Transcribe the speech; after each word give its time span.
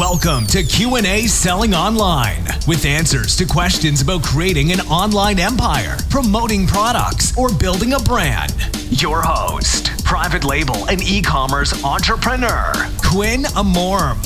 Welcome 0.00 0.46
to 0.46 0.62
Q&A 0.62 1.26
Selling 1.26 1.74
Online 1.74 2.42
with 2.66 2.86
answers 2.86 3.36
to 3.36 3.44
questions 3.44 4.00
about 4.00 4.22
creating 4.22 4.72
an 4.72 4.80
online 4.80 5.38
empire, 5.38 5.98
promoting 6.08 6.66
products, 6.66 7.36
or 7.36 7.52
building 7.52 7.92
a 7.92 7.98
brand. 7.98 8.54
Your 8.88 9.20
host, 9.20 10.02
private 10.02 10.42
label 10.42 10.88
and 10.88 11.02
e-commerce 11.02 11.84
entrepreneur, 11.84 12.72
Quinn 13.04 13.42
Amorm. 13.42 14.16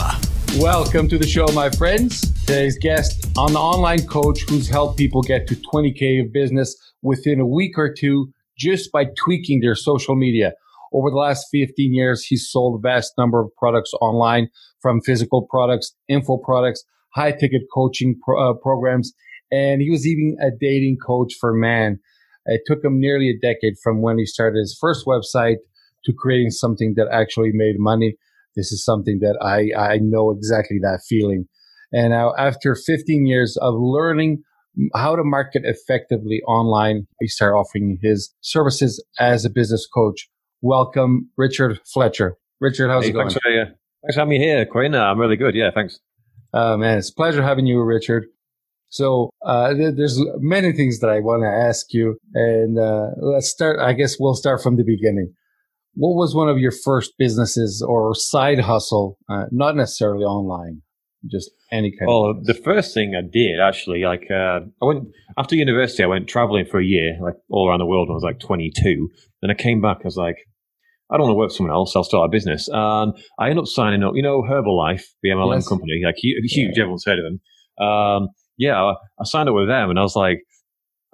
Welcome 0.61 1.09
to 1.09 1.19
the 1.19 1.27
show, 1.27 1.47
my 1.53 1.71
friends. 1.71 2.21
Today's 2.43 2.79
guest, 2.79 3.27
an 3.37 3.57
online 3.57 4.07
coach 4.07 4.43
who's 4.43 4.69
helped 4.69 4.97
people 4.97 5.23
get 5.23 5.49
to 5.49 5.57
20K 5.57 6.25
of 6.25 6.33
business 6.33 6.77
within 7.03 7.41
a 7.41 7.47
week 7.47 7.77
or 7.77 7.93
two 7.93 8.33
just 8.57 8.93
by 8.93 9.07
tweaking 9.17 9.59
their 9.59 9.75
social 9.75 10.15
media. 10.15 10.53
Over 10.93 11.11
the 11.11 11.17
last 11.17 11.49
15 11.51 11.93
years, 11.93 12.25
he's 12.25 12.49
sold 12.49 12.79
a 12.79 12.81
vast 12.81 13.15
number 13.19 13.41
of 13.41 13.53
products 13.57 13.93
online 14.01 14.49
from 14.85 15.01
physical 15.01 15.47
products, 15.49 15.97
info 16.09 16.37
products, 16.37 16.85
high 17.15 17.33
ticket 17.33 17.63
coaching 17.73 18.21
pro- 18.23 18.51
uh, 18.51 18.53
programs. 18.53 19.15
And 19.51 19.81
he 19.81 19.89
was 19.89 20.07
even 20.07 20.37
a 20.43 20.51
dating 20.51 20.99
coach 21.05 21.33
for 21.41 21.55
men. 21.55 22.01
It 22.45 22.61
took 22.67 22.85
him 22.85 23.01
nearly 23.01 23.31
a 23.31 23.39
decade 23.41 23.77
from 23.83 24.03
when 24.03 24.19
he 24.19 24.27
started 24.27 24.59
his 24.59 24.77
first 24.79 25.07
website 25.07 25.57
to 26.05 26.13
creating 26.13 26.51
something 26.51 26.93
that 26.99 27.09
actually 27.11 27.53
made 27.55 27.77
money. 27.79 28.17
This 28.57 28.73
is 28.73 28.85
something 28.85 29.21
that 29.21 29.39
I, 29.41 29.95
I 29.95 29.99
know 30.03 30.31
exactly 30.31 30.79
that 30.83 31.01
feeling. 31.09 31.47
And 31.91 32.11
now 32.11 32.35
after 32.37 32.75
15 32.75 33.25
years 33.25 33.57
of 33.57 33.73
learning 33.79 34.43
how 34.95 35.17
to 35.17 35.25
market 35.25 35.63
effectively 35.65 36.43
online, 36.47 37.07
he 37.21 37.29
started 37.29 37.57
offering 37.57 37.99
his 38.03 38.35
services 38.43 39.03
as 39.19 39.47
a 39.47 39.51
business 39.51 39.87
coach 39.87 40.29
welcome 40.61 41.31
Richard 41.39 41.79
Fletcher. 41.93 42.37
Richard, 42.61 42.91
how's 42.91 43.05
hey, 43.05 43.11
it 43.11 43.13
going? 43.13 43.29
Thanks 43.29 43.41
for, 43.43 43.63
uh, 43.63 43.75
thanks 44.05 44.15
for 44.15 44.21
having 44.21 44.31
me 44.31 44.39
here, 44.39 44.67
Quinn. 44.67 44.95
Uh, 44.95 45.05
I'm 45.05 45.19
really 45.19 45.37
good. 45.37 45.55
Yeah, 45.55 45.71
thanks. 45.75 45.99
Uh, 46.53 46.77
man, 46.77 46.99
it's 46.99 47.11
a 47.11 47.15
pleasure 47.15 47.43
having 47.43 47.67
you, 47.67 47.83
Richard. 47.83 48.27
So 48.89 49.31
uh, 49.45 49.75
th- 49.75 49.95
there's 49.97 50.21
many 50.39 50.73
things 50.73 51.01
that 51.01 51.11
I 51.11 51.21
want 51.21 51.43
to 51.43 51.49
ask 51.49 51.93
you, 51.93 52.17
and 52.35 52.79
uh, 52.79 53.09
let's 53.17 53.49
start. 53.49 53.81
I 53.81 53.93
guess 53.93 54.17
we'll 54.21 54.35
start 54.35 54.63
from 54.63 54.77
the 54.77 54.85
beginning. 54.85 55.33
What 55.95 56.17
was 56.17 56.35
one 56.35 56.49
of 56.49 56.59
your 56.59 56.73
first 56.73 57.15
businesses 57.19 57.85
or 57.87 58.15
side 58.15 58.61
hustle? 58.61 59.19
Uh, 59.29 59.47
not 59.51 59.75
necessarily 59.75 60.25
online, 60.25 60.83
just 61.29 61.51
any 61.73 61.91
kind. 61.91 62.03
Of 62.03 62.07
Well, 62.09 62.25
of 62.31 62.45
the 62.45 62.55
first 62.55 62.95
thing 62.95 63.15
I 63.17 63.23
did 63.23 63.59
actually, 63.59 64.05
like, 64.05 64.29
uh, 64.31 64.61
I 64.81 64.85
went 64.85 65.09
after 65.37 65.57
university. 65.57 66.05
I 66.05 66.09
went 66.09 66.29
traveling 66.29 66.67
for 66.67 66.79
a 66.79 66.85
year, 66.85 67.17
like 67.21 67.35
all 67.51 67.69
around 67.69 67.81
the 67.81 67.87
world. 67.87 68.09
When 68.09 68.15
I 68.15 68.17
was 68.17 68.23
like 68.23 68.41
22. 68.41 69.09
Then 69.43 69.51
I 69.51 69.55
came 69.55 69.81
back. 69.81 69.99
I 69.99 70.05
was 70.05 70.17
like, 70.17 70.37
I 71.11 71.17
don't 71.17 71.27
want 71.27 71.35
to 71.35 71.39
work 71.39 71.51
for 71.51 71.57
someone 71.57 71.75
else. 71.75 71.95
I'll 71.95 72.05
start 72.05 72.29
a 72.29 72.31
business. 72.31 72.69
And 72.73 73.13
I 73.39 73.51
ended 73.51 73.59
up 73.63 73.67
signing 73.67 74.03
up, 74.03 74.13
you 74.15 74.23
know, 74.23 74.43
Herbalife, 74.43 75.03
the 75.23 75.31
MLM 75.31 75.57
Yes. 75.57 75.69
company, 75.69 76.01
like 76.05 76.17
huge. 76.17 76.53
Yeah. 76.57 76.83
Everyone's 76.83 77.05
heard 77.05 77.19
of 77.19 77.25
them. 77.25 77.87
Um, 77.87 78.29
yeah, 78.57 78.81
I, 78.83 78.93
I 79.21 79.25
signed 79.25 79.49
up 79.49 79.55
with 79.55 79.69
them 79.69 79.91
and 79.91 79.99
I 79.99 80.03
was 80.03 80.17
like, 80.17 80.39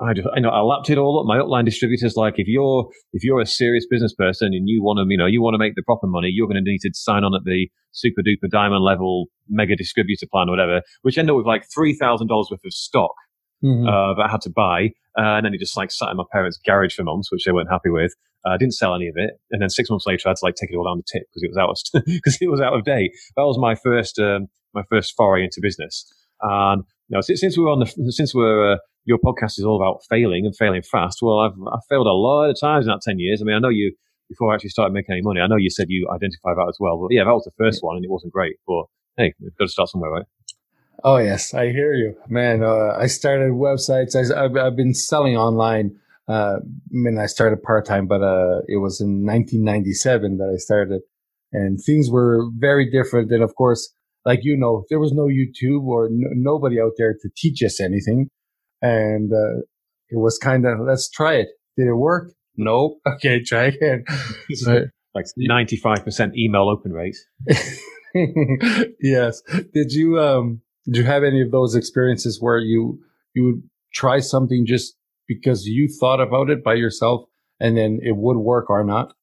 I 0.01 0.15
just, 0.15 0.29
I 0.35 0.41
know, 0.41 0.49
I 0.49 0.61
lapped 0.61 0.89
it 0.89 0.97
all 0.97 1.21
up. 1.21 1.27
My 1.27 1.37
upline 1.43 1.65
distributors, 1.67 2.17
like, 2.17 2.35
if 2.39 2.47
you're, 2.49 2.89
if 3.13 3.23
you're 3.23 3.41
a 3.41 3.47
serious 3.47 3.87
business 3.91 4.15
person 4.15 4.49
and 4.55 4.67
you 4.67 4.83
want 4.83 4.99
to, 4.99 5.05
you 5.11 5.19
know, 5.19 5.27
you 5.27 5.43
want 5.43 5.55
to 5.55 5.59
make 5.59 5.75
the 5.75 5.83
proper 5.83 6.07
money, 6.07 6.29
you're 6.33 6.47
going 6.47 6.63
to 6.63 6.71
need 6.71 6.79
to 6.81 6.91
sign 6.95 7.23
on 7.23 7.35
at 7.35 7.43
the 7.45 7.69
super 7.93 8.23
duper 8.23 8.49
diamond 8.51 8.83
level 8.83 9.27
mega 9.49 9.77
distributor 9.77 10.27
plan 10.33 10.49
or 10.49 10.53
whatever, 10.53 10.81
which 11.03 11.19
ended 11.19 11.33
up 11.33 11.37
with 11.37 11.47
like 11.47 11.65
$3,000 11.77 12.29
worth 12.31 12.53
of 12.53 12.73
stock 12.73 13.11
Mhm. 13.65 13.87
uh, 13.89 14.15
that 14.15 14.27
I 14.27 14.31
had 14.31 14.41
to 14.43 14.51
buy. 14.51 14.91
Uh, 15.19 15.37
and 15.37 15.45
then 15.47 15.55
it 15.55 15.59
just 15.61 15.77
like 15.77 15.91
sat 15.91 16.09
in 16.11 16.17
my 16.17 16.25
parents' 16.33 16.59
garage 16.65 16.95
for 16.95 17.03
months, 17.03 17.31
which 17.33 17.45
they 17.45 17.53
weren't 17.53 17.71
happy 17.71 17.91
with. 17.91 18.15
Uh, 18.47 18.51
I 18.51 18.57
didn't 18.57 18.75
sell 18.75 18.95
any 18.95 19.09
of 19.09 19.15
it. 19.17 19.33
And 19.51 19.61
then 19.61 19.69
six 19.69 19.91
months 19.91 20.07
later, 20.07 20.29
I 20.29 20.31
had 20.31 20.37
to 20.37 20.45
like 20.45 20.55
take 20.55 20.71
it 20.71 20.77
all 20.77 20.85
down 20.85 20.99
the 20.99 21.05
tip 21.19 21.27
because 21.29 21.43
it 21.43 21.51
was 21.51 21.59
out 21.59 21.71
of, 21.71 22.05
because 22.07 22.39
it 22.41 22.51
was 22.51 22.61
out 22.61 22.75
of 22.75 22.85
date. 22.85 23.13
That 23.37 23.43
was 23.43 23.59
my 23.59 23.75
first, 23.75 24.19
um, 24.19 24.47
my 24.73 24.83
first 24.89 25.15
foray 25.17 25.45
into 25.45 25.61
business. 25.61 26.07
And 26.41 26.85
you 27.09 27.17
know, 27.17 27.21
since, 27.21 27.41
since 27.41 27.59
we 27.59 27.65
were 27.65 27.71
on 27.71 27.81
the, 27.81 28.13
since 28.13 28.35
we're, 28.35 28.73
uh, 28.75 28.77
your 29.05 29.19
podcast 29.19 29.59
is 29.59 29.65
all 29.65 29.77
about 29.83 30.01
failing 30.09 30.47
and 30.47 30.55
failing 30.57 30.83
fast. 30.83 31.19
Well, 31.21 31.41
I've, 31.41 31.53
I've 31.73 31.85
failed 31.89 32.07
a 32.07 32.13
lot 32.13 32.51
of 32.51 32.57
times 32.61 32.85
in 32.87 32.91
that 32.91 33.01
10 33.03 33.19
years. 33.19 33.43
I 33.43 33.45
mean, 33.45 33.57
I 33.57 33.59
know 33.59 33.69
you, 33.69 33.95
before 34.29 34.53
I 34.53 34.55
actually 34.55 34.71
started 34.71 34.93
making 34.93 35.13
any 35.15 35.23
money, 35.23 35.41
I 35.41 35.49
know 35.49 35.57
you 35.57 35.71
said 35.71 35.87
you 35.89 36.09
identify 36.15 36.55
that 36.55 36.67
as 36.69 36.77
well. 36.79 36.99
But 37.01 37.13
yeah, 37.15 37.25
that 37.25 37.33
was 37.33 37.45
the 37.45 37.51
first 37.59 37.83
one 37.83 37.97
and 37.97 38.05
it 38.05 38.11
wasn't 38.11 38.33
great. 38.33 38.57
But 38.67 38.85
hey, 39.17 39.35
we've 39.41 39.57
got 39.57 39.65
to 39.65 39.71
start 39.71 39.89
somewhere, 39.89 40.11
right? 40.11 40.27
Oh 41.03 41.17
yes, 41.17 41.55
I 41.55 41.71
hear 41.71 41.95
you, 41.95 42.15
man. 42.29 42.63
Uh, 42.63 42.95
I 42.99 43.07
started 43.07 43.53
websites. 43.53 44.15
I, 44.15 44.45
I've, 44.45 44.57
I've 44.57 44.77
been 44.77 44.93
selling 44.95 45.37
online. 45.37 45.97
Uh, 46.29 46.57
I 46.61 46.91
mean, 46.91 47.19
I 47.19 47.27
started 47.27 47.63
part 47.63 47.87
time, 47.87 48.07
but 48.07 48.23
uh, 48.23 48.61
it 48.69 48.77
was 48.77 49.01
in 49.01 49.25
1997 49.25 50.37
that 50.39 50.53
I 50.53 50.57
started, 50.59 51.01
and 51.53 51.79
things 51.85 52.11
were 52.11 52.45
very 52.59 52.91
different. 52.91 53.31
And 53.33 53.43
of 53.43 53.55
course, 53.57 53.93
like 54.25 54.41
you 54.43 54.57
know, 54.57 54.85
there 54.91 55.01
was 55.01 55.13
no 55.13 55.25
YouTube 55.25 55.85
or 55.85 56.07
n- 56.07 56.23
nobody 56.37 56.81
out 56.81 56.93
there 56.99 57.15
to 57.15 57.29
teach 57.37 57.63
us 57.63 57.81
anything, 57.81 58.29
and 58.83 59.33
uh, 59.33 59.61
it 60.11 60.19
was 60.19 60.39
kind 60.39 60.67
of 60.67 60.81
let's 60.87 61.09
try 61.09 61.35
it. 61.37 61.49
Did 61.77 61.89
it 61.89 61.95
work? 61.95 62.33
Nope. 62.57 62.99
Okay, 63.07 63.43
try 63.43 63.65
again. 63.67 64.05
So- 64.55 64.85
Like 65.15 65.25
95% 65.37 66.37
email 66.37 66.69
open 66.69 66.93
rate. 66.93 67.17
yes. 69.01 69.43
Did 69.75 69.93
you 69.93 70.21
um 70.21 70.61
did 70.87 70.97
you 70.97 71.05
have 71.05 71.25
any 71.25 71.41
of 71.43 71.51
those 71.51 71.75
experiences 71.75 72.39
where 72.41 72.59
you 72.59 72.99
you 73.35 73.45
would 73.45 73.63
try 73.93 74.19
something 74.21 74.65
just 74.67 74.97
because 75.29 75.67
you 75.67 75.89
thought 76.01 76.21
about 76.21 76.51
it 76.51 76.65
by 76.65 76.75
yourself 76.75 77.23
and 77.61 77.77
then 77.77 77.99
it 78.03 78.17
would 78.17 78.39
work 78.39 78.69
or 78.71 78.83
not? 78.85 79.15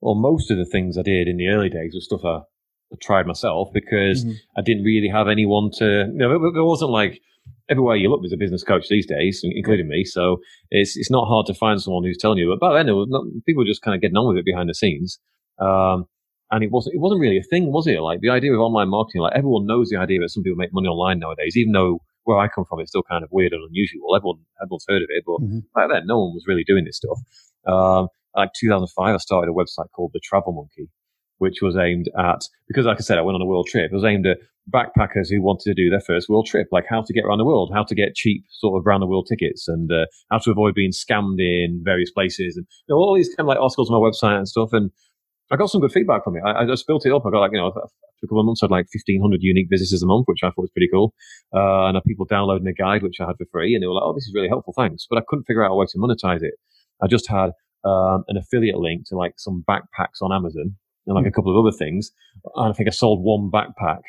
Well, 0.00 0.14
most 0.14 0.50
of 0.50 0.56
the 0.58 0.64
things 0.64 0.98
I 0.98 1.02
did 1.02 1.28
in 1.28 1.36
the 1.36 1.48
early 1.48 1.68
days 1.70 1.92
was 1.94 2.04
stuff 2.06 2.24
I, 2.24 2.38
I 2.92 2.96
tried 3.00 3.26
myself 3.26 3.68
because 3.72 4.24
Mhm. 4.24 4.34
I 4.56 4.62
didn't 4.62 4.84
really 4.84 5.08
have 5.08 5.28
anyone 5.28 5.70
to, 5.78 5.84
you 6.12 6.18
know, 6.18 6.28
there- 6.38 6.52
there 6.52 6.64
wasn't 6.64 6.90
like 6.90 7.20
everywhere 7.68 7.96
you 7.96 8.10
look, 8.10 8.20
there's 8.22 8.32
a 8.32 8.36
business 8.36 8.62
coach 8.64 8.88
these 8.88 9.06
days, 9.06 9.40
including 9.44 9.88
me. 9.88 10.04
So 10.04 10.38
it's 10.70 10.96
it's 10.96 11.10
not 11.10 11.26
hard 11.28 11.46
to 11.46 11.54
find 11.54 11.80
someone 11.80 12.04
who's 12.04 12.18
telling 12.18 12.38
you. 12.38 12.48
But 12.50 12.60
back 12.66 12.74
then, 12.78 12.88
it 12.88 12.92
was 12.92 13.08
not, 13.08 13.24
people 13.46 13.62
were 13.62 13.66
just 13.72 13.82
kind 13.82 13.94
of 13.94 14.00
getting 14.00 14.16
on 14.16 14.28
with 14.28 14.36
it 14.38 14.44
behind 14.44 14.68
the 14.68 14.74
scenes. 14.74 15.18
Um, 15.58 16.06
and 16.54 16.62
it 16.64 16.70
wasn't 16.70 16.94
it 16.94 17.00
wasn't 17.00 17.20
really 17.20 17.38
a 17.38 17.42
thing, 17.42 17.72
was 17.72 17.86
it? 17.86 18.00
Like 18.00 18.20
the 18.20 18.30
idea 18.30 18.52
of 18.54 18.60
online 18.60 18.88
marketing, 18.88 19.22
like 19.22 19.34
everyone 19.36 19.66
knows 19.66 19.88
the 19.90 19.96
idea 19.98 20.20
that 20.20 20.30
some 20.30 20.42
people 20.42 20.56
make 20.56 20.72
money 20.72 20.88
online 20.88 21.18
nowadays, 21.18 21.56
even 21.56 21.72
though 21.72 21.98
where 22.24 22.38
I 22.38 22.48
come 22.48 22.64
from, 22.68 22.80
it's 22.80 22.90
still 22.90 23.02
kind 23.02 23.22
of 23.24 23.30
weird 23.32 23.52
and 23.52 23.62
unusual. 23.68 24.14
Everyone 24.16 24.38
everyone's 24.62 24.86
heard 24.88 25.02
of 25.02 25.08
it, 25.10 25.24
but 25.26 25.38
Mhm. 25.42 25.62
back 25.74 25.88
then, 25.92 26.06
no 26.06 26.18
one 26.22 26.32
was 26.32 26.44
really 26.46 26.64
doing 26.64 26.84
this 26.84 26.96
stuff. 27.02 27.18
Um, 27.66 28.08
like 28.36 28.50
2005, 28.58 29.14
I 29.14 29.18
started 29.18 29.50
a 29.50 29.54
website 29.54 29.90
called 29.94 30.12
The 30.14 30.20
Travel 30.20 30.52
Monkey, 30.52 30.88
which 31.38 31.60
was 31.60 31.76
aimed 31.76 32.08
at 32.18 32.42
because, 32.68 32.86
like 32.86 32.98
I 32.98 33.00
said, 33.08 33.18
I 33.18 33.22
went 33.22 33.34
on 33.36 33.42
a 33.42 33.46
world 33.46 33.66
trip. 33.68 33.90
It 33.92 33.94
was 33.94 34.04
aimed 34.04 34.26
at 34.26 34.38
backpackers 34.72 35.28
who 35.30 35.42
wanted 35.42 35.64
to 35.64 35.74
do 35.74 35.90
their 35.90 36.00
first 36.00 36.28
world 36.28 36.46
trip, 36.46 36.68
like 36.72 36.86
how 36.88 37.02
to 37.02 37.12
get 37.12 37.24
around 37.24 37.38
the 37.38 37.44
world, 37.44 37.70
how 37.74 37.84
to 37.84 37.94
get 37.94 38.14
cheap 38.14 38.44
sort 38.50 38.78
of 38.80 38.86
round 38.86 39.02
the 39.02 39.06
world 39.06 39.26
tickets, 39.28 39.68
and 39.68 39.92
uh, 39.92 40.06
how 40.30 40.38
to 40.38 40.50
avoid 40.50 40.74
being 40.74 40.90
scammed 40.90 41.38
in 41.38 41.82
various 41.84 42.10
places, 42.10 42.56
and 42.56 42.66
you 42.88 42.94
know, 42.94 42.98
all 42.98 43.14
these 43.14 43.28
kind 43.34 43.40
of 43.40 43.48
like 43.48 43.58
articles 43.58 43.90
on 43.90 44.00
my 44.00 44.08
website 44.08 44.38
and 44.38 44.48
stuff. 44.48 44.70
And 44.72 44.90
I 45.52 45.56
got 45.56 45.70
some 45.70 45.80
good 45.80 45.92
feedback 45.92 46.24
from 46.24 46.36
it. 46.36 46.42
I, 46.44 46.62
I 46.62 46.66
just 46.66 46.86
built 46.86 47.04
it 47.06 47.12
up. 47.12 47.26
I 47.26 47.30
got 47.30 47.40
like 47.40 47.52
you 47.52 47.58
know, 47.58 47.68
after 47.68 47.80
a 47.80 48.26
couple 48.26 48.40
of 48.40 48.46
months, 48.46 48.62
I 48.62 48.66
had 48.66 48.70
like 48.70 48.86
fifteen 48.90 49.20
hundred 49.20 49.40
unique 49.42 49.68
visitors 49.70 50.02
a 50.02 50.06
month, 50.06 50.24
which 50.26 50.40
I 50.42 50.48
thought 50.48 50.62
was 50.62 50.70
pretty 50.70 50.88
cool. 50.92 51.14
Uh, 51.54 51.86
and 51.86 51.96
I 51.96 51.98
had 51.98 52.04
people 52.04 52.26
downloading 52.26 52.66
a 52.66 52.72
guide 52.72 53.02
which 53.02 53.20
I 53.20 53.26
had 53.26 53.36
for 53.36 53.46
free, 53.52 53.74
and 53.74 53.82
they 53.82 53.86
were 53.86 53.94
like, 53.94 54.04
"Oh, 54.04 54.14
this 54.14 54.24
is 54.24 54.32
really 54.34 54.48
helpful, 54.48 54.74
thanks." 54.76 55.06
But 55.08 55.18
I 55.18 55.22
couldn't 55.26 55.44
figure 55.44 55.64
out 55.64 55.72
a 55.72 55.74
way 55.74 55.86
to 55.88 55.98
monetize 55.98 56.42
it. 56.42 56.54
I 57.02 57.06
just 57.06 57.28
had 57.28 57.50
um, 57.84 58.24
an 58.28 58.36
affiliate 58.36 58.78
link 58.78 59.06
to 59.08 59.16
like 59.16 59.34
some 59.36 59.64
backpacks 59.68 60.22
on 60.22 60.32
Amazon 60.32 60.76
and 61.06 61.14
like 61.14 61.26
a 61.26 61.30
couple 61.30 61.52
of 61.52 61.64
other 61.64 61.76
things. 61.76 62.10
And 62.56 62.70
I 62.70 62.72
think 62.72 62.88
I 62.88 62.92
sold 62.92 63.22
one 63.22 63.50
backpack 63.50 64.00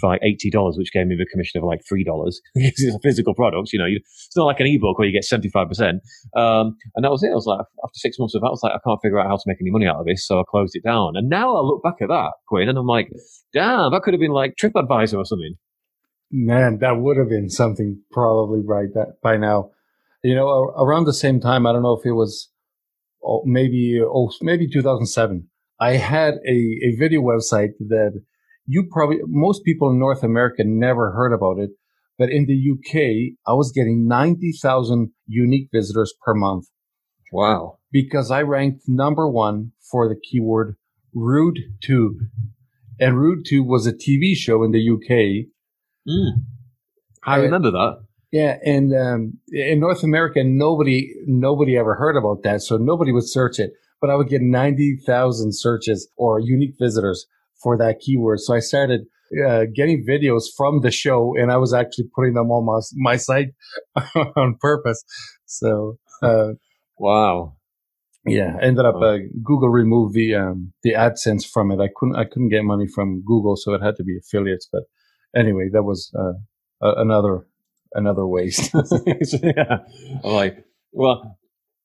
for 0.00 0.08
like 0.08 0.20
eighty 0.22 0.50
dollars, 0.50 0.76
which 0.78 0.92
gave 0.92 1.06
me 1.06 1.16
the 1.16 1.26
commission 1.26 1.58
of 1.58 1.64
like 1.64 1.80
three 1.88 2.04
dollars. 2.04 2.40
it's 2.54 2.82
a 2.82 2.98
physical 3.02 3.34
product, 3.34 3.72
you 3.72 3.78
know. 3.78 3.86
It's 3.86 4.36
not 4.36 4.44
like 4.44 4.60
an 4.60 4.66
ebook 4.66 4.98
where 4.98 5.06
you 5.06 5.12
get 5.12 5.24
seventy 5.24 5.50
five 5.50 5.68
percent. 5.68 6.00
Um, 6.36 6.76
and 6.94 7.04
that 7.04 7.10
was 7.10 7.22
it. 7.22 7.30
I 7.30 7.34
was 7.34 7.46
like, 7.46 7.60
after 7.84 7.94
six 7.94 8.18
months 8.18 8.34
of 8.34 8.40
that, 8.40 8.48
I 8.48 8.50
was 8.50 8.62
like, 8.62 8.72
I 8.72 8.80
can't 8.84 9.00
figure 9.02 9.20
out 9.20 9.28
how 9.28 9.36
to 9.36 9.42
make 9.46 9.58
any 9.60 9.70
money 9.70 9.86
out 9.86 10.00
of 10.00 10.06
this, 10.06 10.26
so 10.26 10.40
I 10.40 10.42
closed 10.48 10.74
it 10.74 10.84
down. 10.84 11.16
And 11.16 11.28
now 11.28 11.56
I 11.56 11.60
look 11.60 11.82
back 11.82 12.00
at 12.00 12.08
that, 12.08 12.32
Quinn, 12.48 12.68
and 12.68 12.78
I'm 12.78 12.86
like, 12.86 13.10
damn, 13.52 13.92
that 13.92 14.02
could 14.02 14.14
have 14.14 14.20
been 14.20 14.32
like 14.32 14.54
TripAdvisor 14.60 15.18
or 15.18 15.24
something. 15.24 15.54
Man, 16.32 16.78
that 16.78 17.00
would 17.00 17.16
have 17.16 17.28
been 17.28 17.50
something 17.50 18.02
probably 18.12 18.60
right 18.64 18.88
that 18.94 19.20
by 19.22 19.36
now. 19.36 19.70
You 20.22 20.34
know, 20.34 20.48
around 20.76 21.04
the 21.04 21.14
same 21.14 21.40
time, 21.40 21.66
I 21.66 21.72
don't 21.72 21.82
know 21.82 21.98
if 21.98 22.06
it 22.06 22.12
was 22.12 22.50
oh, 23.24 23.42
maybe 23.44 24.00
oh 24.02 24.30
maybe 24.40 24.68
2007. 24.68 25.48
I 25.80 25.92
had 25.92 26.34
a, 26.46 26.78
a 26.84 26.96
video 26.98 27.22
website 27.22 27.70
that 27.88 28.22
you 28.72 28.86
probably 28.90 29.18
most 29.26 29.64
people 29.64 29.90
in 29.90 29.98
North 29.98 30.22
America 30.22 30.62
never 30.64 31.10
heard 31.18 31.32
about 31.32 31.58
it, 31.64 31.70
but 32.18 32.28
in 32.30 32.46
the 32.46 32.58
UK, 32.72 32.92
I 33.50 33.54
was 33.54 33.72
getting 33.72 34.06
90,000 34.06 35.10
unique 35.26 35.68
visitors 35.72 36.12
per 36.24 36.34
month 36.34 36.66
Wow. 37.32 37.78
because 37.90 38.30
I 38.30 38.42
ranked 38.42 38.82
number 38.86 39.26
one 39.28 39.72
for 39.90 40.08
the 40.08 40.18
keyword 40.28 40.76
rude 41.12 41.58
tube. 41.82 42.16
And 43.02 43.18
Rude 43.18 43.46
Tube 43.48 43.66
was 43.66 43.86
a 43.86 43.94
TV 43.94 44.34
show 44.36 44.62
in 44.62 44.72
the 44.72 44.84
UK 44.96 45.46
Mm. 46.08 46.32
I 47.24 47.36
remember 47.36 47.70
that. 47.70 47.94
Yeah, 48.32 48.56
and 48.64 48.94
um, 48.94 49.38
in 49.52 49.80
North 49.80 50.02
America, 50.02 50.42
nobody 50.44 50.98
nobody 51.26 51.76
ever 51.76 51.94
heard 51.96 52.16
about 52.16 52.42
that, 52.44 52.62
so 52.62 52.76
nobody 52.78 53.12
would 53.12 53.28
search 53.28 53.58
it. 53.58 53.72
But 54.00 54.08
I 54.10 54.14
would 54.16 54.28
get 54.28 54.40
ninety 54.40 54.96
thousand 55.06 55.54
searches 55.54 56.08
or 56.16 56.40
unique 56.40 56.74
visitors 56.78 57.26
for 57.62 57.76
that 57.78 58.00
keyword. 58.00 58.40
So 58.40 58.54
I 58.54 58.60
started 58.60 59.02
uh, 59.46 59.64
getting 59.74 60.04
videos 60.06 60.44
from 60.56 60.80
the 60.80 60.90
show, 60.90 61.34
and 61.36 61.52
I 61.52 61.56
was 61.56 61.72
actually 61.72 62.08
putting 62.14 62.34
them 62.34 62.50
on 62.50 62.64
my 62.66 62.80
my 62.96 63.16
site 63.16 63.48
on 64.36 64.56
purpose. 64.60 65.04
So, 65.46 65.98
uh, 66.22 66.54
wow, 66.98 67.56
yeah, 68.26 68.56
ended 68.60 68.84
up 68.84 68.96
uh, 68.96 69.18
Google 69.42 69.68
removed 69.68 70.14
the 70.14 70.34
um, 70.34 70.72
the 70.82 70.94
AdSense 70.94 71.46
from 71.46 71.70
it. 71.70 71.80
I 71.80 71.88
couldn't 71.94 72.16
I 72.16 72.24
couldn't 72.24 72.50
get 72.50 72.64
money 72.64 72.86
from 72.92 73.22
Google, 73.24 73.56
so 73.56 73.72
it 73.74 73.82
had 73.82 73.96
to 73.96 74.04
be 74.04 74.18
affiliates. 74.18 74.68
But 74.70 74.82
anyway, 75.34 75.68
that 75.72 75.84
was 75.84 76.12
uh, 76.18 76.32
another 76.80 77.46
another 77.94 78.26
waste. 78.26 78.72
yeah, 79.42 79.78
I'm 80.24 80.32
like 80.32 80.64
well, 80.92 81.38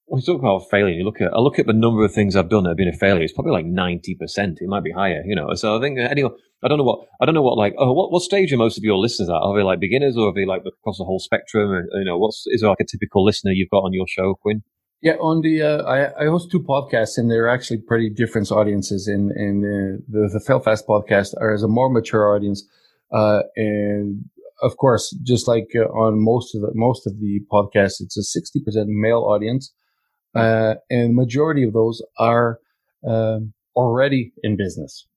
when 0.07 0.22
you 0.22 0.25
talk 0.25 0.40
about 0.40 0.69
failing, 0.69 0.96
you 0.96 1.04
look 1.04 1.22
at 1.22 1.34
I 1.34 1.40
look 1.40 1.57
at 1.57 1.66
the 1.66 1.74
number 1.74 2.04
of 2.06 2.13
things 2.13 2.36
I've 2.36 2.50
done 2.50 2.63
that 2.63 2.69
have 2.69 2.78
been 2.78 2.88
a 2.88 2.94
failure. 2.94 3.24
It's 3.24 3.34
probably 3.34 3.54
like 3.54 3.66
ninety 3.66 4.16
percent. 4.16 4.60
It 4.62 4.69
might 4.69 4.84
be 4.84 4.92
higher, 4.92 5.24
you 5.25 5.36
know. 5.36 5.54
So 5.56 5.78
I 5.78 5.81
think 5.81 5.98
anyway, 6.00 6.30
I 6.63 6.68
don't 6.68 6.78
know 6.78 6.84
what 6.84 7.07
I 7.22 7.25
don't 7.25 7.34
know 7.34 7.42
what 7.42 7.57
like 7.57 7.74
oh 7.78 7.92
what, 7.92 8.12
what 8.12 8.22
stage 8.22 8.54
are 8.54 8.57
most 8.57 8.78
of 8.78 8.84
your 8.84 8.98
listeners 8.98 9.30
at? 9.30 9.36
Are 9.36 9.56
they 9.56 9.63
like 9.63 9.80
beginners 9.80 10.16
or 10.16 10.30
are 10.30 10.34
they 10.34 10.46
like 10.46 10.62
across 10.66 10.98
the 10.98 11.06
whole 11.06 11.19
spectrum? 11.19 11.72
Or, 11.72 11.88
you 12.00 12.06
know, 12.06 12.18
what's 12.18 12.44
is 12.48 12.62
there 12.62 12.69
like 12.69 12.80
a 12.80 12.86
typical 12.86 13.25
listener 13.25 13.52
you've 13.52 13.72
got 13.72 13.80
on 13.80 13.94
your 13.94 14.06
show, 14.07 14.36
Quinn? 14.36 14.62
Yeah, 15.02 15.13
on 15.13 15.42
the 15.42 15.62
uh, 15.62 15.84
I, 15.84 16.24
I 16.24 16.25
host 16.28 16.52
two 16.52 16.62
podcasts 16.62 17.18
and 17.18 17.30
they're 17.30 17.50
actually 17.50 17.80
pretty 17.80 18.10
different 18.10 18.52
audiences. 18.52 19.07
In 19.07 19.31
in 19.36 19.62
the 19.62 20.04
the, 20.07 20.30
the 20.34 20.40
Fail 20.40 20.60
Fast 20.60 20.88
podcast 20.88 21.34
as 21.42 21.63
a 21.63 21.68
more 21.68 21.90
mature 21.90 22.36
audience, 22.36 22.63
uh, 23.12 23.42
and 23.56 24.25
of 24.62 24.78
course, 24.78 25.16
just 25.24 25.48
like 25.48 25.68
uh, 25.75 25.90
on 25.90 26.24
most 26.24 26.56
of 26.56 26.62
the 26.62 26.72
most 26.75 27.07
of 27.07 27.19
the 27.19 27.42
podcasts, 27.52 28.02
it's 28.02 28.18
a 28.18 28.24
sixty 28.24 28.62
percent 28.63 28.88
male 28.88 29.25
audience 29.28 29.74
uh, 30.35 30.75
and 30.89 31.15
majority 31.15 31.63
of 31.63 31.73
those 31.73 32.01
are 32.19 32.59
um, 33.07 33.53
already 33.75 34.33
in 34.43 34.57
business. 34.57 35.07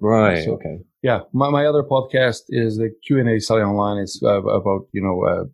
Right. 0.00 0.44
So, 0.44 0.52
okay. 0.52 0.78
Yeah. 1.02 1.20
My, 1.32 1.50
my 1.50 1.66
other 1.66 1.82
podcast 1.82 2.42
is 2.48 2.76
the 2.76 2.90
Q 3.06 3.18
and 3.18 3.28
A 3.28 3.40
selling 3.40 3.64
online. 3.64 4.02
It's 4.02 4.20
uh, 4.22 4.42
about 4.42 4.88
you 4.92 5.02
know 5.02 5.24
uh, 5.24 5.44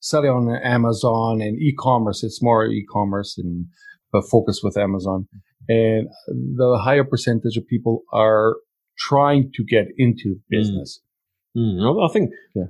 selling 0.00 0.30
on 0.30 0.60
Amazon 0.62 1.40
and 1.40 1.58
e-commerce. 1.60 2.22
It's 2.22 2.42
more 2.42 2.66
e-commerce 2.66 3.36
and 3.36 3.66
but 4.12 4.28
focus 4.28 4.60
with 4.62 4.76
Amazon. 4.76 5.28
And 5.68 6.08
the 6.26 6.80
higher 6.82 7.04
percentage 7.04 7.56
of 7.56 7.66
people 7.66 8.02
are 8.12 8.56
trying 8.98 9.50
to 9.54 9.64
get 9.64 9.86
into 9.96 10.34
hmm. 10.34 10.56
business. 10.56 11.00
Mm. 11.56 11.80
Mm. 11.80 12.08
I 12.08 12.12
think 12.12 12.30
yeah 12.54 12.66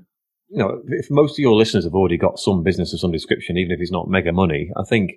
you 0.51 0.59
know, 0.59 0.83
if 0.89 1.07
most 1.11 1.35
of 1.35 1.39
your 1.39 1.55
listeners 1.55 1.85
have 1.85 1.95
already 1.95 2.19
got 2.19 2.39
some 2.39 2.63
business 2.63 2.93
of 2.93 3.01
some 3.01 3.13
description, 3.13 3.57
even 3.57 3.71
if 3.71 3.81
it's 3.81 3.93
not 3.93 4.09
mega 4.09 4.33
money, 4.33 4.71
I 4.77 4.83
think 4.83 5.13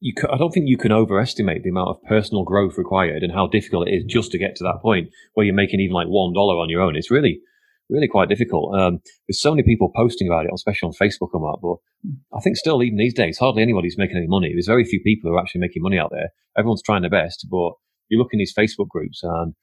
you 0.00 0.14
I 0.30 0.36
don't 0.36 0.50
think 0.50 0.68
you 0.68 0.78
can 0.78 0.92
overestimate 0.92 1.62
the 1.62 1.70
amount 1.70 1.90
of 1.90 2.02
personal 2.04 2.44
growth 2.44 2.78
required 2.78 3.22
and 3.22 3.32
how 3.32 3.46
difficult 3.46 3.88
it 3.88 3.94
is 3.94 4.04
just 4.04 4.30
to 4.32 4.38
get 4.38 4.56
to 4.56 4.64
that 4.64 4.80
point 4.80 5.08
where 5.34 5.44
you're 5.44 5.54
making 5.54 5.80
even 5.80 5.94
like 5.94 6.06
one 6.06 6.32
dollar 6.32 6.56
on 6.56 6.70
your 6.70 6.82
own. 6.82 6.96
It's 6.96 7.10
really, 7.10 7.40
really 7.88 8.08
quite 8.08 8.28
difficult. 8.28 8.78
Um, 8.78 9.00
there's 9.26 9.40
so 9.40 9.50
many 9.50 9.62
people 9.62 9.90
posting 9.94 10.28
about 10.28 10.44
it, 10.44 10.52
especially 10.54 10.88
on 10.88 10.92
Facebook 10.92 11.30
and 11.32 11.42
that. 11.42 11.58
But 11.60 12.36
I 12.36 12.40
think 12.40 12.56
still, 12.56 12.82
even 12.82 12.98
these 12.98 13.14
days, 13.14 13.38
hardly 13.38 13.62
anybody's 13.62 13.98
making 13.98 14.16
any 14.16 14.28
money. 14.28 14.52
There's 14.52 14.66
very 14.66 14.84
few 14.84 15.00
people 15.02 15.30
who 15.30 15.36
are 15.36 15.40
actually 15.40 15.62
making 15.62 15.82
money 15.82 15.98
out 15.98 16.10
there. 16.12 16.30
Everyone's 16.56 16.82
trying 16.82 17.02
their 17.02 17.10
best, 17.10 17.46
but 17.50 17.72
you 18.08 18.18
look 18.18 18.32
in 18.32 18.38
these 18.38 18.54
Facebook 18.56 18.88
groups 18.88 19.20
and 19.22 19.54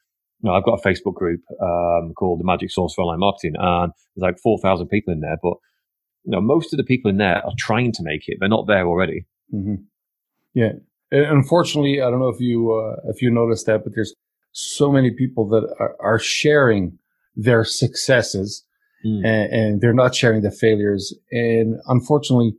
you 0.41 0.49
know, 0.49 0.55
I've 0.55 0.65
got 0.65 0.79
a 0.83 0.87
Facebook 0.87 1.15
group 1.15 1.41
um, 1.61 2.13
called 2.13 2.41
the 2.41 2.45
Magic 2.45 2.69
Sauce 2.69 2.93
for 2.93 3.03
Online 3.03 3.19
Marketing, 3.19 3.53
and 3.57 3.93
there's 4.15 4.33
like 4.33 4.39
4,000 4.43 4.87
people 4.87 5.13
in 5.13 5.21
there. 5.21 5.37
But 5.41 5.53
you 6.25 6.31
know, 6.31 6.41
most 6.41 6.73
of 6.73 6.77
the 6.77 6.83
people 6.83 7.09
in 7.09 7.17
there 7.17 7.37
are 7.37 7.53
trying 7.57 7.93
to 7.93 8.03
make 8.03 8.23
it; 8.27 8.37
they're 8.39 8.49
not 8.49 8.67
there 8.67 8.85
already. 8.85 9.25
Mm-hmm. 9.53 9.75
Yeah. 10.55 10.71
Unfortunately, 11.11 12.01
I 12.01 12.09
don't 12.09 12.19
know 12.19 12.29
if 12.29 12.39
you 12.39 12.73
uh, 12.73 13.09
if 13.11 13.21
you 13.21 13.29
noticed 13.29 13.67
that, 13.67 13.83
but 13.83 13.93
there's 13.93 14.13
so 14.53 14.91
many 14.91 15.11
people 15.11 15.47
that 15.49 15.71
are, 15.79 15.95
are 15.99 16.19
sharing 16.19 16.97
their 17.35 17.63
successes 17.63 18.63
mm. 19.05 19.23
and, 19.25 19.53
and, 19.53 19.81
they're 19.81 19.93
not 19.93 20.15
sharing 20.15 20.41
the 20.41 20.51
failures. 20.51 21.13
And 21.29 21.75
unfortunately, 21.87 22.55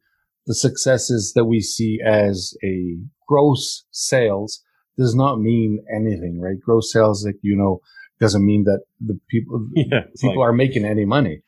the 0.47 0.55
successes 0.55 1.33
that 1.35 1.47
we 1.47 1.61
see 1.61 1.99
as 2.05 2.55
a 2.63 2.99
gross 3.27 3.85
sales 3.91 4.63
does 4.99 5.15
not 5.15 5.41
mean 5.41 5.83
anything, 5.95 6.39
right? 6.41 6.61
Gross 6.61 6.93
sales, 6.93 7.25
like 7.25 7.37
you 7.43 7.57
know, 7.57 7.81
doesn't 8.21 8.45
mean 8.45 8.65
that 8.65 8.83
the 9.01 9.19
people 9.29 9.67
yeah, 9.75 10.03
people 10.21 10.41
like, 10.41 10.49
are 10.49 10.53
making 10.53 10.85
any 10.85 11.05
money. 11.05 11.43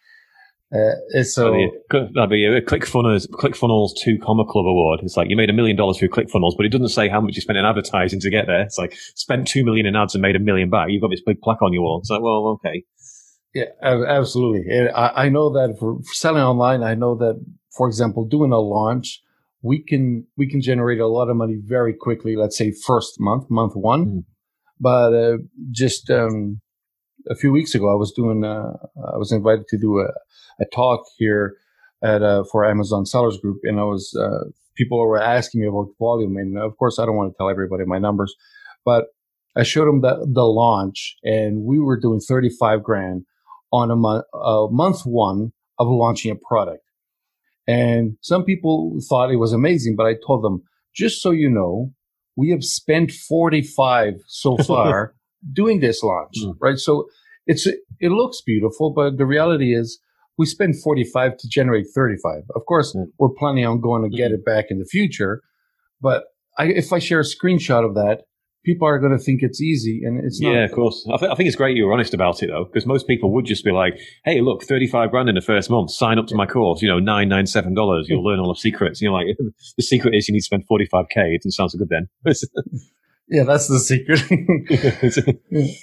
Uh, 0.70 1.23
so 1.23 1.56
that'd 1.91 2.29
be 2.29 2.44
a 2.44 2.61
ClickFunnels 2.61 3.26
ClickFunnels 3.31 3.93
Two 4.05 4.19
Comma 4.19 4.44
Club 4.44 4.67
award. 4.67 5.00
It's 5.03 5.17
like 5.17 5.31
you 5.31 5.37
made 5.37 5.49
a 5.49 5.55
million 5.55 5.76
dollars 5.76 5.99
through 5.99 6.11
ClickFunnels, 6.11 6.53
but 6.59 6.67
it 6.67 6.69
doesn't 6.69 6.91
say 6.91 7.09
how 7.09 7.23
much 7.23 7.37
you 7.37 7.41
spent 7.41 7.56
in 7.56 7.65
advertising 7.65 8.20
to 8.20 8.31
get 8.31 8.47
there. 8.47 8.62
It's 8.62 8.76
like 8.76 8.94
spent 9.15 9.49
two 9.49 9.65
million 9.65 9.87
in 9.87 9.97
ads 9.97 10.15
and 10.15 10.20
made 10.20 10.37
a 10.37 10.38
million 10.38 10.69
back. 10.69 10.88
You've 10.91 11.00
got 11.00 11.11
this 11.11 11.23
big 11.25 11.41
plaque 11.41 11.62
on 11.62 11.73
your 11.73 11.82
wall. 11.82 12.00
It's 12.00 12.11
like, 12.11 12.20
well, 12.20 12.59
okay. 12.67 12.85
Yeah, 13.55 13.65
absolutely. 13.82 14.91
I, 14.91 15.25
I 15.25 15.29
know 15.31 15.50
that 15.55 15.76
for, 15.79 15.97
for 16.00 16.12
selling 16.12 16.43
online, 16.43 16.82
I 16.82 16.94
know 16.94 17.14
that, 17.17 17.43
for 17.75 17.88
example, 17.88 18.26
doing 18.26 18.53
a 18.53 18.59
launch, 18.59 19.23
we 19.62 19.82
can 19.82 20.26
we 20.37 20.49
can 20.49 20.61
generate 20.61 21.00
a 21.00 21.06
lot 21.06 21.31
of 21.31 21.37
money 21.37 21.56
very 21.64 21.94
quickly. 21.94 22.37
Let's 22.37 22.59
say 22.59 22.73
first 22.87 23.19
month, 23.19 23.50
month 23.50 23.73
one, 23.75 24.06
mm. 24.06 24.25
but 24.79 25.14
uh, 25.14 25.38
just 25.71 26.11
um, 26.11 26.61
a 27.30 27.34
few 27.34 27.52
weeks 27.52 27.75
ago, 27.75 27.90
I 27.90 27.94
was 27.96 28.12
doing 28.12 28.44
uh, 28.44 28.72
I 29.12 29.16
was 29.16 29.32
invited 29.32 29.66
to 29.69 29.78
do 29.78 30.00
a 30.00 30.08
a 30.60 30.64
talk 30.72 31.04
here 31.16 31.56
at 32.02 32.22
uh, 32.22 32.44
for 32.50 32.69
Amazon 32.69 33.06
Sellers 33.06 33.38
Group, 33.38 33.60
and 33.64 33.78
I 33.78 33.84
was 33.84 34.14
uh, 34.19 34.50
people 34.76 34.98
were 34.98 35.20
asking 35.20 35.60
me 35.60 35.66
about 35.66 35.88
volume, 35.98 36.36
and 36.36 36.58
of 36.58 36.76
course, 36.76 36.98
I 36.98 37.06
don't 37.06 37.16
want 37.16 37.32
to 37.32 37.36
tell 37.36 37.50
everybody 37.50 37.84
my 37.84 37.98
numbers, 37.98 38.34
but 38.84 39.06
I 39.56 39.62
showed 39.62 39.86
them 39.86 40.00
the 40.00 40.26
the 40.32 40.44
launch, 40.44 41.16
and 41.22 41.64
we 41.64 41.78
were 41.78 41.98
doing 41.98 42.20
thirty 42.20 42.50
five 42.50 42.82
grand 42.82 43.25
on 43.72 43.90
a 43.90 43.96
month 43.96 44.25
uh, 44.34 44.66
month 44.70 45.02
one 45.04 45.52
of 45.78 45.88
launching 45.88 46.30
a 46.30 46.36
product, 46.36 46.84
and 47.66 48.16
some 48.20 48.44
people 48.44 48.98
thought 49.08 49.30
it 49.30 49.36
was 49.36 49.52
amazing, 49.52 49.96
but 49.96 50.06
I 50.06 50.14
told 50.26 50.42
them 50.42 50.62
just 50.94 51.22
so 51.22 51.30
you 51.30 51.50
know, 51.50 51.92
we 52.36 52.50
have 52.50 52.64
spent 52.64 53.10
forty 53.12 53.62
five 53.62 54.14
so 54.26 54.56
far 54.66 55.14
doing 55.52 55.81
this 55.81 56.02
launch, 56.02 56.35
mm. 56.43 56.55
right? 56.61 56.79
So 56.79 57.08
it's 57.46 57.67
it 57.67 58.11
looks 58.11 58.40
beautiful, 58.44 58.93
but 58.93 59.19
the 59.19 59.26
reality 59.26 59.75
is 59.75 60.00
we 60.37 60.46
spend 60.46 60.81
45 60.81 61.37
to 61.37 61.49
generate 61.49 61.87
35. 61.94 62.43
Of 62.55 62.62
course, 62.67 62.94
mm. 62.94 63.06
we're 63.19 63.31
planning 63.31 63.67
on 63.67 63.81
going 63.81 64.08
to 64.08 64.17
get 64.17 64.31
mm. 64.31 64.35
it 64.35 64.44
back 64.44 64.67
in 64.70 64.79
the 64.79 64.85
future. 64.85 65.43
But 66.00 66.25
I, 66.56 66.67
if 66.67 66.93
I 66.93 66.99
share 66.99 67.20
a 67.20 67.25
screenshot 67.25 67.85
of 67.85 67.94
that, 67.94 68.23
people 68.64 68.87
are 68.87 68.99
going 68.99 69.17
to 69.17 69.19
think 69.19 69.40
it's 69.43 69.61
easy 69.61 70.02
and 70.05 70.23
it's 70.25 70.40
not. 70.40 70.52
Yeah, 70.52 70.64
of 70.64 70.73
course. 70.73 71.06
I, 71.12 71.17
th- 71.17 71.31
I 71.31 71.35
think 71.35 71.46
it's 71.46 71.56
great 71.56 71.76
you 71.76 71.87
were 71.87 71.93
honest 71.93 72.12
about 72.14 72.43
it 72.43 72.49
though, 72.49 72.64
because 72.64 72.87
most 72.87 73.06
people 73.06 73.32
would 73.32 73.46
just 73.46 73.64
be 73.64 73.70
like, 73.70 73.99
Hey, 74.25 74.40
look, 74.40 74.62
35 74.62 75.11
grand 75.11 75.28
in 75.28 75.35
the 75.35 75.40
first 75.40 75.71
month, 75.71 75.90
sign 75.90 76.18
up 76.18 76.26
to 76.26 76.35
my 76.35 76.47
course, 76.47 76.83
you 76.83 76.88
know, 76.88 77.00
$997. 77.00 78.04
You'll 78.07 78.25
learn 78.28 78.38
all 78.38 78.52
the 78.52 78.59
secrets. 78.59 79.00
you're 79.00 79.12
like, 79.12 79.26
the 79.76 79.83
secret 79.83 80.14
is 80.14 80.28
you 80.28 80.33
need 80.33 80.40
to 80.40 80.45
spend 80.45 80.64
45k. 80.68 81.35
It 81.35 81.42
doesn't 81.42 81.52
sound 81.52 81.71
so 81.71 81.78
good 81.78 81.88
then. 81.88 82.09
yeah, 83.28 83.44
that's 83.44 83.68
the 83.68 83.78
secret. 83.78 84.20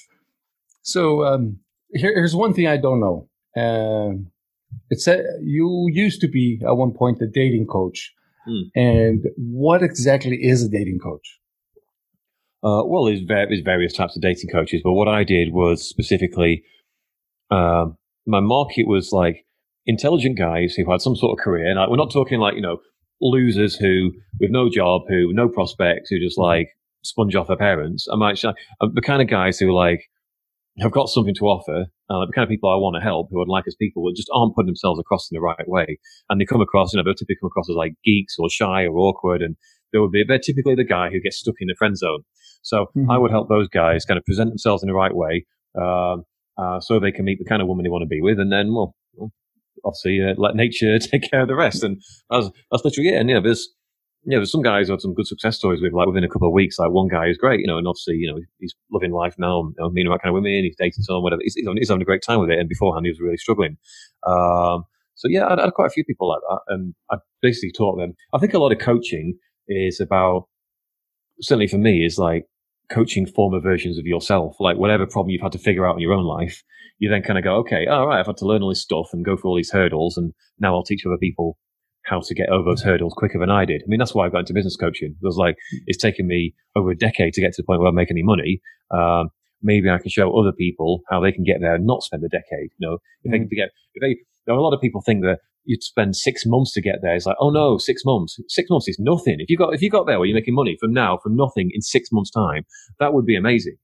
so, 0.81 1.23
um, 1.23 1.59
here, 1.93 2.13
here's 2.13 2.35
one 2.35 2.53
thing 2.53 2.67
I 2.67 2.77
don't 2.77 2.99
know. 2.99 3.29
Um, 3.55 4.31
it 4.89 4.99
said 4.99 5.25
you 5.41 5.87
used 5.91 6.21
to 6.21 6.27
be 6.27 6.61
at 6.65 6.75
one 6.75 6.91
point 6.91 7.21
a 7.21 7.27
dating 7.27 7.67
coach. 7.67 8.13
Mm. 8.47 8.61
And 8.75 9.25
what 9.37 9.81
exactly 9.81 10.37
is 10.41 10.63
a 10.63 10.69
dating 10.69 10.99
coach? 10.99 11.39
Uh, 12.63 12.83
well, 12.85 13.05
there's, 13.05 13.21
there's, 13.27 13.61
various 13.61 13.93
types 13.93 14.15
of 14.15 14.21
dating 14.21 14.49
coaches, 14.49 14.81
but 14.83 14.93
what 14.93 15.07
I 15.07 15.23
did 15.23 15.53
was 15.53 15.87
specifically, 15.87 16.63
uh, 17.51 17.85
my 18.25 18.39
market 18.39 18.87
was 18.87 19.11
like 19.11 19.45
intelligent 19.85 20.37
guys 20.37 20.73
who 20.73 20.89
had 20.89 21.01
some 21.01 21.15
sort 21.15 21.37
of 21.37 21.43
career. 21.43 21.67
And 21.67 21.79
we're 21.89 21.97
not 21.97 22.11
talking 22.11 22.39
like, 22.39 22.55
you 22.55 22.61
know, 22.61 22.79
losers 23.21 23.75
who, 23.75 24.11
with 24.39 24.49
no 24.49 24.69
job, 24.69 25.03
who, 25.07 25.31
no 25.31 25.47
prospects, 25.47 26.09
who 26.09 26.19
just 26.19 26.37
hmm. 26.37 26.43
like 26.43 26.69
sponge 27.05 27.35
off 27.35 27.47
their 27.47 27.57
parents. 27.57 28.07
I'm 28.07 28.21
actually 28.21 28.53
uh, 28.81 28.87
the 28.93 29.01
kind 29.01 29.21
of 29.21 29.27
guys 29.27 29.59
who 29.59 29.73
like, 29.73 30.01
have 30.79 30.91
got 30.91 31.07
something 31.07 31.35
to 31.35 31.45
offer, 31.45 31.85
uh, 32.09 32.25
the 32.25 32.33
kind 32.35 32.43
of 32.43 32.49
people 32.49 32.69
I 32.69 32.75
want 32.75 32.95
to 32.95 33.01
help, 33.01 33.29
who 33.31 33.41
I'd 33.41 33.47
like 33.47 33.63
as 33.67 33.75
people, 33.75 34.03
that 34.05 34.15
just 34.15 34.29
aren't 34.33 34.55
putting 34.55 34.67
themselves 34.67 34.99
across 34.99 35.29
in 35.31 35.35
the 35.35 35.41
right 35.41 35.67
way. 35.67 35.99
And 36.29 36.39
they 36.39 36.45
come 36.45 36.61
across, 36.61 36.93
you 36.93 36.97
know, 36.97 37.03
they'll 37.03 37.13
typically 37.13 37.37
come 37.41 37.47
across 37.47 37.69
as 37.69 37.75
like 37.75 37.93
geeks 38.03 38.35
or 38.37 38.49
shy 38.49 38.83
or 38.83 38.97
awkward. 38.97 39.41
And 39.41 39.55
they 39.93 39.99
would 39.99 40.11
be, 40.11 40.23
they're 40.27 40.39
typically 40.39 40.75
the 40.75 40.83
guy 40.83 41.09
who 41.09 41.21
gets 41.21 41.37
stuck 41.37 41.55
in 41.59 41.67
the 41.67 41.75
friend 41.77 41.97
zone. 41.97 42.23
So 42.61 42.87
mm-hmm. 42.95 43.09
I 43.09 43.17
would 43.17 43.31
help 43.31 43.47
those 43.47 43.69
guys 43.69 44.03
kind 44.05 44.17
of 44.17 44.25
present 44.25 44.49
themselves 44.49 44.83
in 44.83 44.87
the 44.87 44.93
right 44.93 45.15
way, 45.15 45.45
um, 45.79 46.23
uh, 46.57 46.79
so 46.79 46.99
they 46.99 47.11
can 47.11 47.25
meet 47.25 47.39
the 47.39 47.45
kind 47.45 47.61
of 47.61 47.67
woman 47.67 47.83
they 47.83 47.89
want 47.89 48.01
to 48.01 48.07
be 48.07 48.21
with. 48.21 48.39
And 48.39 48.51
then, 48.51 48.73
well, 48.73 48.95
obviously, 49.85 50.19
uh, 50.21 50.33
let 50.37 50.55
nature 50.55 50.99
take 50.99 51.29
care 51.29 51.41
of 51.41 51.47
the 51.47 51.55
rest. 51.55 51.83
And 51.83 52.01
that's, 52.29 52.49
that's 52.71 52.83
literally 52.83 53.09
it. 53.09 53.15
And, 53.15 53.29
you 53.29 53.35
know, 53.35 53.41
there's, 53.41 53.69
yeah, 54.27 54.39
there's 54.39 54.51
some 54.51 54.63
guys 54.63 54.87
who 54.87 54.93
had 54.93 55.01
some 55.01 55.13
good 55.13 55.27
success 55.27 55.55
stories 55.55 55.81
with, 55.81 55.93
like 55.93 56.07
within 56.07 56.23
a 56.23 56.29
couple 56.29 56.47
of 56.47 56.53
weeks. 56.53 56.79
Like 56.79 56.89
one 56.89 57.07
guy 57.07 57.27
is 57.27 57.37
great, 57.37 57.59
you 57.59 57.67
know, 57.67 57.77
and 57.77 57.87
obviously, 57.87 58.15
you 58.15 58.31
know, 58.31 58.39
he's 58.59 58.73
loving 58.91 59.11
life 59.11 59.35
now, 59.37 59.59
you 59.59 59.75
know, 59.77 59.89
meeting 59.89 60.09
right 60.09 60.21
kind 60.21 60.35
of 60.35 60.41
women, 60.41 60.63
he's 60.63 60.75
dating 60.77 61.03
someone, 61.03 61.23
whatever. 61.23 61.41
He's, 61.43 61.53
he's 61.53 61.89
having 61.89 62.01
a 62.01 62.05
great 62.05 62.23
time 62.23 62.39
with 62.39 62.49
it. 62.49 62.57
And 62.57 62.67
beforehand, 62.67 63.05
he 63.05 63.11
was 63.11 63.19
really 63.19 63.37
struggling. 63.37 63.77
Um, 64.25 64.85
so 65.13 65.27
yeah, 65.29 65.45
I 65.45 65.61
had 65.61 65.73
quite 65.73 65.87
a 65.87 65.91
few 65.91 66.03
people 66.03 66.27
like 66.27 66.41
that, 66.49 66.59
and 66.73 66.93
I 67.11 67.17
basically 67.41 67.71
taught 67.71 67.97
them. 67.97 68.13
I 68.33 68.39
think 68.39 68.53
a 68.53 68.59
lot 68.59 68.71
of 68.71 68.79
coaching 68.79 69.37
is 69.67 69.99
about, 69.99 70.47
certainly 71.41 71.67
for 71.67 71.77
me, 71.77 72.05
is 72.05 72.17
like 72.17 72.45
coaching 72.89 73.25
former 73.25 73.59
versions 73.59 73.97
of 73.97 74.05
yourself. 74.05 74.57
Like 74.59 74.77
whatever 74.77 75.05
problem 75.05 75.29
you've 75.29 75.41
had 75.41 75.53
to 75.53 75.59
figure 75.59 75.87
out 75.87 75.95
in 75.95 76.01
your 76.01 76.13
own 76.13 76.25
life, 76.25 76.63
you 76.99 77.09
then 77.09 77.21
kind 77.21 77.37
of 77.37 77.43
go, 77.43 77.55
okay, 77.57 77.87
all 77.87 78.07
right, 78.07 78.19
I've 78.19 78.25
had 78.25 78.37
to 78.37 78.45
learn 78.45 78.61
all 78.61 78.69
this 78.69 78.81
stuff 78.81 79.09
and 79.13 79.23
go 79.23 79.37
through 79.37 79.51
all 79.51 79.55
these 79.55 79.71
hurdles, 79.71 80.17
and 80.17 80.33
now 80.59 80.75
I'll 80.75 80.83
teach 80.83 81.05
other 81.05 81.17
people 81.17 81.57
how 82.05 82.21
to 82.21 82.35
get 82.35 82.49
over 82.49 82.69
those 82.69 82.83
hurdles 82.83 83.13
quicker 83.17 83.39
than 83.39 83.49
I 83.49 83.65
did. 83.65 83.81
I 83.81 83.87
mean, 83.87 83.99
that's 83.99 84.13
why 84.13 84.25
I 84.25 84.29
got 84.29 84.39
into 84.39 84.53
business 84.53 84.75
coaching. 84.75 85.15
It 85.19 85.25
was 85.25 85.37
like, 85.37 85.55
it's 85.87 86.01
taken 86.01 86.27
me 86.27 86.53
over 86.75 86.91
a 86.91 86.95
decade 86.97 87.33
to 87.33 87.41
get 87.41 87.53
to 87.53 87.61
the 87.61 87.65
point 87.65 87.79
where 87.79 87.89
I 87.89 87.91
make 87.91 88.11
any 88.11 88.23
money. 88.23 88.61
Um, 88.91 89.29
maybe 89.61 89.89
I 89.89 89.97
can 89.97 90.09
show 90.09 90.37
other 90.37 90.51
people 90.51 91.01
how 91.09 91.19
they 91.19 91.31
can 91.31 91.43
get 91.43 91.57
there 91.61 91.75
and 91.75 91.85
not 91.85 92.03
spend 92.03 92.23
a 92.23 92.29
decade. 92.29 92.69
You 92.77 92.87
know, 92.87 92.93
if 92.93 92.99
mm-hmm. 92.99 93.31
they 93.31 93.37
can 93.39 93.49
get, 93.55 93.69
if 93.95 94.01
they, 94.01 94.17
there 94.45 94.55
are 94.55 94.59
a 94.59 94.61
lot 94.61 94.73
of 94.73 94.81
people 94.81 95.01
think 95.01 95.23
that 95.23 95.39
you'd 95.63 95.81
spend 95.81 96.15
six 96.15 96.43
months 96.45 96.73
to 96.73 96.81
get 96.81 96.97
there. 97.01 97.15
It's 97.15 97.25
like, 97.25 97.37
oh 97.39 97.49
no, 97.49 97.79
six 97.79 98.03
months. 98.05 98.39
Six 98.49 98.69
months 98.69 98.87
is 98.87 98.99
nothing. 98.99 99.37
If 99.39 99.49
you 99.49 99.57
got, 99.57 99.73
if 99.73 99.81
you 99.81 99.89
got 99.89 100.05
there 100.05 100.19
where 100.19 100.27
you're 100.27 100.37
making 100.37 100.53
money 100.53 100.77
from 100.79 100.93
now, 100.93 101.17
from 101.23 101.35
nothing 101.35 101.71
in 101.73 101.81
six 101.81 102.09
months 102.11 102.29
time, 102.29 102.65
that 102.99 103.13
would 103.13 103.25
be 103.25 103.35
amazing. 103.35 103.77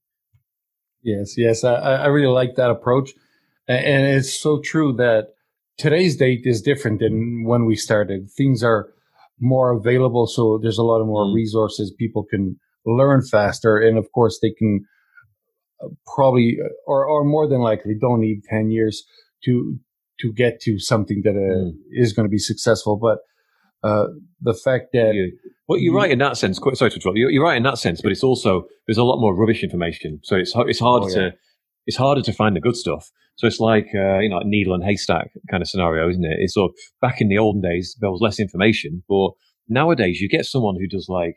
Yes, 1.02 1.34
yes. 1.36 1.64
I, 1.64 1.74
I 1.74 2.06
really 2.06 2.32
like 2.32 2.54
that 2.54 2.70
approach. 2.70 3.10
And 3.66 4.06
it's 4.06 4.32
so 4.32 4.60
true 4.60 4.92
that 4.94 5.34
today's 5.78 6.16
date 6.16 6.42
is 6.44 6.62
different 6.62 7.00
than 7.00 7.44
when 7.44 7.64
we 7.64 7.76
started. 7.76 8.30
Things 8.30 8.62
are 8.62 8.88
more 9.40 9.70
available. 9.70 10.26
So 10.26 10.58
there's 10.62 10.78
a 10.78 10.82
lot 10.82 11.00
of 11.00 11.06
more 11.06 11.24
mm. 11.24 11.34
resources. 11.34 11.92
People 11.98 12.24
can 12.24 12.58
learn 12.86 13.22
faster. 13.22 13.78
And 13.78 13.98
of 13.98 14.10
course, 14.12 14.38
they 14.40 14.50
can 14.50 14.84
uh, 15.82 15.88
probably, 16.14 16.58
uh, 16.62 16.68
or, 16.86 17.04
or 17.04 17.24
more 17.24 17.48
than 17.48 17.60
likely, 17.60 17.94
don't 18.00 18.20
need 18.20 18.42
10 18.48 18.70
years 18.70 19.04
to, 19.44 19.78
to 20.20 20.32
get 20.32 20.60
to 20.62 20.78
something 20.78 21.22
that 21.24 21.30
uh, 21.30 21.72
mm. 21.72 21.72
is 21.90 22.12
going 22.12 22.26
to 22.26 22.30
be 22.30 22.38
successful. 22.38 22.96
But 22.96 23.18
uh, 23.82 24.06
the 24.40 24.54
fact 24.54 24.92
that 24.92 25.32
well, 25.66 25.78
you're 25.78 25.94
right 25.94 26.10
in 26.10 26.18
that 26.18 26.36
sense. 26.36 26.58
Sorry 26.58 26.90
to 26.90 26.96
interrupt. 26.96 27.18
You're, 27.18 27.30
you're, 27.30 27.42
right 27.42 27.56
in 27.56 27.62
that 27.64 27.78
sense, 27.78 28.00
but 28.00 28.12
it's 28.12 28.22
also 28.22 28.66
there's 28.86 28.98
a 28.98 29.02
lot 29.02 29.20
more 29.20 29.34
rubbish 29.34 29.62
information, 29.62 30.20
so 30.22 30.36
it's 30.36 30.52
it's 30.56 30.78
hard 30.78 31.02
oh, 31.04 31.08
yeah. 31.08 31.14
to 31.14 31.34
it's 31.86 31.96
harder 31.96 32.22
to 32.22 32.32
find 32.32 32.54
the 32.54 32.60
good 32.60 32.76
stuff. 32.76 33.10
So 33.36 33.46
it's 33.46 33.60
like 33.60 33.86
uh, 33.94 34.18
you 34.18 34.28
know, 34.28 34.36
like 34.36 34.46
needle 34.46 34.74
and 34.74 34.84
haystack 34.84 35.30
kind 35.50 35.62
of 35.62 35.68
scenario, 35.68 36.08
isn't 36.08 36.24
it? 36.24 36.36
It's 36.38 36.54
sort 36.54 36.70
of 36.70 36.76
back 37.00 37.20
in 37.20 37.28
the 37.28 37.38
olden 37.38 37.62
days 37.62 37.96
there 38.00 38.10
was 38.10 38.20
less 38.20 38.38
information, 38.38 39.02
but 39.08 39.30
nowadays 39.68 40.20
you 40.20 40.28
get 40.28 40.44
someone 40.44 40.76
who 40.78 40.86
does 40.88 41.06
like 41.08 41.36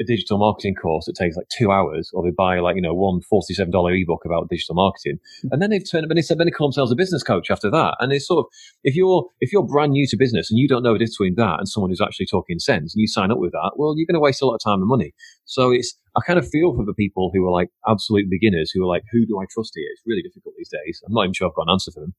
a 0.00 0.04
digital 0.04 0.38
marketing 0.38 0.74
course 0.74 1.04
that 1.04 1.14
takes 1.14 1.36
like 1.36 1.48
two 1.56 1.70
hours, 1.70 2.10
or 2.14 2.24
they 2.24 2.30
buy 2.30 2.58
like 2.58 2.76
you 2.76 2.82
know 2.82 2.94
one 2.94 3.20
forty-seven 3.20 3.70
dollar 3.70 3.92
ebook 3.92 4.24
about 4.24 4.48
digital 4.48 4.74
marketing, 4.74 5.18
hmm. 5.42 5.48
and 5.52 5.60
then 5.60 5.70
they've 5.70 5.88
turned 5.88 6.04
up 6.04 6.10
and 6.10 6.18
they 6.18 6.22
said 6.22 6.38
then 6.38 6.46
they 6.46 6.50
call 6.50 6.68
themselves 6.68 6.90
a 6.90 6.96
business 6.96 7.22
coach 7.22 7.50
after 7.50 7.70
that. 7.70 7.96
And 8.00 8.12
it's 8.12 8.26
sort 8.26 8.44
of 8.44 8.52
if 8.82 8.96
you're 8.96 9.26
if 9.40 9.52
you're 9.52 9.62
brand 9.62 9.92
new 9.92 10.06
to 10.08 10.16
business 10.16 10.50
and 10.50 10.58
you 10.58 10.66
don't 10.66 10.82
know 10.82 10.94
the 10.94 10.98
difference 10.98 11.18
between 11.18 11.34
that 11.36 11.58
and 11.58 11.68
someone 11.68 11.90
who's 11.90 12.00
actually 12.00 12.26
talking 12.26 12.58
sense, 12.58 12.94
and 12.94 13.00
you 13.00 13.06
sign 13.06 13.30
up 13.30 13.38
with 13.38 13.52
that, 13.52 13.72
well, 13.76 13.94
you're 13.96 14.06
going 14.06 14.14
to 14.14 14.20
waste 14.20 14.42
a 14.42 14.46
lot 14.46 14.54
of 14.54 14.60
time 14.64 14.80
and 14.80 14.88
money. 14.88 15.12
So 15.44 15.70
it's 15.70 15.94
I 16.16 16.20
kind 16.26 16.38
of 16.38 16.48
feel 16.48 16.74
for 16.74 16.84
the 16.84 16.94
people 16.94 17.30
who 17.34 17.46
are 17.46 17.52
like 17.52 17.68
absolute 17.86 18.28
beginners 18.30 18.70
who 18.74 18.82
are 18.82 18.88
like, 18.88 19.02
who 19.12 19.26
do 19.26 19.38
I 19.38 19.44
trust 19.50 19.72
here? 19.74 19.86
It's 19.92 20.02
really 20.06 20.22
difficult 20.22 20.54
these 20.56 20.70
days. 20.70 21.02
I'm 21.06 21.12
not 21.12 21.24
even 21.24 21.34
sure 21.34 21.48
I've 21.48 21.54
got 21.54 21.68
an 21.68 21.72
answer 21.72 21.92
for 21.92 22.00
them. 22.00 22.14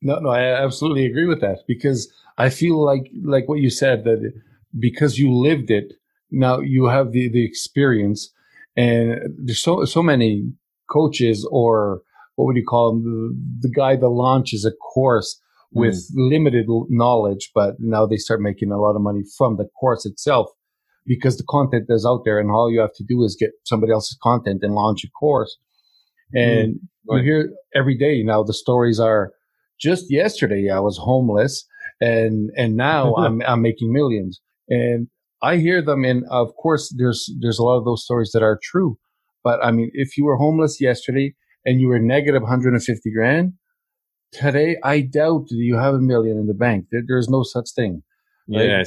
No, 0.00 0.18
no, 0.20 0.30
I 0.30 0.62
absolutely 0.62 1.06
agree 1.06 1.26
with 1.26 1.40
that 1.40 1.60
because 1.66 2.12
I 2.36 2.50
feel 2.50 2.84
like 2.84 3.10
like 3.24 3.48
what 3.48 3.60
you 3.60 3.70
said 3.70 4.04
that 4.04 4.32
because 4.78 5.18
you 5.18 5.32
lived 5.32 5.70
it 5.70 5.94
now 6.30 6.60
you 6.60 6.86
have 6.86 7.12
the, 7.12 7.28
the 7.30 7.44
experience 7.44 8.32
and 8.76 9.20
there's 9.44 9.62
so, 9.62 9.84
so 9.84 10.02
many 10.02 10.52
coaches 10.90 11.46
or 11.50 12.02
what 12.36 12.46
would 12.46 12.56
you 12.56 12.64
call 12.64 12.92
them? 12.92 13.02
The, 13.02 13.68
the 13.68 13.74
guy 13.74 13.96
that 13.96 14.08
launches 14.08 14.64
a 14.64 14.70
course 14.70 15.40
with 15.72 15.94
mm. 15.94 16.30
limited 16.30 16.66
knowledge, 16.88 17.50
but 17.54 17.74
now 17.78 18.06
they 18.06 18.16
start 18.16 18.40
making 18.40 18.70
a 18.70 18.78
lot 18.78 18.94
of 18.94 19.02
money 19.02 19.22
from 19.36 19.56
the 19.56 19.68
course 19.80 20.06
itself 20.06 20.48
because 21.06 21.36
the 21.36 21.44
content 21.48 21.86
is 21.88 22.06
out 22.06 22.22
there 22.24 22.38
and 22.38 22.50
all 22.50 22.70
you 22.70 22.80
have 22.80 22.94
to 22.94 23.04
do 23.04 23.24
is 23.24 23.36
get 23.38 23.50
somebody 23.64 23.92
else's 23.92 24.18
content 24.22 24.60
and 24.62 24.74
launch 24.74 25.04
a 25.04 25.10
course. 25.10 25.56
And 26.34 26.74
mm. 26.74 26.78
right. 27.08 27.18
you 27.18 27.24
hear 27.24 27.50
every 27.74 27.96
day 27.96 28.22
now 28.22 28.42
the 28.42 28.54
stories 28.54 29.00
are 29.00 29.32
just 29.80 30.06
yesterday 30.10 30.70
I 30.70 30.80
was 30.80 30.98
homeless 30.98 31.66
and 32.00 32.50
and 32.56 32.76
now 32.76 33.14
I'm 33.16 33.42
I'm 33.42 33.62
making 33.62 33.92
millions. 33.92 34.40
And 34.68 35.08
I 35.42 35.56
hear 35.56 35.82
them, 35.82 36.04
and 36.04 36.24
of 36.30 36.54
course, 36.56 36.92
there's 36.96 37.32
there's 37.40 37.58
a 37.58 37.62
lot 37.62 37.78
of 37.78 37.84
those 37.84 38.04
stories 38.04 38.30
that 38.32 38.42
are 38.42 38.58
true. 38.62 38.98
But 39.44 39.64
I 39.64 39.70
mean, 39.70 39.90
if 39.94 40.16
you 40.16 40.24
were 40.24 40.36
homeless 40.36 40.80
yesterday 40.80 41.34
and 41.64 41.80
you 41.80 41.88
were 41.88 41.98
negative 41.98 42.42
150 42.42 43.12
grand, 43.12 43.52
today 44.32 44.76
I 44.82 45.00
doubt 45.00 45.46
you 45.50 45.76
have 45.76 45.94
a 45.94 46.00
million 46.00 46.38
in 46.38 46.46
the 46.46 46.54
bank. 46.54 46.86
There, 46.90 47.02
there's 47.06 47.28
no 47.28 47.42
such 47.42 47.70
thing. 47.74 48.02
Right? 48.48 48.66
Yeah, 48.66 48.84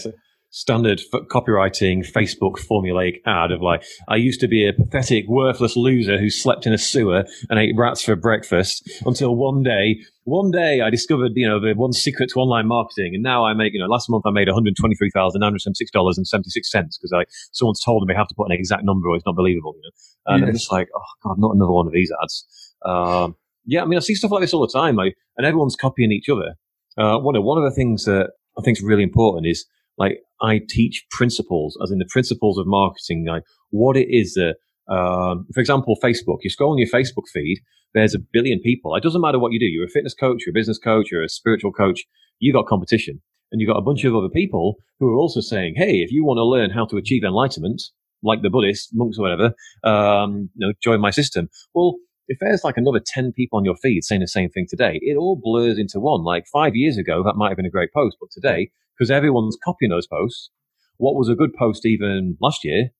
standard 0.51 1.01
copywriting 1.31 2.05
Facebook 2.05 2.59
formulaic 2.59 3.21
ad 3.25 3.51
of 3.51 3.61
like, 3.61 3.83
I 4.09 4.17
used 4.17 4.41
to 4.41 4.47
be 4.49 4.67
a 4.67 4.73
pathetic, 4.73 5.25
worthless 5.27 5.77
loser 5.77 6.17
who 6.19 6.29
slept 6.29 6.67
in 6.67 6.73
a 6.73 6.77
sewer 6.77 7.23
and 7.49 7.57
ate 7.57 7.73
rats 7.75 8.03
for 8.03 8.17
breakfast 8.17 8.89
until 9.05 9.35
one 9.35 9.63
day, 9.63 10.01
one 10.25 10.51
day 10.51 10.81
I 10.81 10.89
discovered, 10.89 11.31
you 11.35 11.47
know, 11.47 11.61
the 11.61 11.73
one 11.73 11.93
secret 11.93 12.31
to 12.31 12.39
online 12.39 12.67
marketing. 12.67 13.15
And 13.15 13.23
now 13.23 13.45
I 13.45 13.53
make, 13.53 13.73
you 13.73 13.79
know, 13.79 13.87
last 13.87 14.09
month 14.09 14.25
I 14.27 14.31
made 14.31 14.49
$123,976.76 14.49 15.39
because 15.41 17.13
I, 17.15 17.23
someone's 17.53 17.81
told 17.81 18.05
me 18.05 18.13
I 18.13 18.17
have 18.17 18.27
to 18.27 18.35
put 18.35 18.51
an 18.51 18.51
exact 18.51 18.83
number 18.83 19.07
or 19.07 19.15
it's 19.15 19.25
not 19.25 19.37
believable, 19.37 19.73
you 19.77 19.83
know. 19.83 19.91
And 20.35 20.45
yes. 20.53 20.67
I'm 20.69 20.77
like, 20.77 20.89
oh 20.93 21.01
God, 21.23 21.39
not 21.39 21.55
another 21.55 21.71
one 21.71 21.87
of 21.87 21.93
these 21.93 22.11
ads. 22.21 22.45
Um, 22.85 23.37
yeah, 23.65 23.83
I 23.83 23.85
mean, 23.85 23.97
I 23.97 24.01
see 24.01 24.15
stuff 24.15 24.31
like 24.31 24.41
this 24.41 24.53
all 24.53 24.67
the 24.67 24.73
time, 24.73 24.97
like, 24.97 25.15
and 25.37 25.47
everyone's 25.47 25.77
copying 25.77 26.11
each 26.11 26.27
other. 26.29 26.55
Uh, 26.97 27.17
one 27.19 27.37
of, 27.37 27.43
one 27.43 27.57
of 27.57 27.63
the 27.63 27.71
things 27.71 28.03
that 28.03 28.31
I 28.57 28.61
think 28.61 28.77
is 28.77 28.83
really 28.83 29.03
important 29.03 29.47
is 29.47 29.65
like 30.01 30.17
I 30.41 30.61
teach 30.67 31.05
principles, 31.11 31.77
as 31.83 31.91
in 31.91 31.99
the 31.99 32.09
principles 32.09 32.57
of 32.57 32.65
marketing, 32.65 33.25
like 33.27 33.43
what 33.69 33.95
it 33.95 34.07
is 34.09 34.33
that, 34.33 34.55
um, 34.91 35.45
for 35.53 35.59
example, 35.59 35.95
Facebook, 36.03 36.39
you 36.41 36.49
scroll 36.49 36.71
on 36.71 36.79
your 36.79 36.87
Facebook 36.87 37.27
feed, 37.31 37.59
there's 37.93 38.15
a 38.15 38.19
billion 38.19 38.59
people. 38.59 38.95
It 38.95 39.03
doesn't 39.03 39.21
matter 39.21 39.37
what 39.37 39.51
you 39.51 39.59
do. 39.59 39.65
You're 39.65 39.85
a 39.85 39.89
fitness 39.89 40.15
coach, 40.15 40.41
you're 40.43 40.53
a 40.53 40.59
business 40.59 40.79
coach, 40.79 41.11
you're 41.11 41.23
a 41.23 41.29
spiritual 41.29 41.71
coach. 41.71 42.01
You 42.39 42.51
got 42.51 42.65
competition 42.65 43.21
and 43.51 43.61
you 43.61 43.67
got 43.67 43.77
a 43.77 43.81
bunch 43.81 44.03
of 44.03 44.15
other 44.15 44.29
people 44.29 44.77
who 44.99 45.09
are 45.11 45.17
also 45.17 45.39
saying, 45.39 45.75
Hey, 45.77 45.97
if 45.97 46.11
you 46.11 46.25
want 46.25 46.37
to 46.39 46.45
learn 46.45 46.71
how 46.71 46.85
to 46.87 46.97
achieve 46.97 47.23
enlightenment, 47.23 47.83
like 48.23 48.41
the 48.41 48.49
Buddhists, 48.49 48.89
monks 48.93 49.19
or 49.19 49.21
whatever, 49.21 49.53
um, 49.83 50.49
you 50.55 50.67
know, 50.67 50.73
join 50.81 50.99
my 50.99 51.11
system. 51.11 51.49
Well, 51.75 51.97
if 52.27 52.39
there's 52.39 52.63
like 52.63 52.77
another 52.77 53.01
10 53.05 53.33
people 53.33 53.57
on 53.59 53.65
your 53.65 53.75
feed 53.75 54.03
saying 54.03 54.21
the 54.21 54.27
same 54.27 54.49
thing 54.49 54.65
today, 54.67 54.99
it 55.01 55.17
all 55.17 55.39
blurs 55.39 55.77
into 55.77 55.99
one. 55.99 56.23
Like 56.23 56.45
five 56.51 56.75
years 56.75 56.97
ago, 56.97 57.23
that 57.23 57.35
might 57.35 57.49
have 57.49 57.57
been 57.57 57.65
a 57.65 57.77
great 57.77 57.93
post, 57.93 58.17
but 58.19 58.31
today 58.31 58.71
because 58.97 59.11
everyone's 59.11 59.57
copying 59.63 59.89
those 59.89 60.07
posts. 60.07 60.49
What 60.97 61.15
was 61.15 61.29
a 61.29 61.35
good 61.35 61.53
post 61.57 61.85
even 61.85 62.37
last 62.41 62.63
year 62.63 62.91